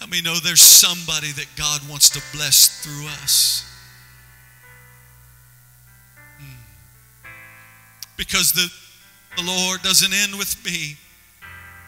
How 0.01 0.07
me 0.07 0.23
know 0.23 0.35
there's 0.37 0.63
somebody 0.63 1.31
that 1.33 1.47
God 1.57 1.87
wants 1.89 2.09
to 2.11 2.23
bless 2.35 2.83
through 2.83 3.07
us? 3.23 3.71
Hmm. 6.39 7.29
Because 8.17 8.53
the, 8.53 8.67
the 9.37 9.47
Lord 9.47 9.83
doesn't 9.83 10.13
end 10.13 10.39
with 10.39 10.65
me, 10.65 10.97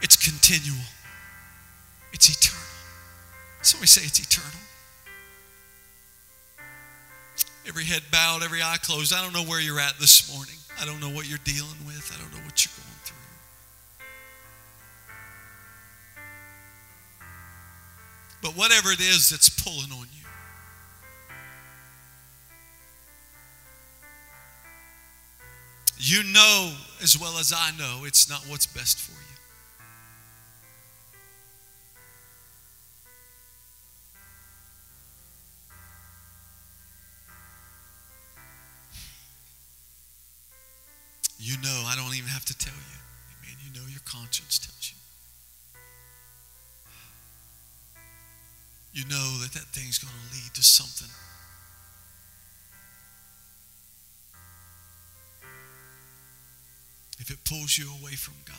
it's 0.03 0.17
continual, 0.17 0.85
it's 2.13 2.29
eternal. 2.29 2.61
Somebody 3.63 3.87
say 3.87 4.03
it's 4.05 4.21
eternal. 4.21 4.59
Every 7.67 7.85
head 7.85 8.03
bowed, 8.11 8.43
every 8.43 8.61
eye 8.61 8.77
closed. 8.83 9.15
I 9.15 9.23
don't 9.23 9.33
know 9.33 9.49
where 9.49 9.61
you're 9.61 9.81
at 9.81 9.95
this 9.99 10.35
morning. 10.35 10.57
I 10.81 10.85
don't 10.85 11.01
know 11.01 11.09
what 11.09 11.29
you're 11.29 11.39
dealing 11.45 11.79
with. 11.87 12.13
I 12.13 12.21
don't 12.21 12.33
know 12.33 12.45
what 12.45 12.65
you're 12.65 12.75
going 12.77 12.92
But 18.43 18.57
whatever 18.57 18.91
it 18.91 19.01
is 19.01 19.31
that's 19.31 19.49
pulling 19.49 19.93
on 19.93 20.07
you, 20.13 20.27
you 25.99 26.25
know 26.33 26.73
as 27.01 27.17
well 27.19 27.39
as 27.39 27.53
I 27.57 27.71
know 27.79 28.05
it's 28.05 28.29
not 28.29 28.41
what's 28.49 28.67
best 28.67 28.99
for 28.99 29.13
you. 29.13 29.19
You 41.45 41.57
know, 41.61 41.83
I 41.87 41.97
don't 41.97 42.15
even 42.15 42.29
have 42.29 42.45
to 42.47 42.57
tell 42.57 42.73
you. 42.73 42.99
I 43.29 43.47
mean, 43.47 43.57
You 43.65 43.81
know 43.81 43.87
your 43.89 44.01
conscience 44.05 44.61
tells 44.61 44.93
you. 44.95 45.02
You 48.93 49.05
know 49.09 49.39
that 49.41 49.53
that 49.55 49.67
thing's 49.73 49.99
going 49.99 50.13
to 50.13 50.37
lead 50.37 50.55
to 50.55 50.63
something. 50.63 51.09
If 57.19 57.31
it 57.31 57.39
pulls 57.45 57.79
you 57.79 57.89
away 58.01 58.13
from 58.13 58.35
God. 58.45 58.57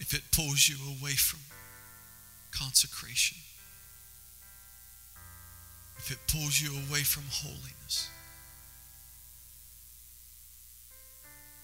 If 0.00 0.12
it 0.12 0.22
pulls 0.32 0.68
you 0.68 0.76
away 1.00 1.12
from 1.12 1.40
consecration 2.50 3.38
if 6.04 6.10
it 6.10 6.18
pulls 6.26 6.60
you 6.60 6.68
away 6.70 7.00
from 7.00 7.22
holiness, 7.30 8.10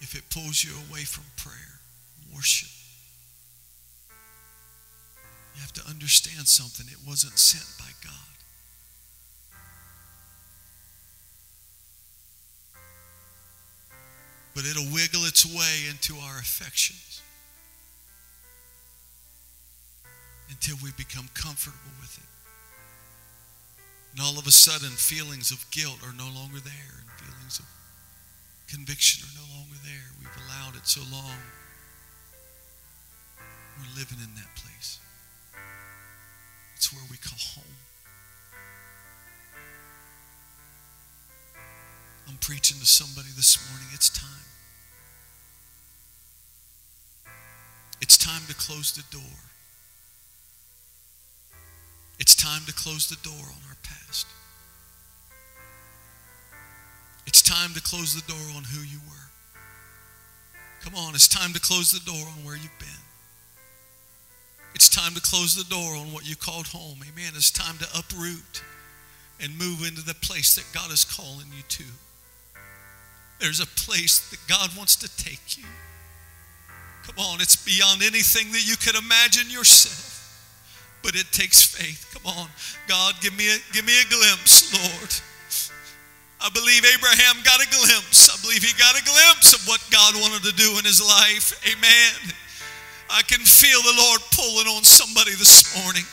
if 0.01 0.14
it 0.14 0.23
pulls 0.31 0.64
you 0.64 0.73
away 0.89 1.05
from 1.05 1.25
prayer, 1.37 1.80
worship. 2.35 2.68
You 5.55 5.61
have 5.62 5.72
to 5.74 5.89
understand 5.89 6.47
something. 6.49 6.87
It 6.91 7.07
wasn't 7.07 7.39
sent 7.39 7.66
by 7.78 7.91
God. 8.03 8.31
But 14.55 14.64
it'll 14.64 14.93
wiggle 14.93 15.24
its 15.26 15.47
way 15.47 15.89
into 15.89 16.14
our 16.16 16.39
affections 16.39 17.22
until 20.51 20.76
we 20.83 20.91
become 20.97 21.28
comfortable 21.35 21.95
with 22.01 22.18
it. 22.18 22.31
And 24.12 24.20
all 24.20 24.39
of 24.39 24.47
a 24.47 24.51
sudden, 24.51 24.91
feelings 24.91 25.51
of 25.53 25.64
guilt 25.70 25.99
are 26.03 26.12
no 26.12 26.28
longer 26.35 26.59
there, 26.59 26.95
and 26.99 27.11
feelings 27.14 27.59
of 27.61 27.66
conviction 28.66 29.24
are 29.24 29.39
no 29.39 29.47
longer 29.57 29.78
there. 29.85 30.11
We've 30.18 30.39
allowed 30.47 30.74
it 30.76 30.87
so 30.87 31.03
long. 31.12 31.39
We're 33.81 33.99
living 33.99 34.18
in 34.22 34.35
that 34.35 34.55
place. 34.57 35.01
It's 36.76 36.93
where 36.93 37.05
we 37.11 37.16
call 37.16 37.39
home. 37.57 37.76
I'm 42.28 42.37
preaching 42.37 42.78
to 42.78 42.87
somebody 42.87 43.28
this 43.37 43.57
morning. 43.70 43.89
It's 43.95 44.11
time. 44.11 44.28
It's 48.03 48.18
time 48.18 48.43
to 48.49 48.55
close 48.55 48.93
the 48.93 49.05
door. 49.11 49.39
It's 52.18 52.35
time 52.35 52.62
to 52.66 52.72
close 52.74 53.09
the 53.09 53.16
door 53.26 53.45
on 53.45 53.61
our 53.68 53.76
past. 53.83 54.26
It's 57.26 57.41
time 57.41 57.72
to 57.74 57.81
close 57.81 58.14
the 58.14 58.26
door 58.31 58.57
on 58.57 58.64
who 58.64 58.83
you 58.83 58.99
were. 59.09 59.31
Come 60.83 60.95
on, 60.95 61.14
it's 61.14 61.28
time 61.28 61.53
to 61.55 61.61
close 61.61 61.93
the 61.93 62.01
door 62.05 62.26
on 62.37 62.45
where 62.45 62.57
you've 62.57 62.78
been. 62.78 63.10
It's 64.75 64.89
time 64.89 65.14
to 65.14 65.21
close 65.21 65.55
the 65.55 65.68
door 65.68 65.97
on 65.97 66.12
what 66.12 66.29
you 66.29 66.37
called 66.37 66.68
home. 66.68 66.99
Amen. 67.03 67.33
It's 67.35 67.51
time 67.51 67.77
to 67.79 67.87
uproot 67.99 68.62
and 69.43 69.57
move 69.59 69.87
into 69.87 70.03
the 70.03 70.14
place 70.14 70.55
that 70.55 70.66
God 70.73 70.93
is 70.93 71.05
calling 71.05 71.47
you 71.55 71.62
to. 71.68 71.85
There's 73.41 73.61
a 73.61 73.66
place 73.66 74.31
that 74.31 74.39
God 74.47 74.77
wants 74.77 74.97
to 74.97 75.09
take 75.16 75.57
you. 75.57 75.64
Come 77.05 77.16
on, 77.18 77.41
it's 77.41 77.57
beyond 77.57 78.03
anything 78.03 78.53
that 78.53 78.68
you 78.68 78.77
could 78.77 78.95
imagine 78.95 79.51
yourself. 79.51 80.18
But 81.03 81.16
it 81.16 81.33
takes 81.33 81.64
faith. 81.64 82.12
Come 82.12 82.31
on. 82.37 82.49
God, 82.87 83.14
give 83.23 83.37
me 83.37 83.49
a, 83.49 83.57
give 83.73 83.87
me 83.87 83.97
a 83.97 84.07
glimpse, 84.12 84.68
Lord. 84.77 85.12
I 86.41 86.49
believe 86.53 86.85
Abraham 86.85 87.41
got 87.43 87.61
a 87.61 87.68
glimpse. 87.68 88.29
I 88.29 88.37
believe 88.45 88.62
he 88.62 88.77
got 88.77 88.97
a 88.97 89.05
glimpse 89.05 89.53
of 89.57 89.64
what 89.66 89.81
God 89.91 90.14
wanted 90.21 90.45
to 90.45 90.55
do 90.57 90.77
in 90.79 90.85
his 90.85 91.01
life. 91.01 91.57
Amen. 91.64 92.33
I 93.13 93.23
can 93.23 93.41
feel 93.41 93.83
the 93.83 93.95
Lord 93.99 94.21
pulling 94.31 94.67
on 94.69 94.85
somebody 94.85 95.33
this 95.33 95.77
morning. 95.83 96.05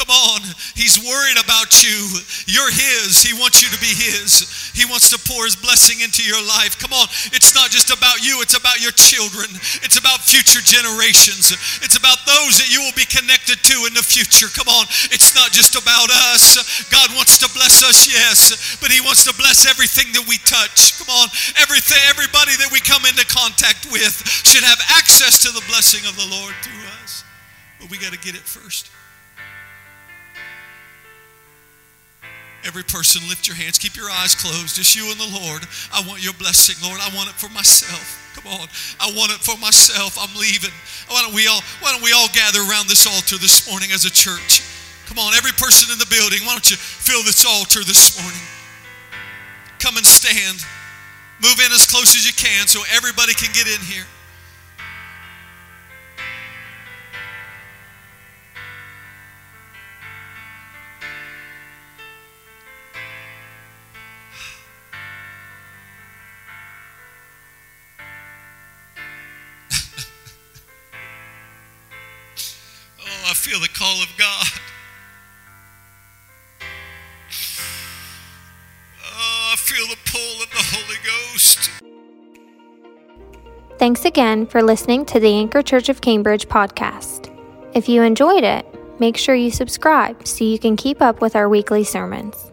Come 0.00 0.16
on. 0.16 0.40
He's 0.72 0.96
worried 0.96 1.36
about 1.36 1.84
you. 1.84 2.24
You're 2.48 2.72
His. 2.72 3.20
He 3.20 3.36
wants 3.36 3.60
you 3.60 3.68
to 3.68 3.76
be 3.84 3.92
His. 3.92 4.48
He 4.72 4.88
wants 4.88 5.12
to 5.12 5.20
pour 5.20 5.44
His 5.44 5.52
blessing 5.52 6.00
into 6.00 6.24
your 6.24 6.40
life. 6.40 6.80
Come 6.80 6.96
on. 6.96 7.04
It's 7.36 7.52
not 7.52 7.68
just 7.68 7.92
about 7.92 8.24
you, 8.24 8.40
it's 8.40 8.56
about 8.56 8.80
your 8.80 8.96
children. 8.96 9.52
It's 9.84 10.00
about 10.00 10.24
future 10.24 10.64
generations. 10.64 11.52
It's 11.84 12.00
about 12.00 12.16
those 12.24 12.56
that 12.64 12.72
you 12.72 12.80
will 12.80 12.96
be 12.96 13.04
connected 13.04 13.60
to 13.60 13.76
in 13.84 13.92
the 13.92 14.00
future. 14.00 14.48
Come 14.48 14.72
on. 14.72 14.88
It's 15.12 15.36
not 15.36 15.52
just 15.52 15.76
about 15.76 16.08
us. 16.32 16.56
God 16.88 17.12
wants 17.12 17.36
to 17.44 17.52
bless 17.52 17.84
us, 17.84 18.08
yes, 18.08 18.80
but 18.80 18.88
He 18.88 19.04
wants 19.04 19.28
to 19.28 19.36
bless 19.36 19.68
everything 19.68 20.16
that 20.16 20.24
we 20.24 20.40
touch. 20.48 20.96
Come 20.96 21.12
on. 21.12 21.28
Everything, 21.60 22.00
everybody 22.08 22.56
that 22.56 22.72
we 22.72 22.80
come 22.80 23.04
into 23.04 23.28
contact 23.28 23.84
with 23.92 24.16
should 24.48 24.64
have 24.64 24.80
access 24.96 25.44
to 25.44 25.52
the 25.52 25.64
blessing 25.68 26.08
of 26.08 26.16
the 26.16 26.24
Lord 26.24 26.56
through 26.64 26.88
us. 27.04 27.20
But 27.76 27.92
we 27.92 28.00
got 28.00 28.16
to 28.16 28.22
get 28.24 28.32
it 28.32 28.48
first. 28.48 28.88
Every 32.64 32.84
person, 32.84 33.26
lift 33.28 33.48
your 33.48 33.56
hands, 33.56 33.78
keep 33.78 33.96
your 33.96 34.10
eyes 34.10 34.34
closed. 34.34 34.76
Just 34.76 34.94
you 34.94 35.08
and 35.10 35.18
the 35.18 35.32
Lord. 35.40 35.64
I 35.92 36.04
want 36.06 36.22
your 36.22 36.34
blessing, 36.34 36.76
Lord. 36.84 37.00
I 37.00 37.08
want 37.16 37.30
it 37.30 37.36
for 37.40 37.48
myself. 37.48 38.20
Come 38.36 38.52
on. 38.52 38.68
I 39.00 39.10
want 39.16 39.32
it 39.32 39.40
for 39.40 39.56
myself. 39.58 40.20
I'm 40.20 40.34
leaving. 40.36 40.70
Why 41.08 41.24
don't 41.24 41.34
we 41.34 41.48
all 41.48 41.60
why 41.80 41.92
don't 41.92 42.04
we 42.04 42.12
all 42.12 42.28
gather 42.36 42.60
around 42.60 42.88
this 42.88 43.08
altar 43.08 43.40
this 43.40 43.64
morning 43.64 43.90
as 43.92 44.04
a 44.04 44.12
church? 44.12 44.62
Come 45.10 45.18
on, 45.18 45.34
every 45.34 45.50
person 45.50 45.90
in 45.90 45.98
the 45.98 46.06
building, 46.06 46.38
why 46.46 46.54
don't 46.54 46.70
you 46.70 46.76
fill 46.76 47.24
this 47.24 47.42
altar 47.44 47.82
this 47.82 48.14
morning? 48.22 48.46
Come 49.80 49.96
and 49.96 50.06
stand. 50.06 50.62
Move 51.42 51.58
in 51.58 51.72
as 51.72 51.90
close 51.90 52.14
as 52.14 52.22
you 52.22 52.32
can 52.32 52.68
so 52.68 52.84
everybody 52.94 53.34
can 53.34 53.50
get 53.50 53.66
in 53.66 53.80
here. 53.80 54.06
Feel 73.50 73.60
the 73.60 73.68
call 73.68 74.00
of 74.00 74.08
God. 74.16 74.46
Oh, 79.04 79.52
I 79.52 79.56
feel 79.56 79.88
the 79.88 79.96
pull 80.04 80.42
of 80.42 80.50
the 80.50 80.62
Holy 80.76 80.96
Ghost. 81.04 81.70
Thanks 83.76 84.04
again 84.04 84.46
for 84.46 84.62
listening 84.62 85.04
to 85.06 85.18
the 85.18 85.34
Anchor 85.34 85.62
Church 85.62 85.88
of 85.88 86.00
Cambridge 86.00 86.46
podcast. 86.46 87.36
If 87.74 87.88
you 87.88 88.02
enjoyed 88.02 88.44
it, 88.44 88.64
make 89.00 89.16
sure 89.16 89.34
you 89.34 89.50
subscribe 89.50 90.28
so 90.28 90.44
you 90.44 90.60
can 90.60 90.76
keep 90.76 91.02
up 91.02 91.20
with 91.20 91.34
our 91.34 91.48
weekly 91.48 91.82
sermons. 91.82 92.52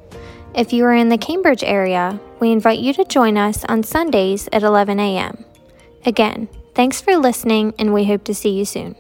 If 0.56 0.74
you 0.74 0.84
are 0.86 0.96
in 0.96 1.10
the 1.10 1.20
Cambridge 1.20 1.64
area, 1.64 2.20
we 2.40 2.52
invite 2.52 2.80
you 2.80 2.94
to 2.94 3.06
join 3.06 3.38
us 3.38 3.64
on 3.66 3.84
Sundays 3.84 4.50
at 4.52 4.64
11 4.64 5.00
a.m. 5.00 5.46
Again, 6.08 6.50
thanks 6.74 7.02
for 7.02 7.16
listening, 7.18 7.76
and 7.78 7.94
we 7.94 8.06
hope 8.06 8.24
to 8.24 8.34
see 8.34 8.50
you 8.50 8.66
soon. 8.66 8.96